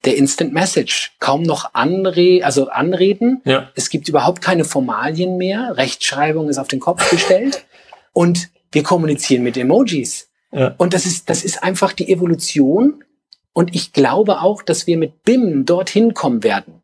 der 0.07 0.15
Instant 0.15 0.53
Message. 0.53 1.11
Kaum 1.19 1.43
noch 1.43 1.73
Anre 1.73 2.39
also 2.43 2.69
Anreden. 2.69 3.41
Ja. 3.43 3.69
Es 3.75 3.89
gibt 3.89 4.07
überhaupt 4.07 4.41
keine 4.41 4.63
Formalien 4.63 5.37
mehr. 5.37 5.75
Rechtschreibung 5.75 6.49
ist 6.49 6.57
auf 6.57 6.69
den 6.69 6.79
Kopf 6.79 7.09
gestellt. 7.11 7.65
Und 8.13 8.49
wir 8.71 8.83
kommunizieren 8.83 9.43
mit 9.43 9.57
Emojis. 9.57 10.29
Ja. 10.51 10.73
Und 10.77 10.93
das 10.93 11.05
ist, 11.05 11.29
das 11.29 11.43
ist 11.43 11.61
einfach 11.61 11.91
die 11.91 12.09
Evolution. 12.09 13.03
Und 13.51 13.75
ich 13.75 13.91
glaube 13.91 14.41
auch, 14.41 14.61
dass 14.61 14.87
wir 14.87 14.97
mit 14.97 15.23
BIM 15.23 15.65
dorthin 15.65 16.13
kommen 16.13 16.43
werden. 16.43 16.81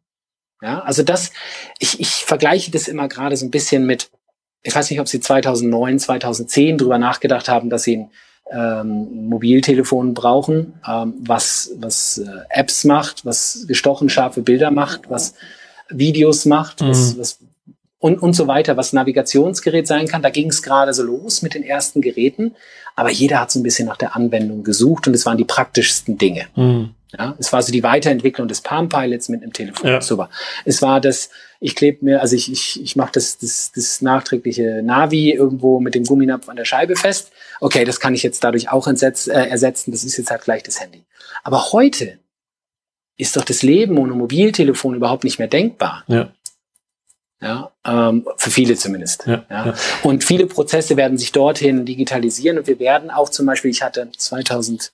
Ja, 0.61 0.81
also 0.81 1.03
das, 1.03 1.31
ich, 1.79 1.99
ich 1.99 2.09
vergleiche 2.09 2.71
das 2.71 2.87
immer 2.87 3.07
gerade 3.07 3.37
so 3.37 3.45
ein 3.45 3.51
bisschen 3.51 3.85
mit, 3.85 4.09
ich 4.63 4.75
weiß 4.75 4.89
nicht, 4.89 4.99
ob 4.99 5.07
Sie 5.07 5.19
2009, 5.19 5.99
2010 5.99 6.77
drüber 6.77 6.97
nachgedacht 6.97 7.47
haben, 7.47 7.69
dass 7.69 7.83
Sie 7.83 7.97
ein 7.97 8.11
ähm, 8.51 9.27
Mobiltelefon 9.29 10.13
brauchen, 10.13 10.73
ähm, 10.87 11.13
was, 11.19 11.71
was 11.77 12.19
äh, 12.19 12.27
Apps 12.49 12.83
macht, 12.83 13.25
was 13.25 13.65
gestochen 13.67 14.09
scharfe 14.09 14.41
Bilder 14.41 14.71
macht, 14.71 15.09
was 15.09 15.33
Videos 15.89 16.45
macht, 16.45 16.81
mhm. 16.81 16.89
was, 16.89 17.17
was 17.17 17.39
und, 17.99 18.21
und 18.21 18.33
so 18.33 18.47
weiter, 18.47 18.75
was 18.75 18.91
Navigationsgerät 18.91 19.87
sein 19.87 20.07
kann. 20.07 20.21
Da 20.21 20.29
ging 20.29 20.49
es 20.49 20.61
gerade 20.61 20.93
so 20.93 21.03
los 21.03 21.41
mit 21.41 21.53
den 21.53 21.63
ersten 21.63 22.01
Geräten, 22.01 22.53
aber 22.97 23.09
jeder 23.09 23.39
hat 23.39 23.51
so 23.51 23.59
ein 23.59 23.63
bisschen 23.63 23.87
nach 23.87 23.97
der 23.97 24.15
Anwendung 24.15 24.63
gesucht 24.63 25.07
und 25.07 25.13
es 25.13 25.25
waren 25.25 25.37
die 25.37 25.45
praktischsten 25.45 26.17
Dinge. 26.17 26.47
Mhm. 26.55 26.95
Ja, 27.17 27.35
es 27.37 27.53
war 27.53 27.61
so 27.61 27.71
die 27.71 27.83
Weiterentwicklung 27.83 28.47
des 28.47 28.61
Palm 28.61 28.89
Pilots 28.89 29.29
mit 29.29 29.43
einem 29.43 29.53
Telefon. 29.53 29.89
Ja. 29.89 30.01
Super. 30.01 30.29
Es 30.65 30.81
war 30.81 30.99
das, 30.99 31.29
ich 31.59 31.75
klebe 31.75 32.03
mir, 32.03 32.21
also 32.21 32.35
ich, 32.35 32.51
ich, 32.51 32.81
ich 32.81 32.95
mache 32.95 33.11
das, 33.13 33.37
das, 33.37 33.71
das 33.73 34.01
nachträgliche 34.01 34.81
Navi 34.83 35.31
irgendwo 35.31 35.79
mit 35.79 35.93
dem 35.93 36.05
Gumminapf 36.05 36.49
an 36.49 36.55
der 36.55 36.65
Scheibe 36.65 36.95
fest. 36.95 37.31
Okay, 37.63 37.85
das 37.85 38.01
kann 38.01 38.13
ich 38.13 38.23
jetzt 38.23 38.43
dadurch 38.43 38.69
auch 38.69 38.87
entsetz, 38.87 39.27
äh, 39.27 39.31
ersetzen. 39.31 39.91
Das 39.91 40.03
ist 40.03 40.17
jetzt 40.17 40.29
halt 40.29 40.43
gleich 40.43 40.63
das 40.63 40.81
Handy. 40.81 41.05
Aber 41.43 41.71
heute 41.71 42.19
ist 43.15 43.37
doch 43.37 43.45
das 43.45 43.63
Leben 43.63 43.97
ohne 43.97 44.13
Mobiltelefon 44.15 44.95
überhaupt 44.95 45.23
nicht 45.23 45.39
mehr 45.39 45.47
denkbar. 45.47 46.03
Ja. 46.07 46.29
Ja, 47.39 47.71
ähm, 47.85 48.27
für 48.35 48.51
viele 48.51 48.75
zumindest. 48.75 49.25
Ja, 49.27 49.45
ja. 49.49 49.65
ja, 49.67 49.73
Und 50.01 50.25
viele 50.25 50.45
Prozesse 50.45 50.97
werden 50.97 51.17
sich 51.17 51.31
dorthin 51.31 51.85
digitalisieren 51.85 52.57
und 52.57 52.67
wir 52.67 52.79
werden 52.79 53.09
auch 53.11 53.29
zum 53.29 53.45
Beispiel, 53.45 53.71
ich 53.71 53.81
hatte 53.81 54.09
2011 54.17 54.91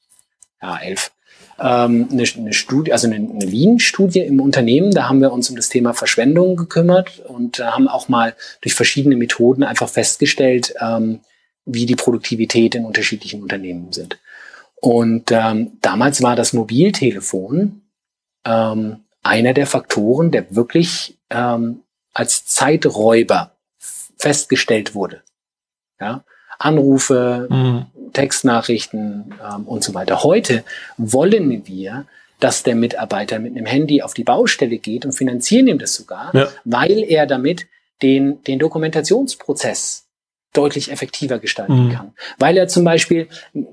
ähm, 0.62 2.08
eine, 2.12 2.24
eine 2.38 2.54
Studie, 2.54 2.94
also 2.94 3.08
eine, 3.08 3.16
eine 3.16 3.46
Lean-Studie 3.46 4.22
im 4.22 4.40
Unternehmen. 4.42 4.92
Da 4.92 5.10
haben 5.10 5.22
wir 5.22 5.32
uns 5.32 5.50
um 5.50 5.56
das 5.56 5.70
Thema 5.70 5.94
Verschwendung 5.94 6.56
gekümmert 6.56 7.20
und 7.28 7.60
äh, 7.60 7.64
haben 7.64 7.88
auch 7.88 8.10
mal 8.10 8.36
durch 8.62 8.76
verschiedene 8.76 9.16
Methoden 9.16 9.64
einfach 9.64 9.90
festgestellt, 9.90 10.76
ähm, 10.82 11.22
wie 11.74 11.86
die 11.86 11.96
Produktivität 11.96 12.76
in 12.76 12.86
unterschiedlichen 12.86 13.42
Unternehmen 13.42 13.92
sind. 13.92 14.20
Und 14.76 15.32
ähm, 15.32 15.78
damals 15.82 16.22
war 16.24 16.36
das 16.36 16.54
Mobiltelefon 16.54 17.82
ähm, 18.46 19.04
einer 19.24 19.54
der 19.54 19.68
Faktoren, 19.68 20.32
der 20.32 20.56
wirklich 20.56 21.18
ähm, 21.30 21.82
als 22.14 22.46
Zeiträuber 22.46 23.52
festgestellt 24.18 24.96
wurde. 24.96 25.22
Ja? 26.00 26.24
Anrufe, 26.58 27.48
mhm. 27.50 27.86
Textnachrichten 28.14 29.36
ähm, 29.44 29.68
und 29.68 29.84
so 29.84 29.94
weiter. 29.94 30.24
Heute 30.24 30.64
wollen 30.98 31.68
wir, 31.68 32.06
dass 32.40 32.64
der 32.64 32.76
Mitarbeiter 32.76 33.40
mit 33.40 33.56
einem 33.56 33.66
Handy 33.66 34.02
auf 34.02 34.14
die 34.14 34.24
Baustelle 34.24 34.78
geht 34.78 35.06
und 35.06 35.12
finanzieren 35.12 35.68
ihm 35.68 35.80
das 35.80 35.96
sogar, 35.96 36.34
ja. 36.34 36.48
weil 36.64 37.04
er 37.04 37.28
damit 37.28 37.68
den, 38.02 38.42
den 38.44 38.60
Dokumentationsprozess 38.60 40.09
deutlich 40.54 40.92
effektiver 40.92 41.40
gestalten 41.40 41.88
mhm. 41.88 41.92
kann. 41.92 42.14
Weil 42.38 42.58
er 42.58 42.68
zum 42.68 42.84
Beispiel 42.84 43.28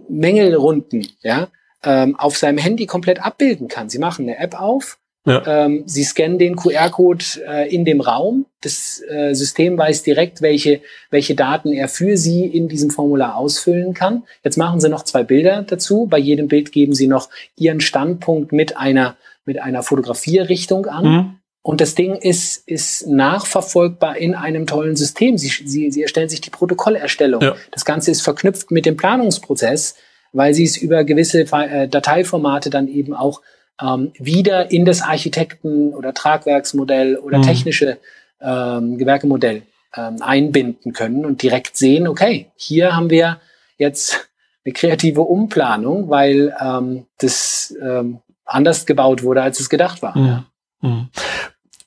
Mängelrunden 0.09 1.07
ja, 1.22 1.49
ähm, 1.83 2.16
auf 2.16 2.37
seinem 2.37 2.59
Handy 2.59 2.87
komplett 2.87 3.22
abbilden 3.22 3.68
kann. 3.68 3.89
Sie 3.89 3.99
machen 3.99 4.29
eine 4.29 4.39
App 4.39 4.61
auf, 4.61 4.99
ja. 5.27 5.43
Ähm, 5.45 5.83
Sie 5.87 6.05
scannen 6.05 6.39
den 6.39 6.55
QR-Code 6.55 7.24
äh, 7.49 7.74
in 7.74 7.85
dem 7.85 8.01
Raum. 8.01 8.47
Das 8.61 9.03
äh, 9.09 9.35
System 9.35 9.77
weiß 9.77 10.05
direkt, 10.05 10.41
welche, 10.41 10.83
welche 11.11 11.35
Daten 11.35 11.72
er 11.72 11.89
für 11.89 12.16
Sie 12.16 12.47
in 12.47 12.68
diesem 12.68 12.91
Formular 12.91 13.35
ausfüllen 13.37 13.93
kann. 13.93 14.22
Jetzt 14.45 14.57
machen 14.57 14.81
Sie 14.81 14.89
noch 14.89 15.03
zwei 15.03 15.24
Bilder 15.24 15.62
dazu. 15.62 16.07
Bei 16.07 16.18
jedem 16.18 16.47
Bild 16.47 16.70
geben 16.70 16.95
Sie 16.95 17.09
noch 17.09 17.29
Ihren 17.57 17.81
Standpunkt 17.81 18.53
mit 18.53 18.77
einer, 18.77 19.16
mit 19.45 19.61
einer 19.61 19.83
Fotografierrichtung 19.83 20.87
an. 20.87 21.05
Mhm. 21.05 21.39
Und 21.67 21.81
das 21.81 21.97
Ding 21.97 22.14
ist, 22.14 22.69
ist 22.69 23.09
nachverfolgbar 23.09 24.17
in 24.19 24.37
einem 24.37 24.69
tollen 24.69 24.95
System. 24.95 25.37
Sie, 25.37 25.49
Sie, 25.49 25.91
Sie 25.91 26.01
erstellen 26.01 26.29
sich 26.29 26.41
die 26.41 26.51
Protokollerstellung. 26.51 27.43
Ja. 27.43 27.57
Das 27.73 27.85
Ganze 27.85 28.12
ist 28.12 28.23
verknüpft 28.23 28.71
mit 28.71 28.87
dem 28.87 28.97
Planungsprozess, 28.97 29.97
weil 30.33 30.55
Sie 30.55 30.62
es 30.62 30.77
über 30.77 31.03
gewisse 31.03 31.41
äh, 31.41 31.89
Dateiformate 31.89 32.71
dann 32.71 32.87
eben 32.87 33.14
auch 33.14 33.43
ähm, 33.83 34.12
wieder 34.17 34.71
in 34.71 34.85
das 34.85 35.03
Architekten- 35.03 35.93
oder 35.93 36.14
Tragwerksmodell 36.14 37.17
oder 37.17 37.39
mhm. 37.39 37.43
technische 37.43 37.99
ähm, 38.41 38.97
Gewerkemodell 38.97 39.62
ähm, 39.97 40.23
einbinden 40.23 40.93
können 40.93 41.27
und 41.27 41.43
direkt 41.43 41.77
sehen, 41.77 42.07
okay, 42.07 42.47
hier 42.55 42.95
haben 42.95 43.11
wir 43.11 43.41
jetzt 43.77 44.29
eine 44.64 44.73
kreative 44.73 45.23
Umplanung, 45.23 46.11
weil 46.11 46.55
ähm, 46.61 47.07
das 47.19 47.75
ähm, 47.83 48.21
anders 48.45 48.87
gebaut 48.87 49.25
wurde, 49.25 49.43
als 49.43 49.59
es 49.59 49.69
gedacht 49.69 50.01
war. 50.01 50.17
Mhm. 50.17 50.45
Mhm. 50.81 51.09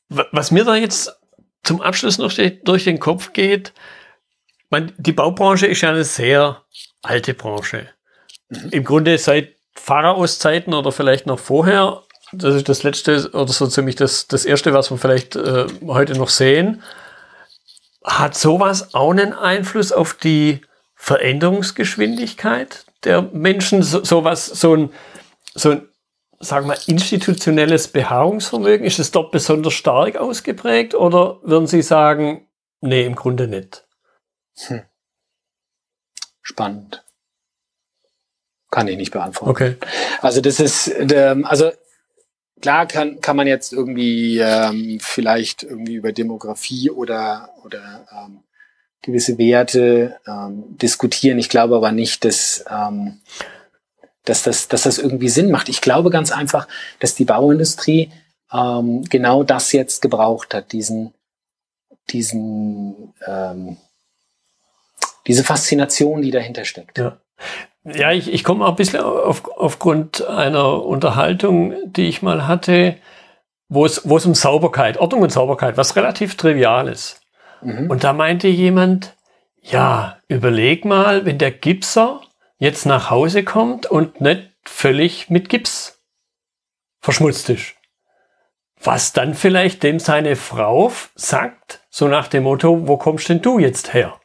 Was 0.09 0.51
mir 0.51 0.63
da 0.63 0.75
jetzt 0.75 1.15
zum 1.63 1.81
Abschluss 1.81 2.17
noch 2.17 2.33
durch 2.63 2.83
den 2.83 2.99
Kopf 2.99 3.33
geht, 3.33 3.73
man, 4.69 4.91
die 4.97 5.11
Baubranche 5.11 5.67
ist 5.67 5.81
ja 5.81 5.89
eine 5.89 6.03
sehr 6.03 6.63
alte 7.01 7.33
Branche. 7.33 7.87
Mhm. 8.49 8.69
Im 8.71 8.83
Grunde 8.83 9.17
seit 9.17 9.55
Pharaos-Zeiten 9.75 10.73
oder 10.73 10.91
vielleicht 10.91 11.25
noch 11.25 11.39
vorher. 11.39 12.03
Das 12.31 12.55
ist 12.55 12.69
das 12.69 12.83
letzte 12.83 13.31
oder 13.31 13.51
so 13.51 13.67
ziemlich 13.67 13.95
das, 13.95 14.27
das 14.27 14.45
erste, 14.45 14.73
was 14.73 14.91
wir 14.91 14.97
vielleicht 14.97 15.35
äh, 15.35 15.65
heute 15.87 16.13
noch 16.13 16.29
sehen. 16.29 16.83
Hat 18.03 18.35
sowas 18.35 18.93
auch 18.93 19.11
einen 19.11 19.33
Einfluss 19.33 19.91
auf 19.91 20.13
die 20.13 20.61
Veränderungsgeschwindigkeit 20.95 22.85
der 23.03 23.21
Menschen? 23.21 23.81
So, 23.81 24.03
sowas, 24.03 24.45
so 24.45 24.75
ein, 24.75 24.93
so 25.55 25.71
ein, 25.71 25.88
sagen 26.39 26.67
wir, 26.67 26.77
institutionelles 26.87 27.89
Beharrungsvermögen, 27.89 28.85
ist 28.85 28.99
es 28.99 29.11
dort 29.11 29.31
besonders 29.31 29.73
stark 29.73 30.15
ausgeprägt 30.15 30.95
oder 30.95 31.39
würden 31.43 31.67
Sie 31.67 31.81
sagen, 31.81 32.47
nee, 32.81 33.05
im 33.05 33.15
Grunde 33.15 33.47
nicht? 33.47 33.85
Hm. 34.67 34.81
Spannend. 36.41 37.03
Kann 38.71 38.87
ich 38.87 38.97
nicht 38.97 39.11
beantworten. 39.11 39.51
Okay. 39.51 39.75
Also 40.21 40.41
das 40.41 40.59
ist, 40.59 40.91
ähm, 41.11 41.45
also 41.45 41.71
klar 42.61 42.87
kann, 42.87 43.19
kann 43.19 43.35
man 43.35 43.47
jetzt 43.47 43.73
irgendwie 43.73 44.39
ähm, 44.39 44.99
vielleicht 45.01 45.63
irgendwie 45.63 45.95
über 45.95 46.11
Demografie 46.11 46.89
oder, 46.89 47.49
oder 47.63 48.07
ähm, 48.11 48.43
gewisse 49.01 49.37
Werte 49.37 50.19
ähm, 50.27 50.77
diskutieren. 50.77 51.39
Ich 51.39 51.49
glaube 51.49 51.75
aber 51.75 51.91
nicht, 51.91 52.25
dass, 52.25 52.63
ähm, 52.69 53.21
dass, 54.29 54.43
das, 54.43 54.67
dass 54.67 54.83
das 54.83 54.97
irgendwie 54.97 55.29
Sinn 55.29 55.51
macht. 55.51 55.69
Ich 55.69 55.81
glaube 55.81 56.09
ganz 56.09 56.31
einfach, 56.31 56.67
dass 56.99 57.15
die 57.15 57.25
Bauindustrie 57.25 58.11
ähm, 58.53 59.03
genau 59.09 59.43
das 59.43 59.71
jetzt 59.71 60.01
gebraucht 60.01 60.53
hat, 60.53 60.71
diesen, 60.71 61.13
diesen, 62.09 63.13
ähm, 63.25 63.77
diese 65.27 65.43
Faszination, 65.43 66.21
die 66.21 66.31
dahinter 66.31 66.65
steckt. 66.65 66.97
Ja. 66.97 67.17
Ja, 67.85 68.11
ich, 68.11 68.31
ich 68.31 68.43
komme 68.43 68.65
auch 68.65 68.71
ein 68.71 68.75
bisschen 68.75 68.99
auf, 68.99 69.43
aufgrund 69.55 70.25
einer 70.27 70.83
Unterhaltung, 70.83 71.73
die 71.85 72.07
ich 72.07 72.21
mal 72.21 72.45
hatte, 72.45 72.97
wo 73.69 73.85
es, 73.85 74.07
wo 74.07 74.17
es 74.17 74.25
um 74.25 74.35
Sauberkeit, 74.35 74.97
Ordnung 74.97 75.21
und 75.21 75.31
Sauberkeit, 75.31 75.77
was 75.77 75.95
relativ 75.95 76.35
trivial 76.35 76.87
ist. 76.89 77.21
Mhm. 77.61 77.89
Und 77.89 78.03
da 78.03 78.11
meinte 78.13 78.49
jemand, 78.49 79.15
ja, 79.61 80.17
überleg 80.27 80.83
mal, 80.83 81.25
wenn 81.25 81.37
der 81.37 81.51
Gipser 81.51 82.21
jetzt 82.59 82.85
nach 82.85 83.09
Hause 83.09 83.43
kommt 83.43 83.87
und 83.87 84.21
nicht 84.21 84.51
völlig 84.63 85.29
mit 85.29 85.49
Gips 85.49 85.99
verschmutzt 86.99 87.49
ist. 87.49 87.73
Was 88.81 89.11
dann 89.11 89.33
vielleicht 89.33 89.83
dem 89.83 89.99
seine 89.99 90.35
Frau 90.35 90.91
sagt, 91.15 91.81
so 91.89 92.07
nach 92.07 92.27
dem 92.27 92.43
Motto, 92.43 92.87
wo 92.87 92.97
kommst 92.97 93.27
denn 93.27 93.41
du 93.41 93.59
jetzt 93.59 93.93
her? 93.93 94.19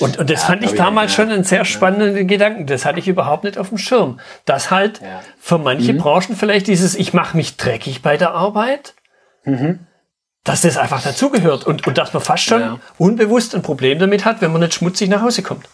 Und, 0.00 0.18
und 0.18 0.30
das 0.30 0.42
ja, 0.42 0.46
fand 0.46 0.64
ich 0.64 0.74
damals 0.74 1.12
ich, 1.12 1.18
ja. 1.18 1.24
schon 1.24 1.32
einen 1.32 1.44
sehr 1.44 1.64
spannenden 1.64 2.16
ja. 2.16 2.22
Gedanken. 2.24 2.66
Das 2.66 2.84
hatte 2.84 2.98
ich 2.98 3.08
überhaupt 3.08 3.44
nicht 3.44 3.58
auf 3.58 3.68
dem 3.68 3.78
Schirm. 3.78 4.20
Dass 4.44 4.70
halt 4.70 5.00
für 5.38 5.58
manche 5.58 5.92
mhm. 5.92 5.98
Branchen 5.98 6.36
vielleicht 6.36 6.66
dieses, 6.66 6.94
ich 6.94 7.12
mache 7.12 7.36
mich 7.36 7.56
dreckig 7.56 8.00
bei 8.00 8.16
der 8.16 8.32
Arbeit, 8.32 8.94
mhm. 9.44 9.80
dass 10.42 10.62
das 10.62 10.78
einfach 10.78 11.02
dazugehört 11.02 11.64
und, 11.64 11.86
und 11.86 11.98
dass 11.98 12.14
man 12.14 12.22
fast 12.22 12.44
schon 12.44 12.80
unbewusst 12.96 13.54
ein 13.54 13.62
Problem 13.62 13.98
damit 13.98 14.24
hat, 14.24 14.40
wenn 14.40 14.52
man 14.52 14.62
nicht 14.62 14.74
schmutzig 14.74 15.10
nach 15.10 15.20
Hause 15.20 15.42
kommt. 15.42 15.68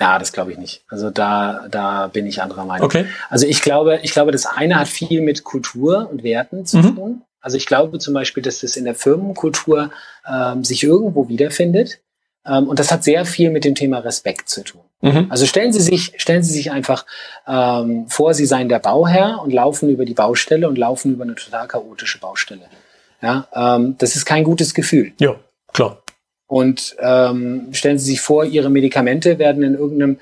Ja, 0.00 0.18
das 0.18 0.32
glaube 0.32 0.52
ich 0.52 0.58
nicht. 0.58 0.82
Also 0.88 1.10
da, 1.10 1.66
da 1.70 2.06
bin 2.08 2.26
ich 2.26 2.42
anderer 2.42 2.64
Meinung. 2.64 2.86
Okay. 2.86 3.06
Also 3.28 3.46
ich 3.46 3.62
glaube, 3.62 4.00
ich 4.02 4.12
glaube, 4.12 4.32
das 4.32 4.46
eine 4.46 4.78
hat 4.78 4.88
viel 4.88 5.20
mit 5.20 5.44
Kultur 5.44 6.08
und 6.10 6.22
Werten 6.22 6.66
zu 6.66 6.78
mhm. 6.78 6.94
tun. 6.94 7.22
Also 7.40 7.56
ich 7.56 7.66
glaube 7.66 7.98
zum 7.98 8.14
Beispiel, 8.14 8.42
dass 8.42 8.60
das 8.60 8.76
in 8.76 8.84
der 8.84 8.94
Firmenkultur 8.94 9.90
ähm, 10.28 10.64
sich 10.64 10.82
irgendwo 10.84 11.28
wiederfindet. 11.28 12.00
Ähm, 12.46 12.68
und 12.68 12.78
das 12.78 12.90
hat 12.90 13.04
sehr 13.04 13.24
viel 13.24 13.50
mit 13.50 13.64
dem 13.64 13.74
Thema 13.74 13.98
Respekt 13.98 14.48
zu 14.48 14.64
tun. 14.64 14.82
Mhm. 15.00 15.26
Also 15.30 15.46
stellen 15.46 15.72
Sie 15.72 15.80
sich, 15.80 16.14
stellen 16.16 16.42
Sie 16.42 16.52
sich 16.52 16.70
einfach 16.72 17.06
ähm, 17.46 18.06
vor, 18.08 18.34
Sie 18.34 18.46
seien 18.46 18.68
der 18.68 18.80
Bauherr 18.80 19.40
und 19.42 19.52
laufen 19.52 19.88
über 19.88 20.04
die 20.04 20.14
Baustelle 20.14 20.68
und 20.68 20.78
laufen 20.78 21.12
über 21.12 21.24
eine 21.24 21.34
total 21.34 21.68
chaotische 21.68 22.18
Baustelle. 22.18 22.68
Ja, 23.22 23.46
ähm, 23.52 23.96
das 23.98 24.16
ist 24.16 24.24
kein 24.24 24.44
gutes 24.44 24.74
Gefühl. 24.74 25.12
Ja, 25.18 25.36
klar. 25.72 26.02
Und 26.48 26.96
ähm, 26.98 27.68
stellen 27.72 27.98
Sie 27.98 28.06
sich 28.10 28.20
vor, 28.20 28.44
Ihre 28.44 28.70
Medikamente 28.70 29.38
werden 29.38 29.62
in 29.62 29.74
irgendeinem 29.74 30.18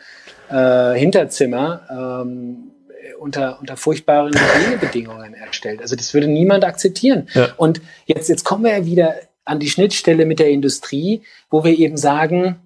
äh, 0.51 0.99
Hinterzimmer 0.99 1.81
ähm, 1.89 2.73
unter, 3.19 3.59
unter 3.61 3.77
furchtbaren 3.77 4.33
Hygienebedingungen 4.35 5.35
erstellt. 5.35 5.81
Also 5.81 5.97
das 5.97 6.13
würde 6.13 6.27
niemand 6.27 6.65
akzeptieren. 6.65 7.29
Ja. 7.33 7.49
Und 7.57 7.81
jetzt, 8.05 8.29
jetzt 8.29 8.45
kommen 8.45 8.65
wir 8.65 8.73
ja 8.73 8.85
wieder 8.85 9.15
an 9.45 9.61
die 9.61 9.71
Schnittstelle 9.71 10.27
mit 10.27 10.41
der 10.41 10.51
Industrie, 10.51 11.23
wo 11.49 11.65
wir 11.65 11.79
eben 11.79 11.97
sagen, 11.97 12.57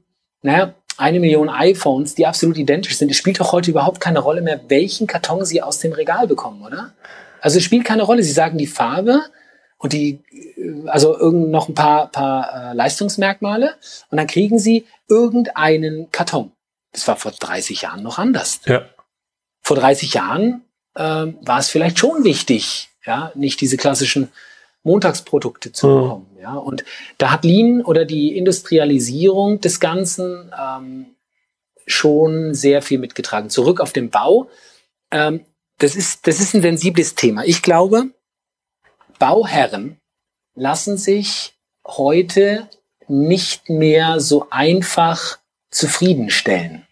naja, 0.42 0.74
eine 0.96 1.20
Million 1.20 1.48
iPhones, 1.48 2.14
die 2.14 2.26
absolut 2.26 2.56
identisch 2.56 2.96
sind. 2.96 3.10
Es 3.10 3.16
spielt 3.16 3.40
doch 3.40 3.52
heute 3.52 3.70
überhaupt 3.70 4.00
keine 4.00 4.18
Rolle 4.18 4.42
mehr, 4.42 4.60
welchen 4.68 5.06
Karton 5.06 5.44
Sie 5.44 5.62
aus 5.62 5.78
dem 5.78 5.92
Regal 5.92 6.26
bekommen, 6.26 6.62
oder? 6.62 6.94
Also 7.40 7.58
es 7.58 7.64
spielt 7.64 7.84
keine 7.84 8.02
Rolle. 8.02 8.22
Sie 8.22 8.32
sagen 8.32 8.58
die 8.58 8.66
Farbe 8.66 9.22
und 9.80 9.94
die, 9.94 10.20
also 10.86 11.18
irgend 11.18 11.50
noch 11.50 11.68
ein 11.68 11.74
paar, 11.74 12.08
paar 12.08 12.70
äh, 12.70 12.74
Leistungsmerkmale 12.74 13.74
und 14.10 14.18
dann 14.18 14.26
kriegen 14.26 14.58
Sie 14.58 14.86
irgendeinen 15.08 16.10
Karton. 16.12 16.52
Das 16.92 17.08
war 17.08 17.16
vor 17.16 17.32
30 17.32 17.82
Jahren 17.82 18.02
noch 18.02 18.18
anders. 18.18 18.60
Ja. 18.66 18.84
Vor 19.62 19.76
30 19.76 20.14
Jahren 20.14 20.62
ähm, 20.96 21.38
war 21.40 21.58
es 21.58 21.70
vielleicht 21.70 21.98
schon 21.98 22.24
wichtig, 22.24 22.90
ja, 23.06 23.32
nicht 23.34 23.60
diese 23.60 23.78
klassischen 23.78 24.30
Montagsprodukte 24.82 25.72
zu 25.72 25.88
mhm. 25.88 26.00
bekommen. 26.02 26.26
Ja, 26.40 26.54
und 26.54 26.84
da 27.16 27.32
hat 27.32 27.44
Lean 27.44 27.82
oder 27.82 28.04
die 28.04 28.36
Industrialisierung 28.36 29.62
des 29.62 29.80
Ganzen 29.80 30.52
ähm, 30.58 31.06
schon 31.86 32.54
sehr 32.54 32.82
viel 32.82 32.98
mitgetragen. 32.98 33.48
Zurück 33.48 33.80
auf 33.80 33.92
den 33.92 34.10
Bau. 34.10 34.50
Ähm, 35.10 35.44
das 35.78 35.96
ist, 35.96 36.26
das 36.26 36.38
ist 36.38 36.54
ein 36.54 36.62
sensibles 36.62 37.14
Thema. 37.14 37.44
Ich 37.44 37.62
glaube, 37.62 38.10
Bauherren 39.20 39.98
lassen 40.56 40.96
sich 40.96 41.52
heute 41.86 42.68
nicht 43.06 43.68
mehr 43.68 44.18
so 44.18 44.48
einfach 44.50 45.38
zufriedenstellen. 45.70 46.86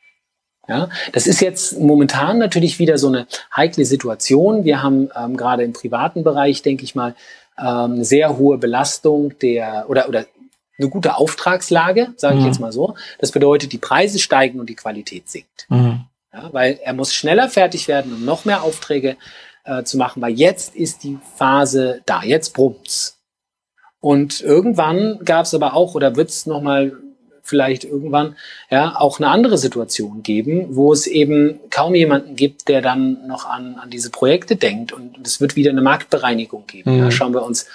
Ja, 0.68 0.90
das 1.12 1.26
ist 1.26 1.40
jetzt 1.40 1.78
momentan 1.78 2.36
natürlich 2.36 2.78
wieder 2.78 2.98
so 2.98 3.08
eine 3.08 3.26
heikle 3.56 3.86
Situation. 3.86 4.64
Wir 4.64 4.82
haben 4.82 5.08
ähm, 5.16 5.36
gerade 5.36 5.64
im 5.64 5.72
privaten 5.72 6.22
Bereich, 6.22 6.60
denke 6.60 6.84
ich 6.84 6.94
mal, 6.94 7.14
ähm, 7.58 7.94
eine 7.94 8.04
sehr 8.04 8.36
hohe 8.36 8.58
Belastung 8.58 9.38
der 9.38 9.86
oder 9.88 10.08
oder 10.08 10.26
eine 10.78 10.90
gute 10.90 11.16
Auftragslage, 11.16 12.12
sage 12.16 12.36
ich 12.36 12.42
mhm. 12.42 12.46
jetzt 12.46 12.60
mal 12.60 12.72
so. 12.72 12.94
Das 13.18 13.32
bedeutet, 13.32 13.72
die 13.72 13.78
Preise 13.78 14.18
steigen 14.18 14.60
und 14.60 14.68
die 14.68 14.76
Qualität 14.76 15.28
sinkt. 15.28 15.66
Mhm. 15.70 16.04
Ja, 16.32 16.52
weil 16.52 16.78
er 16.82 16.92
muss 16.92 17.14
schneller 17.14 17.48
fertig 17.48 17.88
werden, 17.88 18.12
um 18.12 18.24
noch 18.26 18.44
mehr 18.44 18.62
Aufträge 18.62 19.16
äh, 19.68 19.84
zu 19.84 19.98
machen, 19.98 20.22
weil 20.22 20.32
jetzt 20.32 20.74
ist 20.74 21.04
die 21.04 21.18
Phase 21.36 22.00
da, 22.06 22.22
jetzt 22.22 22.54
brummt's. 22.54 23.18
Und 24.00 24.40
irgendwann 24.40 25.18
gab 25.24 25.44
es 25.44 25.54
aber 25.54 25.74
auch, 25.74 25.94
oder 25.94 26.16
wird 26.16 26.30
es 26.30 26.46
nochmal 26.46 26.92
vielleicht 27.42 27.84
irgendwann 27.84 28.36
ja 28.70 28.94
auch 28.98 29.18
eine 29.18 29.28
andere 29.28 29.58
Situation 29.58 30.22
geben, 30.22 30.76
wo 30.76 30.92
es 30.92 31.06
eben 31.06 31.60
kaum 31.70 31.94
jemanden 31.94 32.36
gibt, 32.36 32.68
der 32.68 32.82
dann 32.82 33.26
noch 33.26 33.46
an, 33.46 33.76
an 33.76 33.90
diese 33.90 34.10
Projekte 34.10 34.56
denkt 34.56 34.92
und 34.92 35.26
es 35.26 35.40
wird 35.40 35.56
wieder 35.56 35.70
eine 35.70 35.80
Marktbereinigung 35.80 36.66
geben. 36.66 36.96
Mhm. 36.96 37.04
Ja, 37.04 37.10
schauen 37.10 37.32
wir 37.32 37.42
uns 37.42 37.66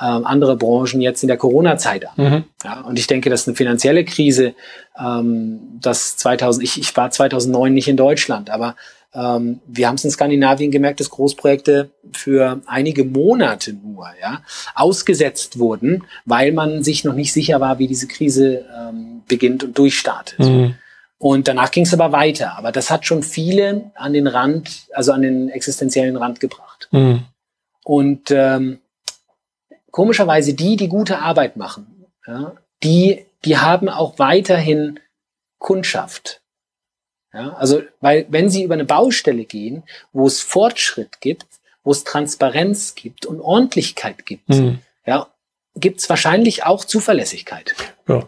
ähm, 0.00 0.26
andere 0.26 0.56
Branchen 0.56 1.00
jetzt 1.00 1.22
in 1.22 1.28
der 1.28 1.38
Corona-Zeit 1.38 2.06
an. 2.06 2.12
Mhm. 2.16 2.44
Ja, 2.64 2.80
und 2.82 2.98
ich 2.98 3.06
denke, 3.06 3.30
dass 3.30 3.48
eine 3.48 3.56
finanzielle 3.56 4.04
Krise, 4.04 4.54
ähm, 4.98 5.78
das 5.80 6.16
2000, 6.18 6.64
ich, 6.64 6.78
ich 6.78 6.96
war 6.96 7.10
2009 7.10 7.72
nicht 7.72 7.88
in 7.88 7.96
Deutschland, 7.96 8.50
aber 8.50 8.76
ähm, 9.14 9.60
wir 9.66 9.88
haben 9.88 9.96
es 9.96 10.04
in 10.04 10.10
Skandinavien 10.10 10.70
gemerkt, 10.70 11.00
dass 11.00 11.10
Großprojekte 11.10 11.90
für 12.12 12.62
einige 12.66 13.04
Monate 13.04 13.74
nur 13.74 14.08
ja, 14.20 14.42
ausgesetzt 14.74 15.58
wurden, 15.58 16.04
weil 16.24 16.52
man 16.52 16.82
sich 16.82 17.04
noch 17.04 17.14
nicht 17.14 17.32
sicher 17.32 17.60
war, 17.60 17.78
wie 17.78 17.88
diese 17.88 18.06
Krise 18.06 18.64
ähm, 18.74 19.22
beginnt 19.28 19.64
und 19.64 19.76
durchstartet. 19.76 20.38
Mhm. 20.38 20.74
Und 21.18 21.46
danach 21.46 21.70
ging 21.70 21.84
es 21.84 21.94
aber 21.94 22.10
weiter. 22.10 22.58
Aber 22.58 22.72
das 22.72 22.90
hat 22.90 23.06
schon 23.06 23.22
viele 23.22 23.92
an 23.94 24.12
den 24.12 24.26
Rand, 24.26 24.86
also 24.92 25.12
an 25.12 25.22
den 25.22 25.50
existenziellen 25.50 26.16
Rand 26.16 26.40
gebracht. 26.40 26.88
Mhm. 26.90 27.24
Und 27.84 28.30
ähm, 28.32 28.80
komischerweise 29.92 30.54
die, 30.54 30.76
die 30.76 30.88
gute 30.88 31.20
Arbeit 31.20 31.56
machen, 31.56 32.06
ja, 32.26 32.54
die, 32.82 33.26
die 33.44 33.58
haben 33.58 33.88
auch 33.88 34.18
weiterhin 34.18 34.98
Kundschaft. 35.58 36.41
Ja, 37.32 37.54
also, 37.54 37.82
weil 38.00 38.26
wenn 38.28 38.50
Sie 38.50 38.62
über 38.62 38.74
eine 38.74 38.84
Baustelle 38.84 39.44
gehen, 39.44 39.84
wo 40.12 40.26
es 40.26 40.40
Fortschritt 40.40 41.20
gibt, 41.20 41.46
wo 41.82 41.90
es 41.90 42.04
Transparenz 42.04 42.94
gibt 42.94 43.26
und 43.26 43.40
Ordentlichkeit 43.40 44.26
gibt, 44.26 44.48
mhm. 44.50 44.80
ja, 45.06 45.28
gibt 45.74 46.00
es 46.00 46.08
wahrscheinlich 46.10 46.64
auch 46.64 46.84
Zuverlässigkeit. 46.84 47.74
Ja. 48.06 48.26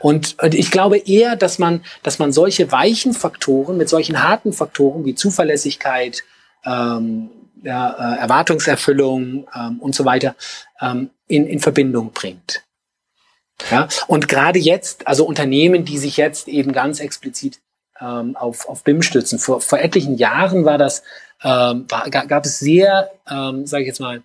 Und 0.00 0.36
ich 0.42 0.70
glaube 0.70 0.98
eher, 0.98 1.36
dass 1.36 1.58
man, 1.58 1.84
dass 2.02 2.18
man 2.18 2.32
solche 2.32 2.70
weichen 2.70 3.12
Faktoren 3.12 3.76
mit 3.76 3.88
solchen 3.88 4.22
harten 4.22 4.52
Faktoren 4.52 5.04
wie 5.04 5.14
Zuverlässigkeit, 5.14 6.22
ähm, 6.64 7.30
ja, 7.62 8.14
äh, 8.14 8.18
Erwartungserfüllung 8.20 9.48
ähm, 9.54 9.80
und 9.80 9.94
so 9.94 10.04
weiter 10.04 10.36
ähm, 10.80 11.10
in, 11.28 11.46
in 11.46 11.60
Verbindung 11.60 12.12
bringt. 12.12 12.62
Ja, 13.70 13.88
und 14.08 14.28
gerade 14.28 14.58
jetzt, 14.58 15.06
also 15.06 15.24
Unternehmen, 15.24 15.84
die 15.84 15.98
sich 15.98 16.16
jetzt 16.16 16.48
eben 16.48 16.72
ganz 16.72 17.00
explizit 17.00 17.60
ähm, 18.00 18.36
auf, 18.36 18.68
auf 18.68 18.84
BIM 18.84 19.02
stützen. 19.02 19.38
Vor, 19.38 19.60
vor 19.60 19.78
etlichen 19.78 20.16
Jahren 20.16 20.64
war 20.64 20.78
das, 20.78 21.02
ähm, 21.42 21.86
war, 21.88 22.08
gab 22.10 22.44
es 22.44 22.58
sehr, 22.58 23.10
ähm, 23.30 23.66
sage 23.66 23.82
ich 23.82 23.88
jetzt 23.88 24.00
mal, 24.00 24.22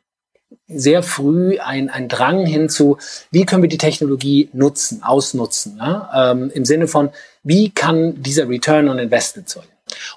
sehr 0.68 1.04
früh 1.04 1.60
ein, 1.60 1.90
ein 1.90 2.08
Drang 2.08 2.46
hinzu, 2.46 2.98
wie 3.32 3.46
können 3.46 3.62
wir 3.62 3.70
die 3.70 3.78
Technologie 3.78 4.50
nutzen, 4.54 5.04
ausnutzen, 5.04 5.78
ja? 5.78 6.32
ähm, 6.32 6.52
im 6.54 6.66
Sinne 6.66 6.88
von, 6.88 7.10
wie 7.44 7.70
kann 7.70 8.22
dieser 8.22 8.50
Return 8.50 8.90
on 8.90 9.00
Investment 9.00 9.50
sein. 9.50 9.64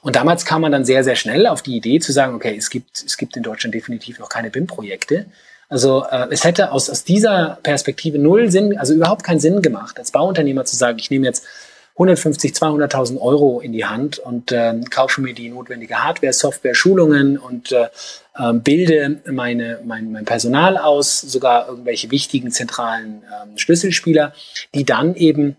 Und 0.03 0.17
damals 0.17 0.45
kam 0.45 0.63
man 0.63 0.73
dann 0.73 0.85
sehr, 0.85 1.05
sehr 1.05 1.17
schnell 1.17 1.47
auf 1.47 1.63
die 1.63 1.77
Idee 1.77 1.99
zu 1.99 2.13
sagen, 2.13 2.35
okay, 2.35 2.55
es 2.57 2.71
gibt, 2.71 3.03
es 3.05 3.17
gibt 3.17 3.37
in 3.37 3.43
Deutschland 3.43 3.75
definitiv 3.75 4.19
noch 4.19 4.29
keine 4.29 4.51
BIM-Projekte. 4.51 5.27
Also 5.69 6.05
äh, 6.11 6.27
es 6.31 6.45
hätte 6.45 6.73
aus, 6.73 6.91
aus 6.91 7.05
dieser 7.05 7.59
Perspektive 7.63 8.19
null 8.19 8.51
Sinn, 8.51 8.77
also 8.79 8.93
überhaupt 8.93 9.25
keinen 9.25 9.41
Sinn 9.41 9.63
gemacht, 9.63 9.99
als 9.99 10.11
Bauunternehmer 10.11 10.67
zu 10.67 10.77
sagen, 10.77 10.99
ich 10.99 11.11
nehme 11.11 11.27
jetzt 11.27 11.47
150, 11.95 12.53
200.000 12.53 13.21
Euro 13.21 13.61
in 13.61 13.73
die 13.73 13.85
Hand 13.85 14.19
und 14.19 14.51
äh, 14.51 14.81
kaufe 14.91 15.21
mir 15.21 15.35
die 15.35 15.51
notwendige 15.51 16.03
Hardware, 16.03 16.33
Software, 16.33 16.75
Schulungen 16.75 17.37
und 17.39 17.71
äh, 17.71 17.89
äh, 18.35 18.53
bilde 18.55 19.21
meine, 19.31 19.81
mein, 19.85 20.11
mein 20.11 20.25
Personal 20.25 20.79
aus, 20.79 21.21
sogar 21.21 21.69
irgendwelche 21.69 22.11
wichtigen 22.11 22.51
zentralen 22.51 23.23
äh, 23.25 23.59
Schlüsselspieler, 23.59 24.33
die 24.75 24.85
dann 24.85 25.15
eben 25.15 25.57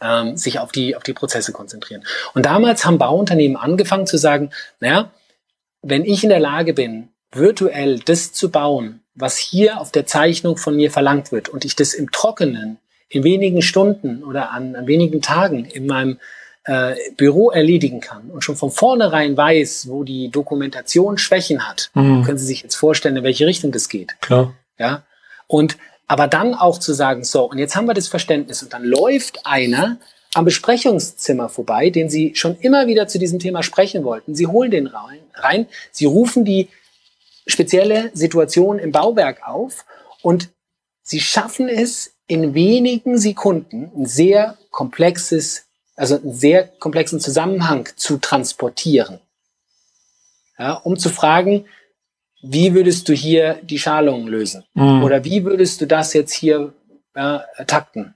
ähm, 0.00 0.36
sich 0.36 0.58
auf 0.58 0.72
die, 0.72 0.96
auf 0.96 1.04
die 1.04 1.12
Prozesse 1.12 1.52
konzentrieren. 1.52 2.04
Und 2.34 2.46
damals 2.46 2.84
haben 2.84 2.98
Bauunternehmen 2.98 3.56
angefangen 3.56 4.06
zu 4.06 4.18
sagen, 4.18 4.50
naja, 4.80 5.12
wenn 5.82 6.04
ich 6.04 6.24
in 6.24 6.30
der 6.30 6.40
Lage 6.40 6.74
bin, 6.74 7.10
virtuell 7.30 8.00
das 8.00 8.32
zu 8.32 8.50
bauen, 8.50 9.02
was 9.14 9.36
hier 9.36 9.80
auf 9.80 9.92
der 9.92 10.06
Zeichnung 10.06 10.56
von 10.56 10.74
mir 10.74 10.90
verlangt 10.90 11.30
wird 11.30 11.48
und 11.48 11.64
ich 11.64 11.76
das 11.76 11.94
im 11.94 12.10
Trockenen 12.10 12.78
in 13.08 13.24
wenigen 13.24 13.62
Stunden 13.62 14.24
oder 14.24 14.50
an, 14.50 14.76
an 14.76 14.86
wenigen 14.86 15.22
Tagen 15.22 15.64
in 15.64 15.86
meinem 15.86 16.18
äh, 16.64 16.94
Büro 17.16 17.50
erledigen 17.50 18.00
kann 18.00 18.30
und 18.30 18.42
schon 18.42 18.56
von 18.56 18.70
vornherein 18.70 19.36
weiß, 19.36 19.88
wo 19.88 20.02
die 20.04 20.30
Dokumentation 20.30 21.18
Schwächen 21.18 21.68
hat, 21.68 21.90
mhm. 21.94 22.24
können 22.24 22.38
Sie 22.38 22.46
sich 22.46 22.62
jetzt 22.62 22.76
vorstellen, 22.76 23.16
in 23.16 23.24
welche 23.24 23.46
Richtung 23.46 23.70
das 23.70 23.88
geht. 23.88 24.20
Klar. 24.20 24.54
Ja. 24.78 25.04
Und 25.46 25.76
aber 26.06 26.26
dann 26.28 26.54
auch 26.54 26.78
zu 26.78 26.92
sagen, 26.92 27.24
so, 27.24 27.44
und 27.44 27.58
jetzt 27.58 27.76
haben 27.76 27.86
wir 27.86 27.94
das 27.94 28.08
Verständnis 28.08 28.62
und 28.62 28.72
dann 28.72 28.84
läuft 28.84 29.46
einer 29.46 29.98
am 30.34 30.44
Besprechungszimmer 30.44 31.48
vorbei, 31.48 31.90
den 31.90 32.10
Sie 32.10 32.34
schon 32.34 32.56
immer 32.56 32.86
wieder 32.86 33.08
zu 33.08 33.18
diesem 33.18 33.38
Thema 33.38 33.62
sprechen 33.62 34.04
wollten. 34.04 34.34
Sie 34.34 34.46
holen 34.46 34.70
den 34.70 34.86
rein, 34.86 35.20
rein 35.34 35.66
Sie 35.92 36.06
rufen 36.06 36.44
die 36.44 36.68
spezielle 37.46 38.10
Situation 38.14 38.78
im 38.78 38.90
Bauwerk 38.90 39.46
auf 39.46 39.84
und 40.22 40.50
Sie 41.02 41.20
schaffen 41.20 41.68
es 41.68 42.13
in 42.26 42.54
wenigen 42.54 43.18
Sekunden 43.18 43.90
ein 43.96 44.06
sehr 44.06 44.56
komplexes, 44.70 45.66
also 45.96 46.16
einen 46.16 46.34
sehr 46.34 46.66
komplexen 46.66 47.20
Zusammenhang 47.20 47.88
zu 47.96 48.18
transportieren. 48.18 49.20
Ja, 50.58 50.74
um 50.74 50.98
zu 50.98 51.10
fragen, 51.10 51.66
wie 52.42 52.74
würdest 52.74 53.08
du 53.08 53.12
hier 53.12 53.58
die 53.62 53.78
Schalungen 53.78 54.28
lösen? 54.28 54.64
Mhm. 54.74 55.02
Oder 55.02 55.24
wie 55.24 55.44
würdest 55.44 55.80
du 55.80 55.86
das 55.86 56.12
jetzt 56.12 56.32
hier 56.32 56.72
ja, 57.16 57.44
takten? 57.66 58.14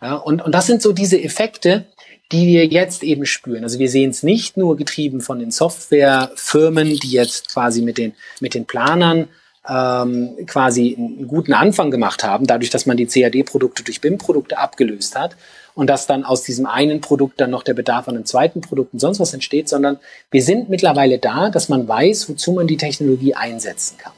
Ja, 0.00 0.16
und, 0.16 0.42
und 0.42 0.52
das 0.54 0.66
sind 0.66 0.82
so 0.82 0.92
diese 0.92 1.20
Effekte, 1.20 1.86
die 2.32 2.46
wir 2.46 2.66
jetzt 2.66 3.02
eben 3.02 3.24
spüren. 3.24 3.62
Also 3.62 3.78
wir 3.78 3.88
sehen 3.88 4.10
es 4.10 4.22
nicht 4.22 4.56
nur 4.56 4.76
getrieben 4.76 5.20
von 5.20 5.38
den 5.38 5.50
Softwarefirmen, 5.52 6.98
die 6.98 7.10
jetzt 7.10 7.50
quasi 7.50 7.82
mit 7.82 7.98
den, 7.98 8.14
mit 8.40 8.54
den 8.54 8.66
Planern 8.66 9.28
ähm, 9.68 10.36
quasi 10.46 10.94
einen 10.96 11.28
guten 11.28 11.52
Anfang 11.52 11.90
gemacht 11.90 12.24
haben, 12.24 12.46
dadurch, 12.46 12.70
dass 12.70 12.86
man 12.86 12.96
die 12.96 13.06
CAD-Produkte 13.06 13.82
durch 13.82 14.00
BIM-Produkte 14.00 14.58
abgelöst 14.58 15.16
hat 15.16 15.36
und 15.74 15.88
dass 15.88 16.06
dann 16.06 16.24
aus 16.24 16.42
diesem 16.42 16.66
einen 16.66 17.00
Produkt 17.00 17.40
dann 17.40 17.50
noch 17.50 17.62
der 17.62 17.74
Bedarf 17.74 18.08
an 18.08 18.14
einem 18.14 18.24
zweiten 18.24 18.60
Produkt 18.60 18.94
und 18.94 18.98
sonst 18.98 19.20
was 19.20 19.34
entsteht, 19.34 19.68
sondern 19.68 19.98
wir 20.30 20.42
sind 20.42 20.68
mittlerweile 20.68 21.18
da, 21.18 21.50
dass 21.50 21.68
man 21.68 21.86
weiß, 21.86 22.28
wozu 22.28 22.52
man 22.52 22.66
die 22.66 22.76
Technologie 22.76 23.34
einsetzen 23.34 23.98
kann. 23.98 24.12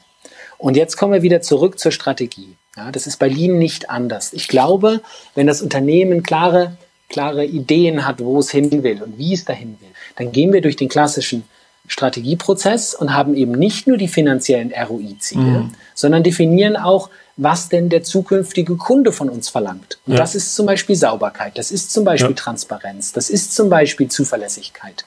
Und 0.58 0.76
jetzt 0.76 0.96
kommen 0.96 1.12
wir 1.12 1.22
wieder 1.22 1.40
zurück 1.40 1.78
zur 1.78 1.92
Strategie. 1.92 2.56
Ja, 2.76 2.92
das 2.92 3.06
ist 3.06 3.18
bei 3.18 3.28
Lean 3.28 3.58
nicht 3.58 3.90
anders. 3.90 4.32
Ich 4.32 4.48
glaube, 4.48 5.00
wenn 5.34 5.46
das 5.46 5.62
Unternehmen 5.62 6.22
klare, 6.22 6.76
klare 7.08 7.44
Ideen 7.44 8.06
hat, 8.06 8.20
wo 8.20 8.38
es 8.38 8.50
hin 8.50 8.82
will 8.82 9.02
und 9.02 9.18
wie 9.18 9.34
es 9.34 9.44
dahin 9.44 9.78
will, 9.80 9.88
dann 10.16 10.30
gehen 10.30 10.52
wir 10.52 10.60
durch 10.60 10.76
den 10.76 10.88
klassischen 10.88 11.44
Strategieprozess 11.88 12.94
und 12.94 13.14
haben 13.14 13.34
eben 13.34 13.52
nicht 13.52 13.86
nur 13.86 13.96
die 13.96 14.08
finanziellen 14.08 14.72
ROI-Ziele, 14.72 15.42
mhm. 15.42 15.72
sondern 15.94 16.22
definieren 16.22 16.76
auch, 16.76 17.10
was 17.36 17.68
denn 17.68 17.88
der 17.88 18.02
zukünftige 18.02 18.76
Kunde 18.76 19.12
von 19.12 19.28
uns 19.28 19.48
verlangt. 19.48 19.98
Und 20.06 20.14
ja. 20.14 20.18
das 20.18 20.34
ist 20.34 20.54
zum 20.54 20.66
Beispiel 20.66 20.96
Sauberkeit, 20.96 21.56
das 21.56 21.70
ist 21.70 21.92
zum 21.92 22.04
Beispiel 22.04 22.30
ja. 22.30 22.36
Transparenz, 22.36 23.12
das 23.12 23.30
ist 23.30 23.54
zum 23.54 23.68
Beispiel 23.68 24.08
Zuverlässigkeit. 24.08 25.04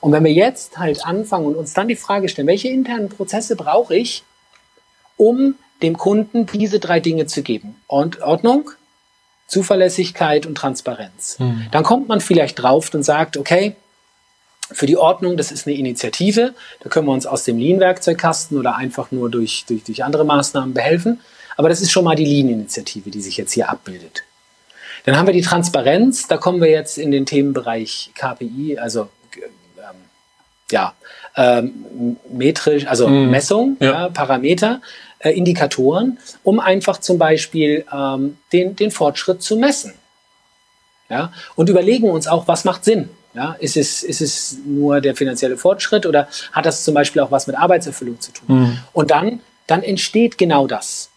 Und 0.00 0.12
wenn 0.12 0.24
wir 0.24 0.32
jetzt 0.32 0.78
halt 0.78 1.04
anfangen 1.04 1.46
und 1.46 1.56
uns 1.56 1.72
dann 1.72 1.88
die 1.88 1.96
Frage 1.96 2.28
stellen, 2.28 2.46
welche 2.48 2.68
internen 2.68 3.08
Prozesse 3.08 3.56
brauche 3.56 3.96
ich, 3.96 4.22
um 5.16 5.54
dem 5.82 5.96
Kunden 5.96 6.46
diese 6.46 6.78
drei 6.78 7.00
Dinge 7.00 7.26
zu 7.26 7.42
geben? 7.42 7.76
Und 7.86 8.20
Ordnung, 8.22 8.70
Zuverlässigkeit 9.46 10.46
und 10.46 10.56
Transparenz. 10.56 11.38
Mhm. 11.38 11.66
Dann 11.70 11.82
kommt 11.82 12.08
man 12.08 12.20
vielleicht 12.20 12.62
drauf 12.62 12.92
und 12.92 13.02
sagt, 13.02 13.36
okay, 13.36 13.76
für 14.70 14.86
die 14.86 14.96
Ordnung, 14.96 15.36
das 15.36 15.50
ist 15.50 15.66
eine 15.66 15.76
Initiative, 15.76 16.54
da 16.80 16.88
können 16.88 17.06
wir 17.06 17.12
uns 17.12 17.26
aus 17.26 17.44
dem 17.44 17.58
Lean-Werkzeugkasten 17.58 18.58
oder 18.58 18.76
einfach 18.76 19.10
nur 19.10 19.30
durch, 19.30 19.64
durch, 19.66 19.84
durch 19.84 20.04
andere 20.04 20.24
Maßnahmen 20.24 20.74
behelfen. 20.74 21.20
Aber 21.56 21.68
das 21.68 21.80
ist 21.80 21.90
schon 21.90 22.04
mal 22.04 22.14
die 22.14 22.24
Lean-Initiative, 22.24 23.10
die 23.10 23.20
sich 23.20 23.36
jetzt 23.36 23.52
hier 23.52 23.68
abbildet. 23.68 24.22
Dann 25.04 25.16
haben 25.16 25.26
wir 25.26 25.32
die 25.32 25.42
Transparenz, 25.42 26.28
da 26.28 26.36
kommen 26.36 26.60
wir 26.60 26.70
jetzt 26.70 26.98
in 26.98 27.10
den 27.10 27.24
Themenbereich 27.24 28.10
KPI, 28.14 28.78
also 28.78 29.08
ähm, 29.36 29.96
ja, 30.70 30.94
ähm, 31.36 32.16
metrisch, 32.30 32.86
also 32.86 33.08
mhm. 33.08 33.30
Messung, 33.30 33.76
ja. 33.80 33.90
Ja, 33.90 34.08
Parameter, 34.10 34.80
äh, 35.20 35.30
Indikatoren, 35.30 36.18
um 36.42 36.60
einfach 36.60 36.98
zum 36.98 37.18
Beispiel 37.18 37.84
ähm, 37.92 38.38
den, 38.52 38.76
den 38.76 38.90
Fortschritt 38.90 39.42
zu 39.42 39.56
messen. 39.56 39.94
Ja? 41.08 41.32
Und 41.56 41.68
überlegen 41.68 42.10
uns 42.10 42.26
auch, 42.26 42.48
was 42.48 42.64
macht 42.64 42.84
Sinn. 42.84 43.08
Ja, 43.38 43.54
ist, 43.60 43.76
es, 43.76 44.02
ist 44.02 44.20
es 44.20 44.56
nur 44.66 45.00
der 45.00 45.14
finanzielle 45.14 45.56
Fortschritt 45.56 46.06
oder 46.06 46.26
hat 46.50 46.66
das 46.66 46.82
zum 46.82 46.92
Beispiel 46.92 47.22
auch 47.22 47.30
was 47.30 47.46
mit 47.46 47.56
Arbeitserfüllung 47.56 48.20
zu 48.20 48.32
tun? 48.32 48.46
Mhm. 48.48 48.78
Und 48.92 49.12
dann, 49.12 49.38
dann 49.68 49.84
entsteht 49.84 50.38
genau 50.38 50.66
das. 50.66 51.10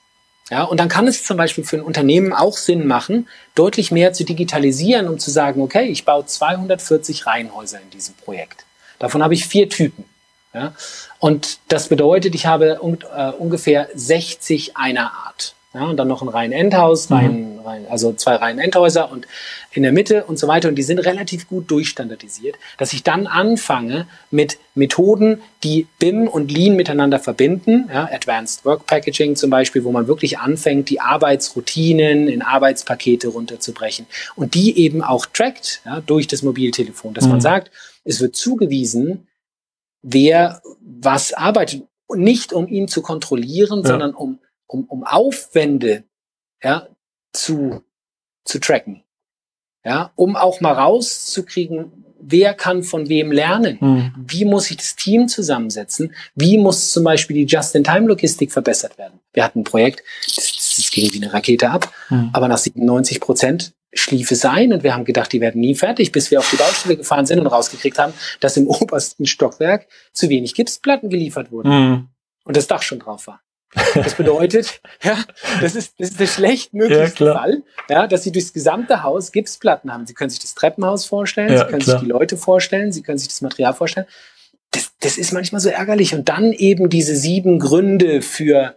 Ja, 0.51 0.61
und 0.65 0.79
dann 0.79 0.87
kann 0.87 1.07
es 1.07 1.23
zum 1.23 1.37
Beispiel 1.37 1.63
für 1.63 1.77
ein 1.77 1.81
Unternehmen 1.81 2.31
auch 2.31 2.57
Sinn 2.57 2.85
machen, 2.85 3.27
deutlich 3.55 3.89
mehr 3.89 4.13
zu 4.13 4.23
digitalisieren, 4.23 5.07
um 5.07 5.17
zu 5.17 5.31
sagen, 5.31 5.63
okay, 5.63 5.85
ich 5.85 6.05
baue 6.05 6.23
240 6.23 7.25
Reihenhäuser 7.25 7.81
in 7.81 7.89
diesem 7.89 8.13
Projekt. 8.13 8.65
Davon 8.99 9.23
habe 9.23 9.33
ich 9.33 9.47
vier 9.47 9.67
Typen. 9.67 10.05
Ja, 10.53 10.75
und 11.17 11.57
das 11.69 11.87
bedeutet, 11.87 12.35
ich 12.35 12.45
habe 12.45 12.83
un 12.83 12.99
äh, 13.15 13.31
ungefähr 13.31 13.89
60 13.95 14.77
einer 14.77 15.11
Art. 15.11 15.55
Ja, 15.73 15.85
und 15.85 15.95
dann 15.95 16.09
noch 16.09 16.21
ein 16.21 16.27
Reihen-Endhaus, 16.27 17.09
mhm. 17.09 17.15
Reihen, 17.15 17.59
Reihen, 17.59 17.87
also 17.89 18.11
zwei 18.11 18.35
Reihen-Endhäuser 18.35 19.09
und 19.09 19.25
in 19.71 19.83
der 19.83 19.93
Mitte 19.93 20.25
und 20.25 20.37
so 20.37 20.49
weiter. 20.49 20.67
Und 20.67 20.75
die 20.75 20.83
sind 20.83 20.99
relativ 20.99 21.47
gut 21.47 21.71
durchstandardisiert, 21.71 22.57
dass 22.77 22.91
ich 22.91 23.03
dann 23.03 23.25
anfange 23.25 24.05
mit 24.31 24.57
Methoden, 24.75 25.41
die 25.63 25.87
BIM 25.97 26.27
und 26.27 26.51
Lean 26.51 26.75
miteinander 26.75 27.19
verbinden. 27.19 27.89
Ja, 27.91 28.09
Advanced 28.11 28.65
Work 28.65 28.85
Packaging 28.85 29.37
zum 29.37 29.49
Beispiel, 29.49 29.85
wo 29.85 29.93
man 29.93 30.07
wirklich 30.07 30.39
anfängt, 30.39 30.89
die 30.89 30.99
Arbeitsroutinen 30.99 32.27
in 32.27 32.41
Arbeitspakete 32.41 33.29
runterzubrechen 33.29 34.07
und 34.35 34.55
die 34.55 34.77
eben 34.77 35.01
auch 35.01 35.25
trackt 35.25 35.81
ja, 35.85 36.01
durch 36.01 36.27
das 36.27 36.41
Mobiltelefon, 36.41 37.13
dass 37.13 37.25
mhm. 37.25 37.31
man 37.31 37.41
sagt, 37.41 37.71
es 38.03 38.19
wird 38.19 38.35
zugewiesen, 38.35 39.27
wer 40.01 40.61
was 40.81 41.31
arbeitet. 41.31 41.83
Nicht 42.13 42.51
um 42.51 42.67
ihn 42.67 42.89
zu 42.89 43.01
kontrollieren, 43.01 43.83
ja. 43.83 43.87
sondern 43.87 44.13
um 44.13 44.39
um, 44.71 44.85
um 44.85 45.03
Aufwände 45.03 46.03
ja, 46.63 46.87
zu, 47.33 47.83
zu 48.45 48.59
tracken. 48.59 49.03
Ja, 49.83 50.11
um 50.15 50.35
auch 50.35 50.61
mal 50.61 50.73
rauszukriegen, 50.73 51.91
wer 52.19 52.53
kann 52.53 52.83
von 52.83 53.09
wem 53.09 53.31
lernen? 53.31 53.77
Mhm. 53.81 54.13
Wie 54.15 54.45
muss 54.45 54.69
ich 54.69 54.77
das 54.77 54.95
Team 54.95 55.27
zusammensetzen? 55.27 56.13
Wie 56.35 56.57
muss 56.57 56.91
zum 56.91 57.03
Beispiel 57.03 57.35
die 57.35 57.45
Just-in-Time-Logistik 57.45 58.51
verbessert 58.51 58.97
werden? 58.99 59.19
Wir 59.33 59.43
hatten 59.43 59.61
ein 59.61 59.63
Projekt, 59.63 60.03
das, 60.23 60.75
das 60.77 60.91
ging 60.91 61.11
wie 61.11 61.23
eine 61.23 61.33
Rakete 61.33 61.69
ab, 61.69 61.91
mhm. 62.09 62.29
aber 62.31 62.47
nach 62.47 62.59
97 62.59 63.19
Prozent 63.19 63.73
schlief 63.91 64.31
es 64.31 64.45
ein 64.45 64.71
und 64.71 64.83
wir 64.83 64.93
haben 64.93 65.03
gedacht, 65.03 65.33
die 65.33 65.41
werden 65.41 65.59
nie 65.59 65.75
fertig, 65.75 66.11
bis 66.11 66.31
wir 66.31 66.39
auf 66.39 66.49
die 66.49 66.57
Baustelle 66.57 66.95
gefahren 66.95 67.25
sind 67.25 67.39
und 67.39 67.47
rausgekriegt 67.47 67.97
haben, 67.97 68.13
dass 68.39 68.55
im 68.55 68.67
obersten 68.67 69.25
Stockwerk 69.25 69.87
zu 70.13 70.29
wenig 70.29 70.53
Gipsplatten 70.53 71.09
geliefert 71.09 71.51
wurden 71.51 71.71
mhm. 71.71 72.07
und 72.45 72.55
das 72.55 72.67
Dach 72.67 72.83
schon 72.83 72.99
drauf 72.99 73.25
war. 73.25 73.41
Das 73.95 74.15
bedeutet, 74.15 74.81
ja, 75.03 75.17
das 75.61 75.75
ist, 75.75 75.93
das 75.97 76.09
ist 76.09 76.19
der 76.19 76.27
schlechtmöglichste 76.27 77.25
ja, 77.25 77.33
Fall, 77.33 77.63
ja, 77.89 78.07
dass 78.07 78.23
Sie 78.23 78.31
durchs 78.31 78.53
gesamte 78.53 79.03
Haus 79.03 79.31
Gipsplatten 79.31 79.93
haben. 79.93 80.05
Sie 80.05 80.13
können 80.13 80.29
sich 80.29 80.39
das 80.39 80.55
Treppenhaus 80.55 81.05
vorstellen, 81.05 81.51
ja, 81.51 81.59
Sie 81.59 81.65
können 81.65 81.81
klar. 81.81 81.99
sich 81.99 82.07
die 82.07 82.11
Leute 82.11 82.37
vorstellen, 82.37 82.91
Sie 82.91 83.01
können 83.01 83.17
sich 83.17 83.29
das 83.29 83.41
Material 83.41 83.73
vorstellen. 83.73 84.07
Das, 84.71 84.91
das 84.99 85.17
ist 85.17 85.31
manchmal 85.31 85.61
so 85.61 85.69
ärgerlich. 85.69 86.13
Und 86.13 86.29
dann 86.29 86.51
eben 86.53 86.89
diese 86.89 87.15
sieben 87.15 87.59
Gründe 87.59 88.21
für 88.21 88.75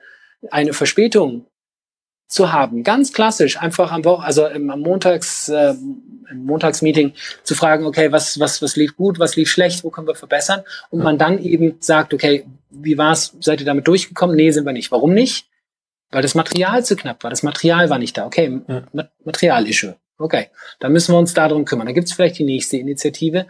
eine 0.50 0.72
Verspätung 0.72 1.46
zu 2.26 2.52
haben. 2.52 2.82
Ganz 2.82 3.12
klassisch, 3.12 3.60
einfach 3.60 3.92
am 3.92 4.04
Woche, 4.04 4.24
also 4.24 4.46
im, 4.46 4.70
am 4.70 4.80
Montags, 4.80 5.48
äh, 5.48 5.74
im 6.30 6.44
Montagsmeeting 6.46 7.12
zu 7.42 7.54
fragen, 7.54 7.86
okay, 7.86 8.12
was, 8.12 8.40
was, 8.40 8.62
was 8.62 8.76
lief 8.76 8.96
gut, 8.96 9.18
was 9.18 9.36
lief 9.36 9.50
schlecht, 9.50 9.84
wo 9.84 9.90
können 9.90 10.06
wir 10.06 10.14
verbessern? 10.14 10.62
Und 10.90 11.02
man 11.02 11.18
dann 11.18 11.38
eben 11.38 11.76
sagt, 11.80 12.14
okay, 12.14 12.46
wie 12.70 12.98
war's? 12.98 13.36
Seid 13.40 13.60
ihr 13.60 13.66
damit 13.66 13.86
durchgekommen? 13.86 14.34
Nee, 14.36 14.50
sind 14.50 14.64
wir 14.64 14.72
nicht. 14.72 14.90
Warum 14.90 15.14
nicht? 15.14 15.46
Weil 16.10 16.22
das 16.22 16.34
Material 16.34 16.84
zu 16.84 16.96
knapp 16.96 17.22
war. 17.22 17.30
Das 17.30 17.42
Material 17.42 17.90
war 17.90 17.98
nicht 17.98 18.16
da. 18.16 18.26
Okay, 18.26 18.60
ja. 18.68 19.08
Material-Issue. 19.24 19.96
Okay, 20.18 20.48
dann 20.78 20.92
müssen 20.92 21.12
wir 21.12 21.18
uns 21.18 21.34
darum 21.34 21.64
kümmern. 21.64 21.86
Da 21.86 21.92
gibt's 21.92 22.12
vielleicht 22.12 22.38
die 22.38 22.44
nächste 22.44 22.76
Initiative, 22.76 23.46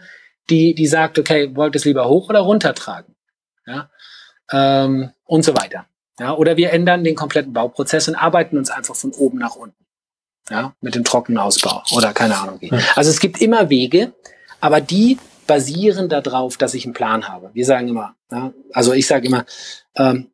die, 0.49 0.73
die 0.73 0.87
sagt, 0.87 1.19
okay, 1.19 1.55
wollt 1.55 1.75
ihr 1.75 1.79
es 1.79 1.85
lieber 1.85 2.07
hoch 2.07 2.29
oder 2.29 2.39
runter 2.39 2.73
tragen? 2.73 3.15
Ja, 3.65 3.89
ähm, 4.51 5.11
und 5.25 5.43
so 5.43 5.55
weiter. 5.55 5.87
Ja, 6.19 6.33
oder 6.33 6.55
wir 6.57 6.71
ändern 6.71 7.03
den 7.03 7.15
kompletten 7.15 7.53
Bauprozess 7.53 8.07
und 8.07 8.15
arbeiten 8.15 8.57
uns 8.57 8.69
einfach 8.69 8.95
von 8.95 9.11
oben 9.11 9.37
nach 9.37 9.55
unten. 9.55 9.85
Ja, 10.49 10.73
mit 10.79 10.95
dem 10.95 11.03
trockenen 11.03 11.39
Ausbau 11.39 11.81
oder 11.91 12.13
keine 12.13 12.37
Ahnung 12.37 12.61
wie. 12.61 12.71
Also 12.95 13.09
es 13.09 13.19
gibt 13.19 13.41
immer 13.41 13.69
Wege, 13.69 14.13
aber 14.61 14.79
die 14.79 15.17
basieren 15.47 16.07
darauf, 16.07 16.57
dass 16.57 16.73
ich 16.75 16.85
einen 16.85 16.93
Plan 16.93 17.27
habe. 17.27 17.49
Wir 17.53 17.65
sagen 17.65 17.87
immer, 17.87 18.15
ja, 18.31 18.53
also 18.71 18.93
ich 18.93 19.07
sage 19.07 19.27
immer, 19.27 19.45
um, 19.97 20.05
ähm, 20.05 20.31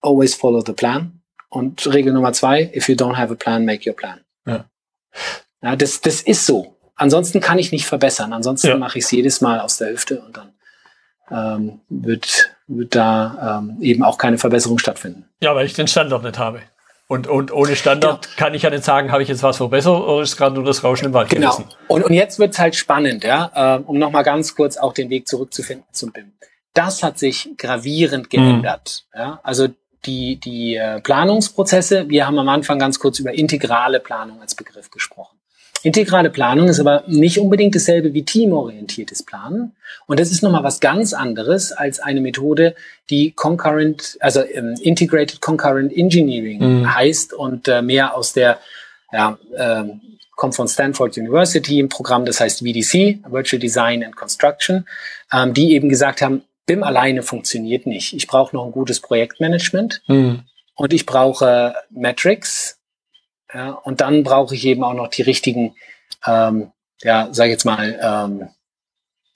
always 0.00 0.34
follow 0.34 0.62
the 0.64 0.72
plan. 0.72 1.20
Und 1.48 1.86
Regel 1.92 2.12
Nummer 2.12 2.32
zwei, 2.32 2.72
if 2.74 2.88
you 2.88 2.94
don't 2.94 3.16
have 3.16 3.32
a 3.32 3.36
plan, 3.36 3.64
make 3.64 3.88
your 3.88 3.94
plan. 3.94 4.20
Ja. 4.46 4.64
ja 5.62 5.76
das, 5.76 6.00
das 6.00 6.22
ist 6.22 6.46
so. 6.46 6.76
Ansonsten 6.94 7.40
kann 7.40 7.58
ich 7.58 7.72
nicht 7.72 7.86
verbessern. 7.86 8.32
Ansonsten 8.32 8.68
ja. 8.68 8.76
mache 8.76 8.98
ich 8.98 9.04
es 9.04 9.10
jedes 9.10 9.40
Mal 9.40 9.60
aus 9.60 9.76
der 9.76 9.90
Hüfte 9.90 10.22
und 10.22 10.36
dann 10.36 10.52
ähm, 11.30 11.80
wird, 11.88 12.56
wird 12.61 12.61
da 12.90 13.60
ähm, 13.62 13.76
eben 13.80 14.02
auch 14.02 14.18
keine 14.18 14.38
Verbesserung 14.38 14.78
stattfinden. 14.78 15.24
Ja, 15.40 15.54
weil 15.54 15.66
ich 15.66 15.74
den 15.74 15.88
Standort 15.88 16.22
nicht 16.22 16.38
habe. 16.38 16.60
Und, 17.08 17.26
und 17.26 17.52
ohne 17.52 17.76
Standard 17.76 18.26
ja. 18.26 18.32
kann 18.36 18.54
ich 18.54 18.62
ja 18.62 18.70
nicht 18.70 18.84
sagen, 18.84 19.12
habe 19.12 19.22
ich 19.22 19.28
jetzt 19.28 19.42
was 19.42 19.58
verbessert 19.58 20.02
oder 20.02 20.22
ist 20.22 20.36
gerade 20.36 20.54
nur 20.54 20.64
das 20.64 20.82
Rauschen 20.82 21.06
im 21.06 21.12
Wald 21.12 21.28
Genau. 21.28 21.62
Und, 21.88 22.04
und 22.04 22.14
jetzt 22.14 22.38
wird's 22.38 22.58
halt 22.58 22.74
spannend, 22.74 23.24
ja, 23.24 23.76
äh, 23.76 23.82
um 23.82 23.98
nochmal 23.98 24.22
ganz 24.22 24.54
kurz 24.54 24.78
auch 24.78 24.94
den 24.94 25.10
Weg 25.10 25.28
zurückzufinden 25.28 25.86
zum 25.92 26.12
BIM. 26.12 26.32
Das 26.72 27.02
hat 27.02 27.18
sich 27.18 27.50
gravierend 27.58 28.30
geändert. 28.30 29.04
Mhm. 29.12 29.20
Ja? 29.20 29.40
Also 29.42 29.68
die, 30.06 30.36
die 30.36 30.76
äh, 30.76 31.00
Planungsprozesse, 31.00 32.08
wir 32.08 32.26
haben 32.26 32.38
am 32.38 32.48
Anfang 32.48 32.78
ganz 32.78 32.98
kurz 32.98 33.18
über 33.18 33.32
integrale 33.32 34.00
Planung 34.00 34.40
als 34.40 34.54
Begriff 34.54 34.90
gesprochen. 34.90 35.31
Integrale 35.82 36.30
Planung 36.30 36.68
ist 36.68 36.80
aber 36.80 37.04
nicht 37.06 37.38
unbedingt 37.38 37.74
dasselbe 37.74 38.14
wie 38.14 38.24
teamorientiertes 38.24 39.24
Planen. 39.24 39.72
Und 40.06 40.20
das 40.20 40.30
ist 40.30 40.42
nochmal 40.42 40.62
was 40.62 40.80
ganz 40.80 41.12
anderes 41.12 41.72
als 41.72 42.00
eine 42.00 42.20
Methode, 42.20 42.74
die 43.10 43.32
Concurrent, 43.32 44.16
also 44.20 44.42
ähm, 44.44 44.74
Integrated 44.80 45.40
Concurrent 45.40 45.92
Engineering 45.96 46.80
mhm. 46.80 46.94
heißt 46.94 47.32
und 47.32 47.68
äh, 47.68 47.82
mehr 47.82 48.16
aus 48.16 48.32
der, 48.32 48.58
ja, 49.12 49.38
äh, 49.56 49.84
kommt 50.36 50.54
von 50.54 50.68
Stanford 50.68 51.16
University 51.18 51.78
im 51.78 51.88
Programm, 51.88 52.24
das 52.24 52.40
heißt 52.40 52.60
VDC, 52.60 53.20
Virtual 53.30 53.60
Design 53.60 54.04
and 54.04 54.16
Construction, 54.16 54.86
ähm, 55.32 55.54
die 55.54 55.72
eben 55.72 55.88
gesagt 55.88 56.22
haben, 56.22 56.42
BIM 56.66 56.82
alleine 56.82 57.22
funktioniert 57.22 57.86
nicht. 57.86 58.12
Ich 58.14 58.26
brauche 58.26 58.54
noch 58.54 58.64
ein 58.64 58.72
gutes 58.72 59.00
Projektmanagement 59.00 60.02
mhm. 60.06 60.42
und 60.74 60.92
ich 60.92 61.06
brauche 61.06 61.74
Metrics, 61.90 62.78
ja, 63.54 63.70
und 63.70 64.00
dann 64.00 64.22
brauche 64.22 64.54
ich 64.54 64.64
eben 64.64 64.84
auch 64.84 64.94
noch 64.94 65.08
die 65.08 65.22
richtigen, 65.22 65.74
ähm, 66.26 66.70
ja, 67.02 67.28
sage 67.32 67.50
ich 67.50 67.54
jetzt 67.54 67.64
mal, 67.64 67.98
ähm, 68.02 68.48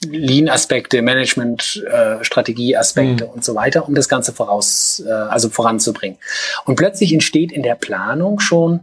Lean-Aspekte, 0.05 1.01
Management-Strategie-Aspekte 1.03 3.25
äh, 3.25 3.27
mhm. 3.27 3.33
und 3.33 3.45
so 3.45 3.55
weiter, 3.55 3.89
um 3.89 3.95
das 3.95 4.09
Ganze 4.09 4.33
voraus, 4.33 5.03
äh, 5.07 5.11
also 5.11 5.49
voranzubringen. 5.49 6.19
Und 6.65 6.77
plötzlich 6.77 7.13
entsteht 7.13 7.51
in 7.51 7.63
der 7.63 7.77
Planung 7.77 8.41
schon 8.41 8.81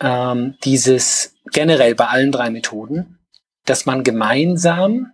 ähm, 0.00 0.54
dieses 0.64 1.34
generell 1.52 1.94
bei 1.94 2.06
allen 2.06 2.32
drei 2.32 2.48
Methoden, 2.50 3.18
dass 3.64 3.86
man 3.86 4.02
gemeinsam 4.02 5.12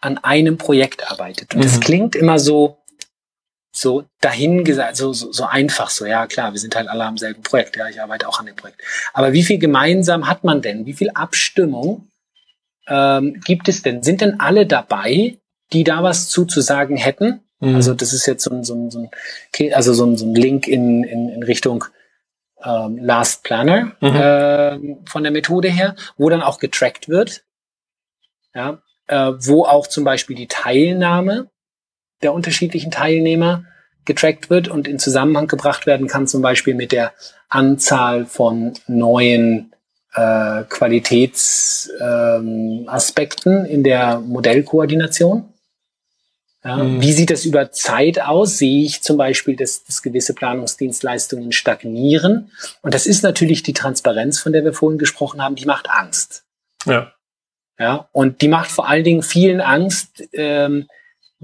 an 0.00 0.18
einem 0.18 0.58
Projekt 0.58 1.10
arbeitet. 1.10 1.54
Und 1.54 1.60
mhm. 1.60 1.64
das 1.64 1.80
klingt 1.80 2.14
immer 2.14 2.38
so, 2.38 2.76
so 3.76 4.04
dahin 4.20 4.64
gesagt, 4.64 4.96
so, 4.96 5.12
so, 5.12 5.32
so 5.32 5.44
einfach 5.44 5.90
so, 5.90 6.06
ja 6.06 6.26
klar, 6.26 6.52
wir 6.52 6.60
sind 6.60 6.74
halt 6.74 6.88
alle 6.88 7.04
am 7.04 7.18
selben 7.18 7.42
Projekt, 7.42 7.76
ja, 7.76 7.88
ich 7.88 8.00
arbeite 8.00 8.26
auch 8.26 8.40
an 8.40 8.46
dem 8.46 8.56
Projekt. 8.56 8.80
Aber 9.12 9.32
wie 9.34 9.42
viel 9.42 9.58
gemeinsam 9.58 10.28
hat 10.28 10.44
man 10.44 10.62
denn? 10.62 10.86
Wie 10.86 10.94
viel 10.94 11.10
Abstimmung 11.10 12.08
ähm, 12.88 13.40
gibt 13.44 13.68
es 13.68 13.82
denn? 13.82 14.02
Sind 14.02 14.22
denn 14.22 14.40
alle 14.40 14.66
dabei, 14.66 15.36
die 15.72 15.84
da 15.84 16.02
was 16.02 16.28
zu, 16.28 16.46
zu 16.46 16.62
sagen 16.62 16.96
hätten? 16.96 17.40
Mhm. 17.60 17.74
Also 17.74 17.92
das 17.92 18.14
ist 18.14 18.24
jetzt 18.24 18.44
so 18.44 18.50
ein, 18.50 18.64
so 18.64 18.74
ein, 18.74 18.90
so 18.90 19.00
ein, 19.00 19.74
also 19.74 19.92
so 19.92 20.06
ein, 20.06 20.16
so 20.16 20.24
ein 20.24 20.34
Link 20.34 20.66
in, 20.66 21.04
in, 21.04 21.28
in 21.28 21.42
Richtung 21.42 21.84
ähm, 22.64 22.96
Last 22.96 23.44
Planner 23.44 23.92
mhm. 24.00 24.16
äh, 24.16 24.96
von 25.06 25.22
der 25.22 25.32
Methode 25.32 25.68
her, 25.68 25.96
wo 26.16 26.30
dann 26.30 26.42
auch 26.42 26.58
getrackt 26.58 27.10
wird, 27.10 27.44
ja, 28.54 28.80
äh, 29.08 29.32
wo 29.38 29.66
auch 29.66 29.86
zum 29.86 30.04
Beispiel 30.04 30.34
die 30.34 30.48
Teilnahme 30.48 31.50
der 32.22 32.32
unterschiedlichen 32.32 32.90
Teilnehmer 32.90 33.64
getrackt 34.04 34.50
wird 34.50 34.68
und 34.68 34.88
in 34.88 34.98
Zusammenhang 34.98 35.48
gebracht 35.48 35.86
werden 35.86 36.06
kann, 36.06 36.26
zum 36.26 36.42
Beispiel 36.42 36.74
mit 36.74 36.92
der 36.92 37.12
Anzahl 37.48 38.26
von 38.26 38.74
neuen 38.86 39.72
äh, 40.14 40.62
Qualitätsaspekten 40.68 43.66
ähm, 43.66 43.66
in 43.66 43.84
der 43.84 44.20
Modellkoordination. 44.20 45.52
Ja, 46.64 46.78
mhm. 46.78 47.00
Wie 47.00 47.12
sieht 47.12 47.30
das 47.30 47.44
über 47.44 47.70
Zeit 47.70 48.20
aus? 48.20 48.58
Sehe 48.58 48.84
ich 48.84 49.02
zum 49.02 49.16
Beispiel, 49.16 49.54
dass, 49.54 49.84
dass 49.84 50.02
gewisse 50.02 50.34
Planungsdienstleistungen 50.34 51.52
stagnieren? 51.52 52.50
Und 52.82 52.94
das 52.94 53.06
ist 53.06 53.22
natürlich 53.22 53.62
die 53.62 53.72
Transparenz, 53.72 54.40
von 54.40 54.52
der 54.52 54.64
wir 54.64 54.72
vorhin 54.72 54.98
gesprochen 54.98 55.42
haben, 55.42 55.54
die 55.54 55.66
macht 55.66 55.88
Angst. 55.90 56.44
Ja. 56.86 57.12
Ja, 57.78 58.08
und 58.12 58.40
die 58.40 58.48
macht 58.48 58.70
vor 58.70 58.88
allen 58.88 59.04
Dingen 59.04 59.22
vielen 59.22 59.60
Angst, 59.60 60.24
ähm, 60.32 60.88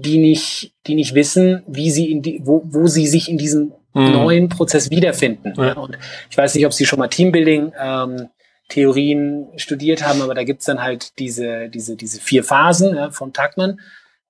die 0.03 0.17
nicht, 0.17 0.73
die 0.87 0.95
nicht 0.95 1.15
wissen, 1.15 1.63
wie 1.67 1.89
sie 1.89 2.11
in 2.11 2.21
die, 2.21 2.41
wo, 2.43 2.61
wo 2.65 2.87
sie 2.87 3.07
sich 3.07 3.29
in 3.29 3.37
diesem 3.37 3.73
mhm. 3.93 4.11
neuen 4.11 4.49
Prozess 4.49 4.91
wiederfinden. 4.91 5.53
Ja. 5.57 5.73
Und 5.73 5.97
ich 6.29 6.37
weiß 6.37 6.53
nicht, 6.55 6.65
ob 6.65 6.73
Sie 6.73 6.85
schon 6.85 6.99
mal 6.99 7.07
Teambuilding 7.07 7.73
ähm, 7.79 8.29
Theorien 8.69 9.47
studiert 9.57 10.05
haben, 10.05 10.21
aber 10.21 10.33
da 10.33 10.43
gibt's 10.43 10.65
dann 10.65 10.81
halt 10.81 11.19
diese, 11.19 11.69
diese, 11.69 11.95
diese 11.95 12.19
vier 12.19 12.43
Phasen 12.43 12.95
ja, 12.95 13.11
von 13.11 13.33
Tuckman 13.33 13.79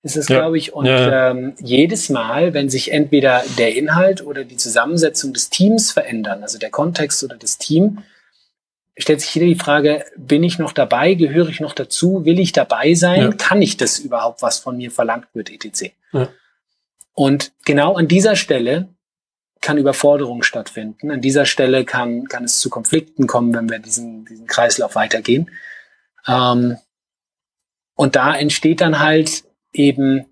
ist 0.02 0.18
es, 0.18 0.28
ja. 0.28 0.40
glaube 0.40 0.58
ich. 0.58 0.74
Und 0.74 0.86
ja. 0.86 1.32
ähm, 1.32 1.54
jedes 1.60 2.10
Mal, 2.10 2.54
wenn 2.54 2.70
sich 2.70 2.92
entweder 2.92 3.44
der 3.58 3.76
Inhalt 3.76 4.26
oder 4.26 4.44
die 4.44 4.58
Zusammensetzung 4.58 5.34
des 5.34 5.50
Teams 5.50 5.92
verändern, 5.92 6.44
also 6.44 6.60
der 6.60 6.70
Kontext 6.70 7.24
oder 7.24 7.38
das 7.38 7.58
Team, 7.58 8.00
stellt 8.98 9.22
sich 9.22 9.34
wieder 9.36 9.46
die 9.46 9.56
Frage, 9.56 10.06
bin 10.16 10.44
ich 10.44 10.60
noch 10.60 10.72
dabei, 10.72 11.16
gehöre 11.16 11.50
ich 11.50 11.60
noch 11.60 11.74
dazu, 11.74 12.26
will 12.26 12.40
ich 12.40 12.52
dabei 12.52 12.94
sein, 12.94 13.22
ja. 13.22 13.32
kann 13.32 13.62
ich 13.62 13.78
das 13.78 14.00
überhaupt, 14.00 14.42
was 14.42 14.60
von 14.60 14.78
mir 14.78 14.92
verlangt 14.92 15.28
wird, 15.34 15.52
etc. 15.52 15.92
Und 17.14 17.52
genau 17.66 17.96
an 17.96 18.08
dieser 18.08 18.36
Stelle 18.36 18.90
kann 19.62 19.78
Überforderung 19.78 20.44
stattfinden. 20.44 21.10
An 21.10 21.22
dieser 21.22 21.46
Stelle 21.46 21.86
kann, 21.86 22.26
kann 22.26 22.44
es 22.44 22.60
zu 22.60 22.70
Konflikten 22.70 23.28
kommen, 23.28 23.54
wenn 23.54 23.70
wir 23.70 23.80
diesen, 23.80 24.26
diesen 24.26 24.46
Kreislauf 24.46 24.96
weitergehen. 24.96 25.50
Ähm, 26.28 26.78
und 27.96 28.16
da 28.16 28.36
entsteht 28.36 28.82
dann 28.82 29.00
halt 29.00 29.46
eben 29.72 30.26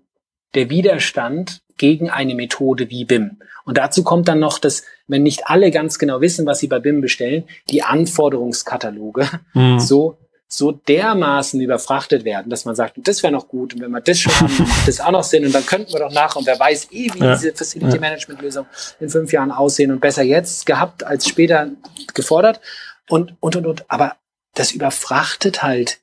der 0.54 0.68
Widerstand 0.68 1.62
gegen 1.78 2.10
eine 2.10 2.34
Methode 2.34 2.90
wie 2.90 3.04
BIM. 3.04 3.38
Und 3.64 3.78
dazu 3.78 4.04
kommt 4.04 4.28
dann 4.28 4.38
noch, 4.38 4.58
dass, 4.58 4.84
wenn 5.06 5.22
nicht 5.22 5.46
alle 5.46 5.70
ganz 5.70 5.98
genau 5.98 6.20
wissen, 6.20 6.46
was 6.46 6.58
sie 6.58 6.68
bei 6.68 6.78
BIM 6.78 7.00
bestellen, 7.00 7.44
die 7.70 7.82
Anforderungskataloge 7.82 9.28
mhm. 9.54 9.78
so, 9.78 10.18
so 10.48 10.72
dermaßen 10.72 11.60
überfrachtet 11.60 12.24
werden, 12.24 12.50
dass 12.50 12.64
man 12.64 12.74
sagt, 12.74 12.96
das 12.98 13.22
wäre 13.22 13.32
noch 13.32 13.48
gut 13.48 13.74
und 13.74 13.80
wenn 13.80 13.90
wir 13.90 14.00
das 14.00 14.18
schon 14.18 14.32
haben, 14.34 14.56
macht 14.58 14.88
das 14.88 15.00
auch 15.00 15.10
noch 15.10 15.24
Sinn 15.24 15.44
und 15.44 15.54
dann 15.54 15.66
könnten 15.66 15.92
wir 15.92 16.00
doch 16.00 16.12
nach 16.12 16.36
und 16.36 16.46
wer 16.46 16.58
weiß 16.58 16.88
eh, 16.92 17.12
wie 17.14 17.18
ja. 17.18 17.34
diese 17.34 17.54
Facility 17.54 17.98
Management 17.98 18.42
Lösung 18.42 18.66
in 19.00 19.08
fünf 19.08 19.32
Jahren 19.32 19.50
aussehen 19.50 19.90
und 19.90 20.00
besser 20.00 20.22
jetzt 20.22 20.66
gehabt 20.66 21.04
als 21.04 21.28
später 21.28 21.70
gefordert 22.14 22.60
und, 23.08 23.34
und, 23.40 23.56
und, 23.56 23.66
und. 23.66 23.90
Aber 23.90 24.16
das 24.54 24.72
überfrachtet 24.72 25.62
halt 25.62 26.00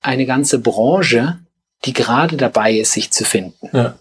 eine 0.00 0.26
ganze 0.26 0.58
Branche 0.58 1.38
die 1.84 1.92
gerade 1.92 2.36
dabei 2.36 2.72
ist, 2.72 2.92
sich 2.92 3.10
zu 3.10 3.24
finden. 3.24 3.68
Ja. 3.72 3.98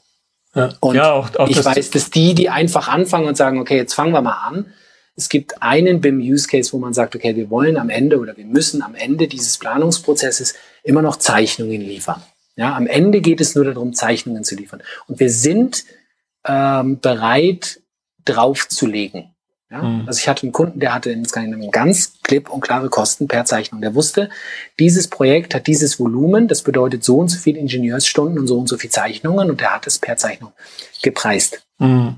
Ja. 0.57 0.69
Und 0.79 0.95
ja, 0.95 1.11
auch, 1.13 1.33
auch 1.35 1.47
ich 1.47 1.63
weiß, 1.63 1.91
dass 1.91 2.09
die, 2.09 2.33
die 2.33 2.49
einfach 2.49 2.87
anfangen 2.87 3.27
und 3.27 3.37
sagen, 3.37 3.59
okay, 3.59 3.77
jetzt 3.77 3.93
fangen 3.93 4.11
wir 4.13 4.21
mal 4.21 4.47
an. 4.47 4.73
Es 5.15 5.29
gibt 5.29 5.61
einen 5.61 6.01
BIM-Use-Case, 6.01 6.73
wo 6.73 6.79
man 6.79 6.93
sagt, 6.93 7.15
okay, 7.15 7.35
wir 7.35 7.49
wollen 7.49 7.77
am 7.77 7.89
Ende 7.89 8.19
oder 8.19 8.37
wir 8.37 8.45
müssen 8.45 8.81
am 8.81 8.95
Ende 8.95 9.27
dieses 9.27 9.57
Planungsprozesses 9.57 10.55
immer 10.83 11.01
noch 11.01 11.15
Zeichnungen 11.15 11.81
liefern. 11.81 12.21
Ja, 12.55 12.75
am 12.75 12.87
Ende 12.87 13.21
geht 13.21 13.39
es 13.39 13.55
nur 13.55 13.65
darum, 13.65 13.93
Zeichnungen 13.93 14.43
zu 14.43 14.55
liefern. 14.55 14.81
Und 15.07 15.19
wir 15.19 15.29
sind 15.29 15.85
ähm, 16.45 16.99
bereit, 16.99 17.81
draufzulegen. 18.25 19.35
Ja? 19.69 19.81
Mhm. 19.81 20.07
Also 20.07 20.19
ich 20.19 20.27
hatte 20.27 20.43
einen 20.43 20.51
Kunden, 20.51 20.79
der 20.79 20.93
hatte 20.93 21.11
in 21.11 21.25
Skandinavien 21.25 21.71
ganz 21.71 22.13
klipp 22.23 22.49
und 22.49 22.61
klare 22.61 22.89
Kosten 22.89 23.27
per 23.27 23.45
Zeichnung. 23.45 23.81
Der 23.81 23.95
wusste, 23.95 24.29
dieses 24.79 25.07
Projekt 25.09 25.53
hat 25.53 25.67
dieses 25.67 25.99
Volumen, 25.99 26.47
das 26.47 26.61
bedeutet 26.61 27.03
so 27.03 27.17
und 27.17 27.29
so 27.29 27.37
viele 27.37 27.59
Ingenieursstunden 27.59 28.39
und 28.39 28.47
so 28.47 28.57
und 28.57 28.67
so 28.67 28.77
viele 28.77 28.91
Zeichnungen 28.91 29.49
und 29.49 29.61
der 29.61 29.73
hat 29.73 29.87
es 29.87 29.99
per 29.99 30.17
Zeichnung 30.17 30.53
gepreist. 31.01 31.65
Mhm. 31.79 32.17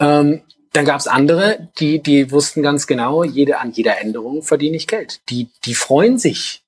Ähm, 0.00 0.42
dann 0.72 0.86
gab 0.86 1.00
es 1.00 1.06
andere, 1.06 1.68
die, 1.78 2.02
die 2.02 2.30
wussten 2.30 2.62
ganz 2.62 2.86
genau, 2.86 3.24
jede, 3.24 3.58
an 3.58 3.72
jeder 3.72 4.00
Änderung 4.00 4.42
verdiene 4.42 4.76
ich 4.76 4.86
Geld. 4.86 5.20
Die, 5.28 5.50
die 5.64 5.74
freuen 5.74 6.18
sich 6.18 6.62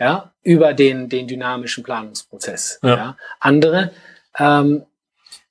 ja, 0.00 0.32
über 0.42 0.72
den, 0.72 1.10
den 1.10 1.28
dynamischen 1.28 1.84
Planungsprozess. 1.84 2.78
Ja. 2.82 2.96
ja. 2.96 3.16
Andere 3.38 3.92
ähm, 4.38 4.86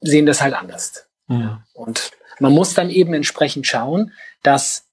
sehen 0.02 0.26
das 0.26 0.42
halt 0.42 0.56
anders. 0.56 1.08
Ja. 1.28 1.64
Und 1.74 2.12
man 2.42 2.54
muss 2.54 2.74
dann 2.74 2.90
eben 2.90 3.14
entsprechend 3.14 3.68
schauen, 3.68 4.12
dass 4.44 4.86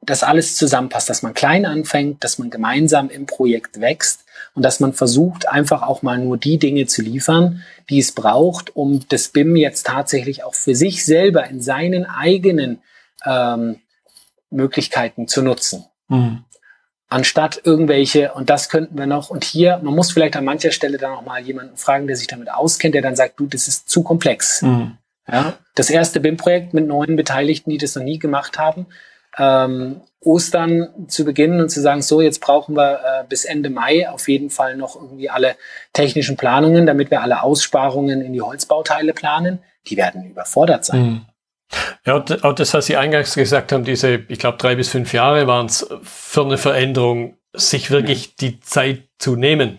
das 0.00 0.24
alles 0.24 0.56
zusammenpasst, 0.56 1.08
dass 1.08 1.22
man 1.22 1.34
klein 1.34 1.64
anfängt, 1.64 2.24
dass 2.24 2.38
man 2.38 2.50
gemeinsam 2.50 3.08
im 3.08 3.26
Projekt 3.26 3.80
wächst 3.80 4.24
und 4.54 4.62
dass 4.62 4.80
man 4.80 4.92
versucht, 4.92 5.48
einfach 5.48 5.82
auch 5.82 6.02
mal 6.02 6.18
nur 6.18 6.36
die 6.36 6.58
Dinge 6.58 6.86
zu 6.86 7.02
liefern, 7.02 7.62
die 7.88 8.00
es 8.00 8.12
braucht, 8.12 8.74
um 8.74 9.06
das 9.08 9.28
BIM 9.28 9.54
jetzt 9.54 9.86
tatsächlich 9.86 10.42
auch 10.42 10.54
für 10.54 10.74
sich 10.74 11.04
selber 11.04 11.46
in 11.46 11.60
seinen 11.60 12.04
eigenen 12.04 12.82
ähm, 13.24 13.76
Möglichkeiten 14.50 15.28
zu 15.28 15.42
nutzen. 15.42 15.86
Mhm. 16.08 16.44
Anstatt 17.08 17.60
irgendwelche, 17.64 18.32
und 18.32 18.50
das 18.50 18.70
könnten 18.70 18.98
wir 18.98 19.06
noch, 19.06 19.30
und 19.30 19.44
hier, 19.44 19.78
man 19.82 19.94
muss 19.94 20.12
vielleicht 20.12 20.34
an 20.34 20.44
mancher 20.44 20.72
Stelle 20.72 20.98
dann 20.98 21.12
auch 21.12 21.24
mal 21.24 21.40
jemanden 21.40 21.76
fragen, 21.76 22.06
der 22.06 22.16
sich 22.16 22.26
damit 22.26 22.50
auskennt, 22.50 22.94
der 22.94 23.02
dann 23.02 23.16
sagt, 23.16 23.38
du, 23.38 23.46
das 23.46 23.68
ist 23.68 23.88
zu 23.88 24.02
komplex. 24.02 24.62
Mhm. 24.62 24.96
Ja, 25.30 25.54
das 25.74 25.90
erste 25.90 26.20
BIM-Projekt 26.20 26.74
mit 26.74 26.86
neun 26.86 27.16
Beteiligten, 27.16 27.70
die 27.70 27.78
das 27.78 27.94
noch 27.94 28.02
nie 28.02 28.18
gemacht 28.18 28.58
haben. 28.58 28.86
Ähm, 29.38 30.02
Ostern 30.20 31.08
zu 31.08 31.24
beginnen 31.24 31.60
und 31.60 31.68
zu 31.70 31.80
sagen, 31.80 32.02
so, 32.02 32.20
jetzt 32.20 32.40
brauchen 32.40 32.76
wir 32.76 33.00
äh, 33.00 33.24
bis 33.28 33.44
Ende 33.44 33.70
Mai 33.70 34.08
auf 34.08 34.28
jeden 34.28 34.50
Fall 34.50 34.76
noch 34.76 34.96
irgendwie 34.96 35.30
alle 35.30 35.56
technischen 35.92 36.36
Planungen, 36.36 36.86
damit 36.86 37.10
wir 37.10 37.22
alle 37.22 37.42
Aussparungen 37.42 38.20
in 38.20 38.32
die 38.32 38.42
Holzbauteile 38.42 39.14
planen. 39.14 39.60
Die 39.86 39.96
werden 39.96 40.24
überfordert 40.30 40.84
sein. 40.84 41.02
Mhm. 41.02 41.26
Ja, 42.04 42.22
auch 42.42 42.52
das, 42.52 42.74
was 42.74 42.86
Sie 42.86 42.96
eingangs 42.96 43.34
gesagt 43.34 43.72
haben, 43.72 43.84
diese, 43.84 44.24
ich 44.28 44.38
glaube, 44.38 44.58
drei 44.58 44.74
bis 44.74 44.90
fünf 44.90 45.14
Jahre 45.14 45.46
waren 45.46 45.66
es 45.66 45.88
für 46.02 46.44
eine 46.44 46.58
Veränderung, 46.58 47.38
sich 47.54 47.90
wirklich 47.90 48.28
mhm. 48.28 48.32
die 48.40 48.60
Zeit 48.60 49.08
zu 49.18 49.36
nehmen, 49.36 49.78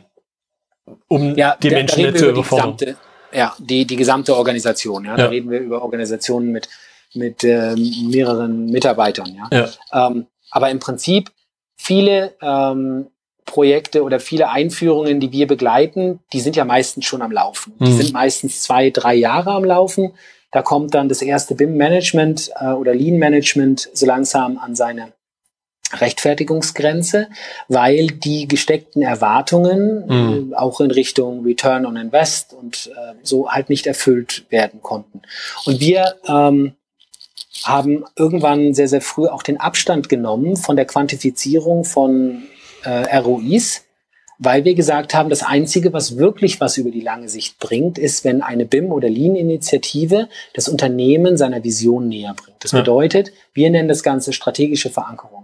um 1.08 1.36
ja, 1.36 1.56
die 1.62 1.70
Menschen 1.70 2.04
nicht 2.04 2.18
zu 2.18 2.30
überfordern. 2.30 2.98
Ja, 3.34 3.56
die, 3.60 3.86
die 3.86 3.96
gesamte 3.96 4.36
Organisation. 4.36 5.06
Ja, 5.06 5.12
ja. 5.12 5.18
da 5.18 5.26
reden 5.28 5.50
wir 5.50 5.60
über 5.60 5.82
Organisationen 5.82 6.52
mit, 6.52 6.70
mit 7.14 7.44
äh, 7.44 7.76
mehreren 7.76 8.68
Mitarbeitern. 8.68 9.36
Ja. 9.52 9.68
ja. 9.92 10.08
Ähm, 10.08 10.28
aber 10.52 10.70
im 10.70 10.80
Prinzip 10.80 11.32
viele 11.76 12.36
ähm, 12.42 13.08
Projekte 13.46 14.04
oder 14.04 14.20
viele 14.20 14.50
Einführungen, 14.50 15.20
die 15.20 15.32
wir 15.32 15.48
begleiten, 15.48 16.20
die 16.32 16.40
sind 16.40 16.56
ja 16.56 16.66
meistens 16.66 17.06
schon 17.06 17.22
am 17.22 17.32
Laufen. 17.32 17.74
Mhm. 17.80 17.86
Die 17.86 17.94
sind 17.94 18.14
meistens 18.14 18.62
zwei, 18.62 18.90
drei 18.90 19.16
Jahre 19.16 19.52
am 19.52 19.64
Laufen. 19.66 20.14
Da 20.52 20.62
kommt 20.62 20.94
dann 20.94 21.10
das 21.10 21.22
erste 21.22 21.56
BIM-Management 21.56 22.52
äh, 22.60 22.72
oder 22.72 22.94
Lean-Management 22.94 23.90
so 23.94 24.06
langsam 24.06 24.58
an 24.58 24.76
seine 24.76 25.12
Rechtfertigungsgrenze, 25.94 27.28
weil 27.68 28.08
die 28.08 28.48
gesteckten 28.48 29.02
Erwartungen 29.02 30.06
mhm. 30.08 30.54
äh, 30.54 30.56
auch 30.56 30.82
in 30.82 30.92
Richtung 30.92 31.44
Return 31.44 31.86
on 31.86 31.98
Invest 31.98 32.54
und 32.54 32.92
äh, 32.96 33.14
so 33.24 33.50
halt 33.50 33.70
nicht 33.70 33.88
erfüllt 33.88 34.46
werden 34.50 34.82
konnten. 34.82 35.22
Und 35.66 35.80
wir 35.80 36.16
ähm, 36.28 36.74
haben 37.64 38.04
irgendwann 38.16 38.74
sehr, 38.74 38.88
sehr 38.88 39.02
früh 39.02 39.28
auch 39.28 39.44
den 39.44 39.60
Abstand 39.60 40.10
genommen 40.10 40.58
von 40.58 40.76
der 40.76 40.86
Quantifizierung 40.86 41.86
von 41.86 42.44
äh, 42.84 43.18
ROIs, 43.18 43.84
weil 44.40 44.66
wir 44.66 44.76
gesagt 44.76 45.14
haben, 45.14 45.30
das 45.30 45.44
Einzige, 45.44 45.94
was 45.94 46.18
wirklich 46.18 46.60
was 46.60 46.78
über 46.78 46.92
die 46.92 47.02
lange 47.02 47.30
Sicht 47.30 47.60
bringt, 47.60 47.98
ist, 47.98 48.26
wenn 48.26 48.42
eine 48.42 48.66
BIM- 48.66 48.92
oder 48.92 49.10
Lean-Initiative 49.10 50.28
das 50.54 50.68
Unternehmen 50.68 51.38
seiner 51.38 51.64
Vision 51.64 52.10
näher 52.10 52.34
bringt. 52.34 52.64
Das 52.64 52.72
bedeutet, 52.72 53.32
wir 53.54 53.70
nennen 53.70 53.88
das 53.88 54.04
Ganze 54.04 54.34
strategische 54.34 54.90
Verankerung. 54.90 55.43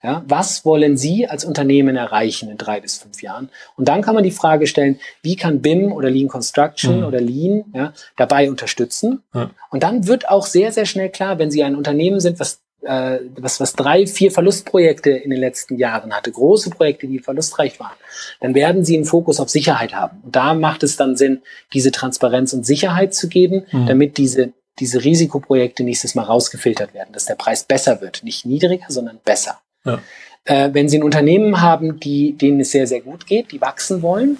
Ja, 0.00 0.22
was 0.28 0.64
wollen 0.64 0.96
Sie 0.96 1.26
als 1.26 1.44
Unternehmen 1.44 1.96
erreichen 1.96 2.48
in 2.48 2.56
drei 2.56 2.78
bis 2.80 2.98
fünf 2.98 3.20
Jahren? 3.20 3.50
Und 3.76 3.88
dann 3.88 4.00
kann 4.00 4.14
man 4.14 4.22
die 4.22 4.30
Frage 4.30 4.68
stellen, 4.68 5.00
wie 5.22 5.34
kann 5.34 5.60
BIM 5.60 5.90
oder 5.92 6.08
Lean 6.08 6.28
Construction 6.28 7.00
mhm. 7.00 7.06
oder 7.06 7.20
Lean 7.20 7.64
ja, 7.74 7.92
dabei 8.16 8.48
unterstützen? 8.48 9.24
Ja. 9.34 9.50
Und 9.70 9.82
dann 9.82 10.06
wird 10.06 10.28
auch 10.28 10.46
sehr, 10.46 10.70
sehr 10.70 10.86
schnell 10.86 11.10
klar, 11.10 11.40
wenn 11.40 11.50
Sie 11.50 11.64
ein 11.64 11.74
Unternehmen 11.74 12.20
sind, 12.20 12.38
was, 12.38 12.60
äh, 12.82 13.18
was, 13.36 13.58
was 13.58 13.72
drei, 13.72 14.06
vier 14.06 14.30
Verlustprojekte 14.30 15.10
in 15.10 15.30
den 15.30 15.40
letzten 15.40 15.76
Jahren 15.76 16.14
hatte, 16.14 16.30
große 16.30 16.70
Projekte, 16.70 17.08
die 17.08 17.18
verlustreich 17.18 17.80
waren, 17.80 17.96
dann 18.40 18.54
werden 18.54 18.84
Sie 18.84 18.94
einen 18.94 19.04
Fokus 19.04 19.40
auf 19.40 19.48
Sicherheit 19.48 19.96
haben. 19.96 20.20
Und 20.22 20.36
da 20.36 20.54
macht 20.54 20.84
es 20.84 20.96
dann 20.96 21.16
Sinn, 21.16 21.42
diese 21.72 21.90
Transparenz 21.90 22.52
und 22.52 22.64
Sicherheit 22.64 23.14
zu 23.14 23.28
geben, 23.28 23.66
mhm. 23.72 23.86
damit 23.86 24.16
diese 24.16 24.52
diese 24.78 25.02
Risikoprojekte 25.02 25.82
nächstes 25.82 26.14
Mal 26.14 26.22
rausgefiltert 26.22 26.94
werden, 26.94 27.12
dass 27.12 27.24
der 27.24 27.34
Preis 27.34 27.64
besser 27.64 28.00
wird. 28.00 28.22
Nicht 28.22 28.46
niedriger, 28.46 28.86
sondern 28.88 29.18
besser. 29.24 29.58
Ja. 29.84 30.00
Äh, 30.44 30.70
wenn 30.72 30.88
Sie 30.88 30.98
ein 30.98 31.02
Unternehmen 31.02 31.60
haben, 31.60 32.00
die, 32.00 32.32
denen 32.32 32.60
es 32.60 32.70
sehr, 32.70 32.86
sehr 32.86 33.00
gut 33.00 33.26
geht, 33.26 33.52
die 33.52 33.60
wachsen 33.60 34.02
wollen, 34.02 34.38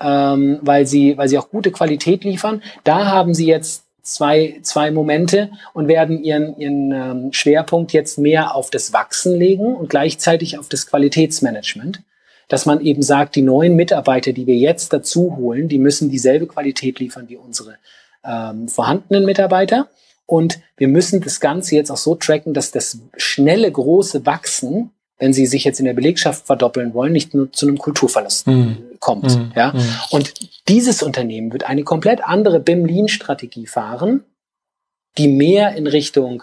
ähm, 0.00 0.58
weil, 0.62 0.86
sie, 0.86 1.16
weil 1.16 1.28
sie 1.28 1.38
auch 1.38 1.50
gute 1.50 1.70
Qualität 1.70 2.24
liefern, 2.24 2.62
da 2.82 3.06
haben 3.06 3.34
Sie 3.34 3.46
jetzt 3.46 3.84
zwei, 4.02 4.58
zwei 4.62 4.90
Momente 4.90 5.50
und 5.72 5.88
werden 5.88 6.22
ihren, 6.22 6.56
ihren 6.58 6.92
ähm, 6.92 7.32
Schwerpunkt 7.32 7.92
jetzt 7.92 8.18
mehr 8.18 8.54
auf 8.54 8.70
das 8.70 8.92
Wachsen 8.92 9.36
legen 9.36 9.74
und 9.74 9.88
gleichzeitig 9.88 10.58
auf 10.58 10.68
das 10.68 10.86
Qualitätsmanagement. 10.86 12.02
Dass 12.48 12.66
man 12.66 12.80
eben 12.82 13.00
sagt, 13.00 13.36
die 13.36 13.42
neuen 13.42 13.74
Mitarbeiter, 13.74 14.32
die 14.32 14.46
wir 14.46 14.56
jetzt 14.56 14.92
dazu 14.92 15.36
holen, 15.36 15.68
die 15.68 15.78
müssen 15.78 16.10
dieselbe 16.10 16.46
Qualität 16.46 17.00
liefern 17.00 17.28
wie 17.28 17.36
unsere 17.36 17.76
ähm, 18.22 18.68
vorhandenen 18.68 19.24
Mitarbeiter. 19.24 19.88
Und 20.26 20.60
wir 20.76 20.88
müssen 20.88 21.20
das 21.20 21.40
Ganze 21.40 21.76
jetzt 21.76 21.90
auch 21.90 21.96
so 21.96 22.14
tracken, 22.14 22.54
dass 22.54 22.70
das 22.70 22.98
schnelle, 23.16 23.70
große 23.70 24.24
Wachsen 24.24 24.90
wenn 25.18 25.32
sie 25.32 25.46
sich 25.46 25.64
jetzt 25.64 25.78
in 25.78 25.86
der 25.86 25.94
Belegschaft 25.94 26.46
verdoppeln 26.46 26.92
wollen, 26.92 27.12
nicht 27.12 27.34
nur 27.34 27.52
zu 27.52 27.66
einem 27.66 27.78
Kulturverlust 27.78 28.46
mhm. 28.46 28.76
kommt. 28.98 29.24
Mhm. 29.24 29.52
Ja? 29.54 29.72
Mhm. 29.72 29.82
Und 30.10 30.34
dieses 30.68 31.02
Unternehmen 31.02 31.52
wird 31.52 31.64
eine 31.64 31.84
komplett 31.84 32.24
andere 32.24 32.60
BIM-Lean-Strategie 32.60 33.66
fahren, 33.66 34.24
die 35.16 35.28
mehr 35.28 35.76
in 35.76 35.86
Richtung 35.86 36.42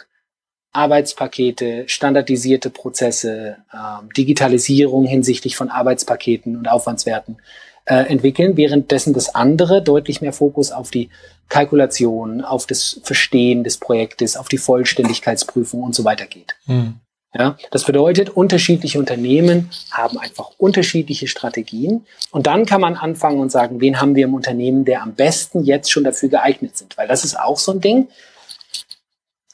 Arbeitspakete, 0.72 1.84
standardisierte 1.88 2.70
Prozesse, 2.70 3.58
äh, 3.74 4.08
Digitalisierung 4.16 5.06
hinsichtlich 5.06 5.58
von 5.58 5.70
Arbeitspaketen 5.70 6.56
und 6.56 6.70
Aufwandswerten 6.70 7.38
äh, 7.86 7.96
entwickeln, 7.96 8.58
währenddessen 8.58 9.14
das 9.14 9.34
andere 9.34 9.82
deutlich 9.82 10.22
mehr 10.22 10.34
Fokus 10.34 10.72
auf 10.72 10.92
die 10.92 11.10
Kalkulation, 11.50 12.42
auf 12.42 12.66
das 12.66 13.02
Verstehen 13.04 13.64
des 13.64 13.78
Projektes, 13.78 14.38
auf 14.38 14.48
die 14.48 14.58
Vollständigkeitsprüfung 14.58 15.84
und 15.84 15.96
so 15.96 16.04
weiter 16.04 16.26
geht. 16.26 16.56
Mhm. 16.66 16.96
Ja, 17.34 17.58
das 17.72 17.86
bedeutet, 17.86 18.30
unterschiedliche 18.30 19.00
Unternehmen 19.00 19.70
haben 19.92 20.18
einfach 20.18 20.52
unterschiedliche 20.58 21.28
Strategien. 21.28 22.06
Und 22.30 22.46
dann 22.46 22.66
kann 22.66 22.82
man 22.82 22.96
anfangen 22.96 23.40
und 23.40 23.50
sagen, 23.52 23.80
wen 23.80 24.02
haben 24.02 24.16
wir 24.16 24.26
im 24.26 24.34
Unternehmen, 24.34 24.84
der 24.84 25.02
am 25.02 25.16
besten 25.16 25.64
jetzt 25.64 25.92
schon 25.92 26.04
dafür 26.04 26.28
geeignet 26.28 26.78
sind. 26.78 26.98
Weil 26.98 27.08
das 27.08 27.24
ist 27.24 27.40
auch 27.40 27.58
so 27.58 27.72
ein 27.72 27.80
Ding. 27.80 28.10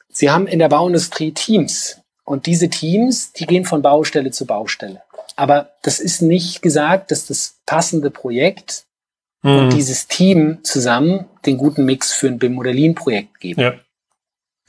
Sie 0.10 0.32
haben 0.32 0.48
in 0.48 0.58
der 0.58 0.70
Bauindustrie 0.70 1.34
Teams. 1.34 2.02
Und 2.24 2.48
diese 2.48 2.68
Teams, 2.68 3.32
die 3.34 3.46
gehen 3.46 3.64
von 3.64 3.84
Baustelle 3.84 4.32
zu 4.32 4.48
Baustelle. 4.48 5.04
Aber 5.38 5.70
das 5.84 6.00
ist 6.00 6.22
nicht 6.22 6.62
gesagt, 6.62 7.12
dass 7.12 7.28
das 7.28 7.60
passende 7.66 8.12
Projekt 8.12 8.86
mhm. 9.44 9.60
und 9.60 9.74
dieses 9.74 10.08
Team 10.08 10.60
zusammen 10.64 11.26
den 11.46 11.58
guten 11.58 11.86
Mix 11.86 12.12
für 12.12 12.28
ein 12.28 12.40
BIM-Modellin-Projekt 12.40 13.40
geben. 13.40 13.62
Ja. 13.62 13.74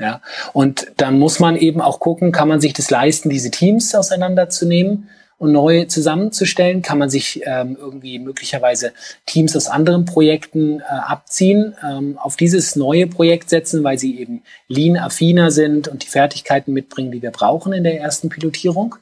Ja, 0.01 0.23
und 0.53 0.93
dann 0.99 1.19
muss 1.19 1.41
man 1.41 1.57
eben 1.57 1.81
auch 1.81 1.99
gucken, 1.99 2.31
kann 2.31 2.47
man 2.47 2.61
sich 2.61 2.73
das 2.73 2.89
leisten, 2.89 3.31
diese 3.31 3.51
Teams 3.51 3.97
auseinanderzunehmen 3.97 5.09
und 5.39 5.51
neu 5.51 5.87
zusammenzustellen? 5.87 6.83
Kann 6.83 6.99
man 6.99 7.11
sich 7.11 7.43
ähm, 7.45 7.77
irgendwie 7.77 8.21
möglicherweise 8.21 8.93
Teams 9.27 9.57
aus 9.57 9.67
anderen 9.67 10.05
Projekten 10.05 10.81
äh, 10.81 10.85
abziehen, 10.85 11.75
ähm, 11.85 12.17
auf 12.17 12.37
dieses 12.37 12.77
neue 12.77 13.09
Projekt 13.09 13.51
setzen, 13.51 13.83
weil 13.83 13.99
sie 13.99 14.21
eben 14.21 14.45
lean-affiner 14.69 15.51
sind 15.51 15.89
und 15.89 16.05
die 16.05 16.09
Fertigkeiten 16.09 16.73
mitbringen, 16.73 17.11
die 17.11 17.23
wir 17.23 17.33
brauchen 17.33 17.73
in 17.73 17.83
der 17.83 18.01
ersten 18.01 18.29
Pilotierung? 18.29 18.95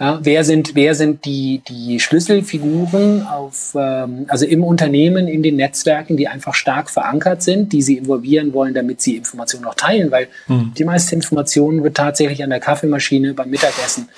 Ja, 0.00 0.20
wer 0.22 0.44
sind, 0.44 0.76
wer 0.76 0.94
sind 0.94 1.24
die, 1.24 1.60
die 1.66 1.98
Schlüsselfiguren 1.98 3.26
auf, 3.26 3.74
ähm, 3.74 4.26
also 4.28 4.46
im 4.46 4.62
Unternehmen, 4.62 5.26
in 5.26 5.42
den 5.42 5.56
Netzwerken, 5.56 6.16
die 6.16 6.28
einfach 6.28 6.54
stark 6.54 6.88
verankert 6.88 7.42
sind, 7.42 7.72
die 7.72 7.82
sie 7.82 7.96
involvieren 7.96 8.52
wollen, 8.52 8.74
damit 8.74 9.00
sie 9.02 9.16
Informationen 9.16 9.64
auch 9.64 9.74
teilen, 9.74 10.12
weil 10.12 10.28
mhm. 10.46 10.72
die 10.78 10.84
meiste 10.84 11.16
Information 11.16 11.82
wird 11.82 11.96
tatsächlich 11.96 12.44
an 12.44 12.50
der 12.50 12.60
Kaffeemaschine 12.60 13.34
beim 13.34 13.50
Mittagessen 13.50 14.08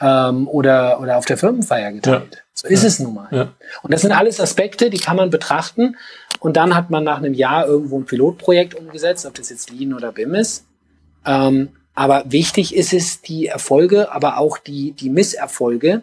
ähm, 0.00 0.48
oder, 0.48 0.98
oder 0.98 1.18
auf 1.18 1.26
der 1.26 1.36
Firmenfeier 1.36 1.92
geteilt. 1.92 2.28
Ja. 2.32 2.38
So 2.54 2.68
ist 2.68 2.82
ja. 2.82 2.88
es 2.88 2.98
nun 2.98 3.14
mal. 3.14 3.28
Ja. 3.30 3.52
Und 3.82 3.92
das 3.92 4.00
sind 4.00 4.12
alles 4.12 4.40
Aspekte, 4.40 4.88
die 4.88 4.98
kann 4.98 5.16
man 5.16 5.28
betrachten. 5.28 5.96
Und 6.40 6.56
dann 6.56 6.74
hat 6.74 6.88
man 6.88 7.04
nach 7.04 7.18
einem 7.18 7.34
Jahr 7.34 7.66
irgendwo 7.66 7.98
ein 7.98 8.06
Pilotprojekt 8.06 8.74
umgesetzt, 8.74 9.26
ob 9.26 9.34
das 9.34 9.50
jetzt 9.50 9.70
Lean 9.70 9.92
oder 9.92 10.10
BIM 10.10 10.34
ist. 10.34 10.64
Ähm, 11.26 11.68
aber 11.98 12.22
wichtig 12.28 12.76
ist 12.76 12.92
es, 12.92 13.22
die 13.22 13.48
Erfolge, 13.48 14.12
aber 14.12 14.38
auch 14.38 14.58
die, 14.58 14.92
die 14.92 15.10
Misserfolge 15.10 16.02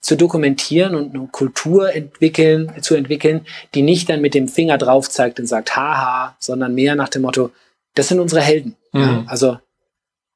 zu 0.00 0.16
dokumentieren 0.16 0.94
und 0.94 1.14
eine 1.14 1.26
Kultur 1.26 1.94
entwickeln, 1.94 2.72
zu 2.80 2.94
entwickeln, 2.94 3.46
die 3.74 3.82
nicht 3.82 4.08
dann 4.08 4.22
mit 4.22 4.32
dem 4.32 4.48
Finger 4.48 4.78
drauf 4.78 5.10
zeigt 5.10 5.38
und 5.38 5.44
sagt, 5.44 5.76
haha, 5.76 6.34
sondern 6.38 6.74
mehr 6.74 6.94
nach 6.94 7.10
dem 7.10 7.20
Motto, 7.20 7.50
das 7.94 8.08
sind 8.08 8.20
unsere 8.20 8.40
Helden. 8.40 8.76
Mhm. 8.92 9.00
Ja, 9.02 9.24
also 9.26 9.58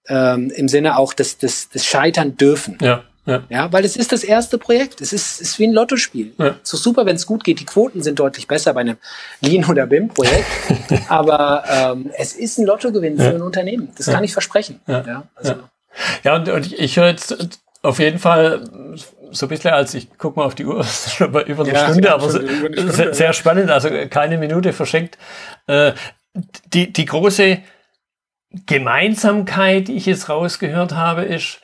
ähm, 0.08 0.50
im 0.50 0.68
Sinne 0.68 0.98
auch 0.98 1.14
des, 1.14 1.38
des, 1.38 1.70
des 1.70 1.86
Scheitern 1.86 2.36
dürfen. 2.36 2.76
Ja. 2.82 3.02
Ja. 3.24 3.44
ja, 3.48 3.72
weil 3.72 3.84
es 3.84 3.96
ist 3.96 4.10
das 4.10 4.24
erste 4.24 4.58
Projekt. 4.58 5.00
Es 5.00 5.12
ist, 5.12 5.40
ist 5.40 5.58
wie 5.60 5.66
ein 5.68 5.72
Lottospiel. 5.72 6.32
Ja. 6.38 6.56
Es 6.62 6.72
ist 6.72 6.82
super, 6.82 7.06
wenn 7.06 7.14
es 7.14 7.24
gut 7.24 7.44
geht. 7.44 7.60
Die 7.60 7.64
Quoten 7.64 8.02
sind 8.02 8.18
deutlich 8.18 8.48
besser 8.48 8.74
bei 8.74 8.80
einem 8.80 8.96
Lean- 9.40 9.64
oder 9.64 9.86
BIM-Projekt. 9.86 10.44
aber 11.08 11.64
ähm, 11.68 12.10
es 12.18 12.32
ist 12.32 12.58
ein 12.58 12.66
Lottogewinn 12.66 13.16
ja. 13.16 13.30
für 13.30 13.36
ein 13.36 13.42
Unternehmen. 13.42 13.92
Das 13.96 14.06
kann 14.06 14.24
ich 14.24 14.32
versprechen. 14.32 14.80
Ja, 14.88 15.04
ja, 15.06 15.22
also. 15.36 15.54
ja. 16.24 16.34
und, 16.34 16.48
und 16.48 16.72
ich 16.72 16.96
höre 16.96 17.08
jetzt 17.08 17.60
auf 17.82 18.00
jeden 18.00 18.18
Fall 18.18 18.64
so 19.30 19.46
ein 19.46 19.48
bisschen, 19.48 19.70
als 19.70 19.94
ich 19.94 20.16
gucke 20.18 20.38
mal 20.38 20.46
auf 20.46 20.54
die 20.54 20.64
Uhr, 20.64 20.82
schon 20.84 21.30
bei 21.30 21.42
über 21.42 21.64
eine 21.64 21.78
Stunde, 21.78 22.12
aber 22.12 22.24
eine 22.24 22.48
Stunde, 22.48 23.14
sehr, 23.14 23.32
spannend, 23.32 23.70
also 23.70 23.88
keine 24.10 24.36
Minute 24.38 24.72
verschenkt. 24.72 25.16
Äh, 25.68 25.92
die, 26.72 26.92
die 26.92 27.04
große 27.04 27.58
Gemeinsamkeit, 28.66 29.88
die 29.88 29.96
ich 29.96 30.06
jetzt 30.06 30.28
rausgehört 30.28 30.92
habe, 30.92 31.22
ist, 31.22 31.60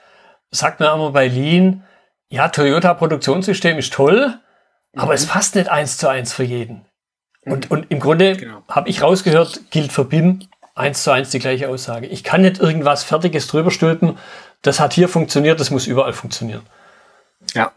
sagt 0.50 0.80
man 0.80 0.94
immer 0.94 1.12
bei 1.12 1.28
Lean, 1.28 1.84
ja, 2.28 2.48
Toyota 2.48 2.94
Produktionssystem 2.94 3.78
ist 3.78 3.92
toll, 3.92 4.38
mhm. 4.92 5.00
aber 5.00 5.14
es 5.14 5.26
mhm. 5.26 5.30
passt 5.30 5.54
nicht 5.54 5.68
eins 5.68 5.96
zu 5.98 6.08
eins 6.08 6.32
für 6.32 6.44
jeden. 6.44 6.84
Mhm. 7.44 7.52
Und, 7.52 7.70
und 7.70 7.90
im 7.90 8.00
Grunde 8.00 8.36
genau. 8.36 8.62
habe 8.68 8.88
ich 8.88 9.02
rausgehört, 9.02 9.70
gilt 9.70 9.92
für 9.92 10.04
BIM 10.04 10.40
eins 10.74 11.02
zu 11.02 11.10
eins 11.10 11.30
die 11.30 11.38
gleiche 11.38 11.68
Aussage. 11.68 12.06
Ich 12.06 12.22
kann 12.22 12.42
nicht 12.42 12.58
irgendwas 12.58 13.02
Fertiges 13.02 13.48
drüber 13.48 13.70
stülpen. 13.70 14.16
Das 14.62 14.80
hat 14.80 14.92
hier 14.92 15.08
funktioniert, 15.08 15.58
das 15.58 15.70
muss 15.70 15.86
überall 15.86 16.12
funktionieren. 16.12 16.62
Ja, 17.54 17.72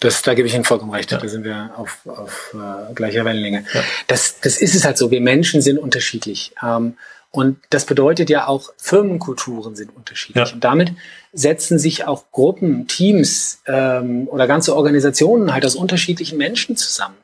das, 0.00 0.22
da 0.22 0.34
gebe 0.34 0.46
ich 0.46 0.54
Ihnen 0.54 0.64
vollkommen 0.64 0.92
recht. 0.92 1.12
Ja. 1.12 1.18
Da 1.18 1.28
sind 1.28 1.44
wir 1.44 1.70
auf, 1.76 2.06
auf 2.06 2.54
äh, 2.54 2.92
gleicher 2.94 3.24
Wellenlänge. 3.24 3.64
Ja. 3.72 3.82
Das, 4.06 4.40
das 4.40 4.58
ist 4.58 4.74
es 4.74 4.84
halt 4.84 4.98
so. 4.98 5.10
Wir 5.10 5.20
Menschen 5.20 5.62
sind 5.62 5.78
unterschiedlich. 5.78 6.52
Ähm, 6.62 6.96
und 7.34 7.56
das 7.70 7.84
bedeutet 7.84 8.30
ja 8.30 8.46
auch, 8.46 8.72
Firmenkulturen 8.76 9.74
sind 9.74 9.90
unterschiedlich. 9.96 10.50
Ja. 10.50 10.54
Und 10.54 10.62
damit 10.62 10.92
setzen 11.32 11.80
sich 11.80 12.06
auch 12.06 12.30
Gruppen, 12.30 12.86
Teams 12.86 13.60
ähm, 13.66 14.28
oder 14.28 14.46
ganze 14.46 14.76
Organisationen 14.76 15.52
halt 15.52 15.66
aus 15.66 15.74
unterschiedlichen 15.74 16.38
Menschen 16.38 16.76
zusammen. 16.76 17.16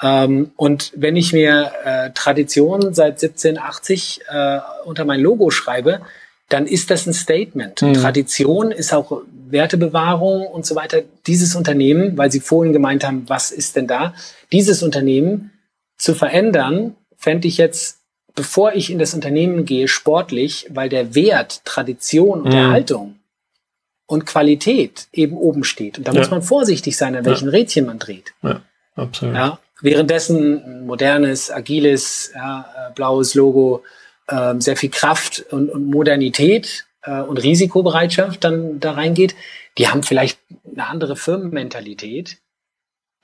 Ähm, 0.00 0.52
und 0.54 0.92
wenn 0.94 1.16
ich 1.16 1.32
mir 1.32 1.72
äh, 1.84 2.10
Tradition 2.14 2.94
seit 2.94 3.20
1780 3.20 4.20
äh, 4.28 4.58
unter 4.84 5.04
mein 5.04 5.18
Logo 5.18 5.50
schreibe, 5.50 6.02
dann 6.48 6.68
ist 6.68 6.92
das 6.92 7.08
ein 7.08 7.12
Statement. 7.12 7.82
Mhm. 7.82 7.94
Tradition 7.94 8.70
ist 8.70 8.94
auch 8.94 9.22
Wertebewahrung 9.48 10.46
und 10.46 10.64
so 10.64 10.76
weiter. 10.76 11.02
Dieses 11.26 11.56
Unternehmen, 11.56 12.16
weil 12.16 12.30
Sie 12.30 12.38
vorhin 12.38 12.72
gemeint 12.72 13.04
haben, 13.04 13.24
was 13.26 13.50
ist 13.50 13.74
denn 13.74 13.88
da? 13.88 14.14
Dieses 14.52 14.84
Unternehmen 14.84 15.50
zu 15.96 16.14
verändern, 16.14 16.94
fände 17.16 17.48
ich 17.48 17.56
jetzt 17.56 18.01
bevor 18.34 18.74
ich 18.74 18.90
in 18.90 18.98
das 18.98 19.14
Unternehmen 19.14 19.64
gehe, 19.64 19.88
sportlich, 19.88 20.66
weil 20.70 20.88
der 20.88 21.14
Wert, 21.14 21.64
Tradition 21.64 22.42
und 22.42 22.48
mhm. 22.48 22.58
Erhaltung 22.58 23.18
und 24.06 24.26
Qualität 24.26 25.08
eben 25.12 25.36
oben 25.36 25.64
steht. 25.64 25.98
Und 25.98 26.06
da 26.06 26.12
ja. 26.12 26.18
muss 26.18 26.30
man 26.30 26.42
vorsichtig 26.42 26.96
sein, 26.96 27.16
an 27.16 27.24
welchen 27.24 27.46
ja. 27.46 27.52
Rädchen 27.52 27.86
man 27.86 27.98
dreht. 27.98 28.34
Ja, 28.42 28.62
absolut. 28.94 29.34
Ja, 29.34 29.58
währenddessen 29.80 30.86
modernes, 30.86 31.50
agiles, 31.50 32.32
ja, 32.34 32.66
äh, 32.76 32.94
blaues 32.94 33.34
Logo, 33.34 33.82
äh, 34.28 34.54
sehr 34.58 34.76
viel 34.76 34.90
Kraft 34.90 35.44
und, 35.50 35.70
und 35.70 35.86
Modernität 35.86 36.86
äh, 37.02 37.20
und 37.20 37.38
Risikobereitschaft 37.38 38.44
dann 38.44 38.80
da 38.80 38.92
reingeht, 38.92 39.34
die 39.78 39.88
haben 39.88 40.02
vielleicht 40.02 40.38
eine 40.70 40.86
andere 40.86 41.16
Firmenmentalität 41.16 42.38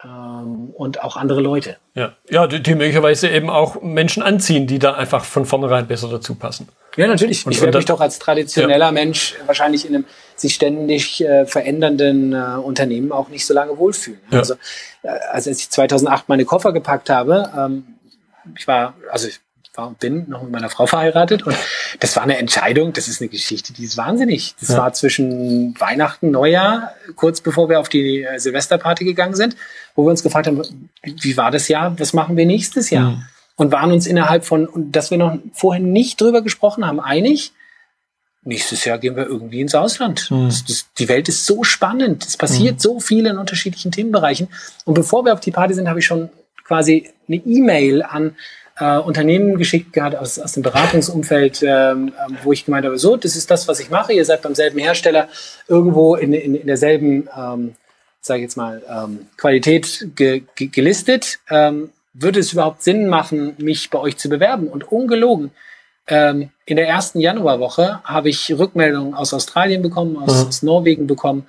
und 0.04 1.02
auch 1.02 1.16
andere 1.16 1.40
Leute. 1.40 1.76
Ja, 1.94 2.12
ja 2.30 2.46
die, 2.46 2.62
die 2.62 2.76
möglicherweise 2.76 3.28
eben 3.28 3.50
auch 3.50 3.82
Menschen 3.82 4.22
anziehen, 4.22 4.68
die 4.68 4.78
da 4.78 4.94
einfach 4.94 5.24
von 5.24 5.44
vornherein 5.44 5.88
besser 5.88 6.08
dazu 6.08 6.36
passen. 6.36 6.68
Ja, 6.96 7.08
natürlich. 7.08 7.44
Und, 7.44 7.52
ich 7.52 7.60
werde 7.60 7.78
mich 7.78 7.84
doch 7.84 8.00
als 8.00 8.18
traditioneller 8.18 8.86
ja. 8.86 8.92
Mensch 8.92 9.34
wahrscheinlich 9.46 9.86
in 9.86 9.94
einem 9.94 10.04
sich 10.36 10.54
ständig 10.54 11.20
äh, 11.20 11.46
verändernden 11.46 12.32
äh, 12.32 12.58
Unternehmen 12.62 13.10
auch 13.10 13.28
nicht 13.28 13.44
so 13.44 13.54
lange 13.54 13.76
wohlfühlen. 13.76 14.20
Ja. 14.30 14.38
Also, 14.38 14.54
äh, 15.02 15.08
als 15.32 15.48
ich 15.48 15.68
2008 15.68 16.28
meine 16.28 16.44
Koffer 16.44 16.72
gepackt 16.72 17.10
habe, 17.10 17.50
ähm, 17.56 17.84
ich 18.56 18.66
war, 18.68 18.94
also 19.10 19.26
ich 19.26 19.40
war 19.78 19.88
und 19.88 19.98
bin 19.98 20.28
noch 20.28 20.42
mit 20.42 20.50
meiner 20.50 20.68
Frau 20.68 20.86
verheiratet 20.86 21.44
und 21.44 21.56
das 22.00 22.16
war 22.16 22.24
eine 22.24 22.36
Entscheidung, 22.36 22.92
das 22.92 23.08
ist 23.08 23.20
eine 23.22 23.28
Geschichte, 23.28 23.72
die 23.72 23.84
ist 23.84 23.96
wahnsinnig. 23.96 24.54
Das 24.60 24.70
ja. 24.70 24.78
war 24.78 24.92
zwischen 24.92 25.78
Weihnachten, 25.80 26.30
Neujahr, 26.30 26.92
kurz 27.16 27.40
bevor 27.40 27.68
wir 27.68 27.80
auf 27.80 27.88
die 27.88 28.22
äh, 28.22 28.38
Silvesterparty 28.38 29.04
gegangen 29.04 29.34
sind, 29.34 29.56
wo 29.94 30.04
wir 30.04 30.10
uns 30.10 30.22
gefragt 30.22 30.48
haben, 30.48 30.62
wie 31.02 31.36
war 31.36 31.50
das 31.50 31.68
Jahr, 31.68 31.98
was 31.98 32.12
machen 32.12 32.36
wir 32.36 32.44
nächstes 32.44 32.90
Jahr? 32.90 33.10
Mhm. 33.10 33.22
und 33.56 33.72
waren 33.72 33.92
uns 33.92 34.06
innerhalb 34.06 34.44
von, 34.44 34.68
dass 34.92 35.10
wir 35.10 35.18
noch 35.18 35.38
vorhin 35.52 35.92
nicht 35.92 36.20
drüber 36.20 36.42
gesprochen 36.42 36.86
haben, 36.86 37.00
einig, 37.00 37.52
nächstes 38.42 38.84
Jahr 38.84 38.98
gehen 38.98 39.16
wir 39.16 39.26
irgendwie 39.26 39.60
ins 39.60 39.74
Ausland. 39.74 40.30
Mhm. 40.30 40.46
Das, 40.46 40.64
das, 40.64 40.86
die 40.98 41.08
Welt 41.08 41.28
ist 41.28 41.46
so 41.46 41.64
spannend. 41.64 42.26
Es 42.26 42.36
passiert 42.36 42.76
mhm. 42.76 42.80
so 42.80 43.00
viel 43.00 43.26
in 43.26 43.38
unterschiedlichen 43.38 43.92
Themenbereichen. 43.92 44.48
Und 44.84 44.94
bevor 44.94 45.24
wir 45.24 45.34
auf 45.34 45.40
die 45.40 45.50
Party 45.50 45.74
sind, 45.74 45.88
habe 45.88 46.00
ich 46.00 46.06
schon 46.06 46.30
quasi 46.64 47.10
eine 47.28 47.36
E-Mail 47.36 48.02
an 48.02 48.36
äh, 48.78 48.98
Unternehmen 48.98 49.58
geschickt 49.58 49.92
gehabt 49.92 50.16
aus, 50.16 50.38
aus 50.38 50.52
dem 50.52 50.62
Beratungsumfeld, 50.62 51.62
ähm, 51.62 52.12
ähm, 52.26 52.38
wo 52.42 52.52
ich 52.52 52.64
gemeint 52.64 52.86
habe, 52.86 52.98
so, 52.98 53.16
das 53.16 53.36
ist 53.36 53.50
das, 53.50 53.68
was 53.68 53.80
ich 53.80 53.90
mache. 53.90 54.12
Ihr 54.12 54.24
seid 54.24 54.42
beim 54.42 54.54
selben 54.54 54.78
Hersteller 54.78 55.28
irgendwo 55.66 56.14
in, 56.14 56.32
in, 56.32 56.54
in 56.54 56.66
derselben, 56.66 57.28
ähm, 57.36 57.74
sage 58.20 58.40
ich 58.40 58.44
jetzt 58.44 58.56
mal, 58.56 58.82
ähm, 58.88 59.26
Qualität 59.36 60.08
ge, 60.14 60.42
ge, 60.54 60.68
gelistet. 60.68 61.38
Ähm, 61.50 61.90
würde 62.14 62.40
es 62.40 62.52
überhaupt 62.52 62.82
Sinn 62.82 63.06
machen, 63.06 63.54
mich 63.58 63.90
bei 63.90 63.98
euch 63.98 64.16
zu 64.16 64.28
bewerben? 64.28 64.68
Und 64.68 64.90
ungelogen, 64.90 65.50
ähm, 66.08 66.50
in 66.64 66.76
der 66.76 66.88
ersten 66.88 67.20
Januarwoche 67.20 68.00
habe 68.04 68.28
ich 68.28 68.52
Rückmeldungen 68.58 69.14
aus 69.14 69.34
Australien 69.34 69.82
bekommen, 69.82 70.16
aus, 70.16 70.42
mhm. 70.42 70.48
aus 70.48 70.62
Norwegen 70.62 71.06
bekommen 71.06 71.46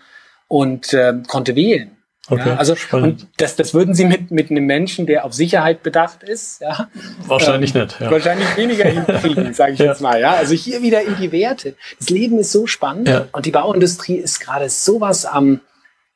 und 0.48 0.94
äh, 0.94 1.14
konnte 1.28 1.56
wählen. 1.56 1.92
Okay, 2.30 2.50
ja, 2.50 2.56
also 2.58 2.76
und 2.92 3.28
das, 3.38 3.56
das 3.56 3.74
würden 3.74 3.96
Sie 3.96 4.06
mit, 4.06 4.30
mit 4.30 4.52
einem 4.52 4.66
Menschen, 4.66 5.08
der 5.08 5.26
auf 5.26 5.34
Sicherheit 5.34 5.82
bedacht 5.82 6.24
ist, 6.24 6.62
ja, 6.62 6.88
wahrscheinlich 7.26 7.74
ähm, 7.74 7.82
nicht. 7.82 8.00
Ja. 8.00 8.12
Wahrscheinlich 8.12 8.56
weniger 8.56 8.86
hinkriegen, 8.90 9.54
sage 9.54 9.74
ich 9.74 9.80
ja. 9.80 9.86
jetzt 9.86 10.02
mal. 10.02 10.20
Ja, 10.20 10.34
also 10.34 10.54
hier 10.54 10.82
wieder 10.82 11.02
in 11.02 11.16
die 11.18 11.32
Werte. 11.32 11.76
Das 11.98 12.10
Leben 12.10 12.38
ist 12.40 12.52
so 12.52 12.68
spannend 12.68 13.08
ja. 13.08 13.28
und 13.32 13.46
die 13.46 13.52
Bauindustrie 13.52 14.18
ist 14.18 14.40
gerade 14.40 14.70
sowas 14.70 15.26
am, 15.26 15.62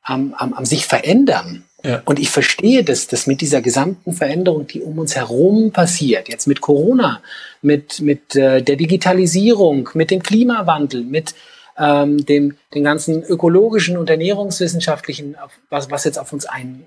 am, 0.04 0.36
am, 0.38 0.54
am 0.54 0.66
sich 0.66 0.86
verändern. 0.86 1.64
Ja. 1.84 2.02
Und 2.06 2.20
ich 2.20 2.30
verstehe 2.30 2.84
das, 2.84 3.08
dass 3.08 3.28
mit 3.28 3.42
dieser 3.42 3.62
gesamten 3.62 4.14
Veränderung, 4.14 4.68
die 4.68 4.82
um 4.82 5.00
uns 5.00 5.16
herum 5.16 5.72
passiert, 5.72 6.30
jetzt 6.30 6.48
mit 6.48 6.62
Corona, 6.62 7.22
mit, 7.62 8.00
mit 8.00 8.36
äh, 8.36 8.62
der 8.62 8.78
Digitalisierung, 8.78 9.90
mit 9.94 10.10
dem 10.10 10.24
Klimawandel, 10.24 11.04
mit 11.04 11.36
ähm, 11.78 12.26
dem, 12.26 12.58
den 12.74 12.84
ganzen 12.84 13.24
ökologischen 13.24 13.98
und 13.98 14.10
ernährungswissenschaftlichen, 14.10 15.36
was, 15.70 15.90
was 15.90 16.04
jetzt 16.04 16.20
auf 16.20 16.34
uns 16.34 16.46
ein, 16.46 16.86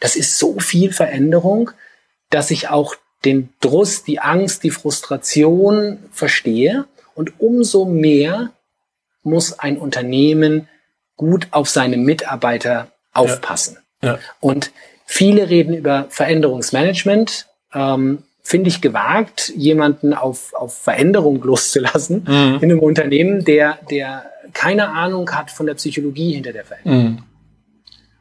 das 0.00 0.16
ist 0.16 0.38
so 0.38 0.58
viel 0.58 0.92
Veränderung, 0.92 1.70
dass 2.30 2.50
ich 2.50 2.68
auch 2.68 2.96
den 3.24 3.50
Druss, 3.60 4.04
die 4.04 4.20
Angst, 4.20 4.62
die 4.64 4.70
Frustration 4.70 5.98
verstehe. 6.12 6.86
Und 7.14 7.40
umso 7.40 7.84
mehr 7.84 8.50
muss 9.22 9.58
ein 9.58 9.78
Unternehmen 9.78 10.68
gut 11.16 11.48
auf 11.52 11.68
seine 11.68 11.96
Mitarbeiter 11.96 12.88
aufpassen. 13.12 13.78
Ja. 14.02 14.14
Ja. 14.14 14.18
Und 14.40 14.72
viele 15.06 15.48
reden 15.48 15.74
über 15.74 16.06
Veränderungsmanagement. 16.10 17.46
Ähm, 17.72 18.24
Finde 18.46 18.68
ich 18.68 18.82
gewagt, 18.82 19.52
jemanden 19.56 20.12
auf, 20.12 20.52
auf 20.52 20.76
Veränderung 20.76 21.42
loszulassen 21.42 22.24
mhm. 22.28 22.58
in 22.60 22.70
einem 22.70 22.78
Unternehmen, 22.80 23.44
der, 23.44 23.78
der 23.90 24.26
keine 24.52 24.90
Ahnung 24.90 25.30
hat 25.32 25.50
von 25.50 25.66
der 25.66 25.74
Psychologie 25.74 26.34
hinter 26.34 26.52
der 26.52 26.64
Veränderung. 26.64 27.04
Mhm. 27.04 27.22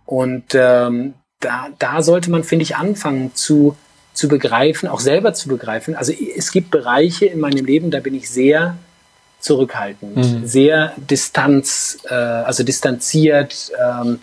Und 0.06 0.44
ähm, 0.54 1.14
da, 1.42 1.68
da 1.78 2.02
sollte 2.02 2.32
man, 2.32 2.44
finde 2.44 2.64
ich, 2.64 2.78
anfangen 2.78 3.36
zu, 3.36 3.76
zu 4.14 4.28
begreifen, 4.28 4.88
auch 4.88 5.00
selber 5.00 5.34
zu 5.34 5.50
begreifen. 5.50 5.96
Also 5.96 6.14
es 6.14 6.52
gibt 6.52 6.72
Bereiche 6.72 7.26
in 7.26 7.40
meinem 7.40 7.66
Leben, 7.66 7.92
da 7.92 8.00
bin 8.00 8.16
ich 8.16 8.30
sehr 8.30 8.78
zurückhaltend, 9.40 10.16
mhm. 10.16 10.48
sehr 10.48 10.94
distanz, 10.98 12.00
äh, 12.10 12.14
also 12.14 12.64
distanziert 12.64 13.72
ähm, 13.78 14.20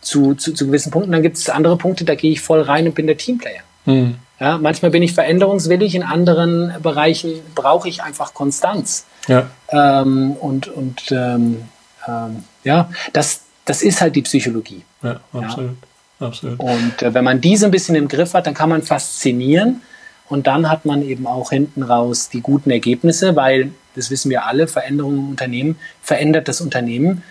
zu, 0.00 0.34
zu, 0.34 0.52
zu 0.52 0.66
gewissen 0.66 0.90
Punkten. 0.90 1.12
Dann 1.12 1.22
gibt 1.22 1.36
es 1.36 1.48
andere 1.48 1.76
Punkte, 1.76 2.04
da 2.04 2.16
gehe 2.16 2.32
ich 2.32 2.40
voll 2.40 2.62
rein 2.62 2.86
und 2.88 2.94
bin 2.94 3.06
der 3.06 3.16
Teamplayer. 3.16 3.62
Mhm. 3.84 4.16
Ja, 4.40 4.58
manchmal 4.58 4.90
bin 4.90 5.02
ich 5.02 5.12
veränderungswillig, 5.12 5.94
in 5.94 6.02
anderen 6.02 6.74
Bereichen 6.82 7.32
brauche 7.54 7.88
ich 7.88 8.02
einfach 8.02 8.34
Konstanz. 8.34 9.06
Ja. 9.28 9.46
Ähm, 9.70 10.32
und 10.32 10.68
und 10.68 11.12
ähm, 11.12 11.62
ähm, 12.08 12.44
ja, 12.64 12.90
das, 13.12 13.42
das 13.64 13.82
ist 13.82 14.00
halt 14.00 14.16
die 14.16 14.22
Psychologie. 14.22 14.82
Ja, 15.02 15.20
absolut. 15.32 15.76
Ja. 16.18 16.26
absolut. 16.26 16.60
Und 16.60 17.02
äh, 17.02 17.14
wenn 17.14 17.24
man 17.24 17.40
diese 17.40 17.66
ein 17.66 17.70
bisschen 17.70 17.94
im 17.94 18.08
Griff 18.08 18.34
hat, 18.34 18.46
dann 18.46 18.54
kann 18.54 18.68
man 18.68 18.82
faszinieren 18.82 19.82
und 20.28 20.46
dann 20.46 20.70
hat 20.70 20.84
man 20.84 21.02
eben 21.02 21.26
auch 21.26 21.50
hinten 21.50 21.82
raus 21.82 22.28
die 22.28 22.40
guten 22.40 22.70
Ergebnisse, 22.70 23.36
weil, 23.36 23.72
das 23.94 24.10
wissen 24.10 24.30
wir 24.30 24.46
alle, 24.46 24.66
Veränderungen 24.66 25.18
im 25.18 25.28
Unternehmen 25.30 25.76
verändert 26.00 26.48
das 26.48 26.60
Unternehmen 26.60 27.22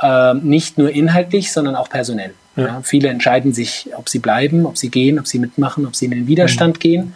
äh, 0.00 0.34
nicht 0.34 0.78
nur 0.78 0.90
inhaltlich, 0.90 1.52
sondern 1.52 1.74
auch 1.76 1.88
personell. 1.88 2.34
Ja. 2.56 2.66
Ja, 2.66 2.82
viele 2.82 3.08
entscheiden 3.08 3.52
sich, 3.52 3.88
ob 3.96 4.08
sie 4.08 4.18
bleiben, 4.18 4.66
ob 4.66 4.76
sie 4.76 4.90
gehen, 4.90 5.18
ob 5.18 5.26
sie 5.26 5.38
mitmachen, 5.38 5.86
ob 5.86 5.94
sie 5.94 6.06
in 6.06 6.10
den 6.10 6.26
Widerstand 6.26 6.76
mhm. 6.76 6.80
gehen. 6.80 7.14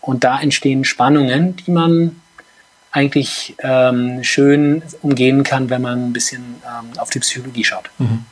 Und 0.00 0.24
da 0.24 0.40
entstehen 0.40 0.84
Spannungen, 0.84 1.56
die 1.56 1.70
man 1.70 2.20
eigentlich 2.92 3.56
ähm, 3.58 4.22
schön 4.22 4.82
umgehen 5.02 5.42
kann, 5.42 5.68
wenn 5.68 5.82
man 5.82 6.06
ein 6.06 6.12
bisschen 6.12 6.42
ähm, 6.64 6.98
auf 6.98 7.10
die 7.10 7.18
Psychologie 7.18 7.64
schaut. 7.64 7.90
Mhm. 7.98 8.24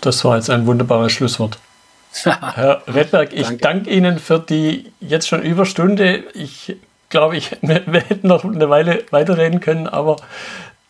Das 0.00 0.24
war 0.24 0.36
jetzt 0.36 0.50
ein 0.50 0.66
wunderbares 0.66 1.12
Schlusswort. 1.12 1.58
Herr 2.24 2.82
Redberg, 2.88 3.32
ich 3.32 3.42
danke. 3.42 3.58
danke 3.58 3.90
Ihnen 3.90 4.18
für 4.18 4.40
die 4.40 4.92
jetzt 5.00 5.28
schon 5.28 5.42
Überstunde. 5.42 6.24
Ich 6.34 6.76
glaube, 7.10 7.36
ich, 7.36 7.56
wir, 7.60 7.82
wir 7.92 8.00
hätten 8.00 8.26
noch 8.26 8.44
eine 8.44 8.68
Weile 8.70 9.04
weiterreden 9.10 9.60
können, 9.60 9.86
aber 9.86 10.16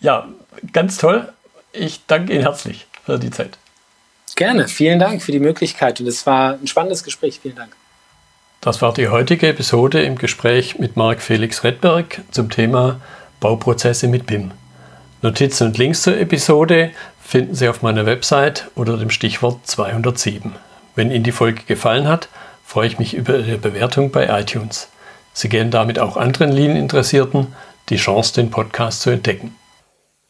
ja, 0.00 0.28
ganz 0.72 0.96
toll. 0.96 1.28
Ich 1.72 2.06
danke 2.06 2.32
Ihnen 2.32 2.42
herzlich 2.42 2.86
für 3.04 3.18
die 3.18 3.30
Zeit. 3.30 3.58
Gerne, 4.38 4.68
vielen 4.68 5.00
Dank 5.00 5.20
für 5.20 5.32
die 5.32 5.40
Möglichkeit 5.40 5.98
und 5.98 6.06
es 6.06 6.24
war 6.24 6.52
ein 6.52 6.68
spannendes 6.68 7.02
Gespräch. 7.02 7.40
Vielen 7.42 7.56
Dank. 7.56 7.74
Das 8.60 8.80
war 8.80 8.94
die 8.94 9.08
heutige 9.08 9.48
Episode 9.48 10.00
im 10.04 10.16
Gespräch 10.16 10.78
mit 10.78 10.96
Marc 10.96 11.20
Felix 11.20 11.64
Redberg 11.64 12.20
zum 12.30 12.48
Thema 12.48 13.00
Bauprozesse 13.40 14.06
mit 14.06 14.26
BIM. 14.26 14.52
Notizen 15.22 15.66
und 15.66 15.78
Links 15.78 16.02
zur 16.02 16.16
Episode 16.16 16.92
finden 17.20 17.56
Sie 17.56 17.68
auf 17.68 17.82
meiner 17.82 18.06
Website 18.06 18.70
unter 18.76 18.96
dem 18.96 19.10
Stichwort 19.10 19.66
207. 19.66 20.54
Wenn 20.94 21.10
Ihnen 21.10 21.24
die 21.24 21.32
Folge 21.32 21.64
gefallen 21.64 22.06
hat, 22.06 22.28
freue 22.64 22.86
ich 22.86 23.00
mich 23.00 23.14
über 23.14 23.40
Ihre 23.40 23.58
Bewertung 23.58 24.12
bei 24.12 24.28
iTunes. 24.40 24.88
Sie 25.32 25.48
geben 25.48 25.72
damit 25.72 25.98
auch 25.98 26.16
anderen 26.16 26.52
Lean-Interessierten 26.52 27.56
die 27.88 27.96
Chance, 27.96 28.34
den 28.34 28.52
Podcast 28.52 29.00
zu 29.00 29.10
entdecken. 29.10 29.56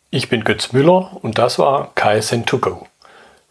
Ich 0.08 0.30
bin 0.30 0.44
Götz 0.44 0.72
Müller 0.72 1.10
und 1.20 1.36
das 1.36 1.58
war 1.58 1.92
KSN2Go. 1.94 2.87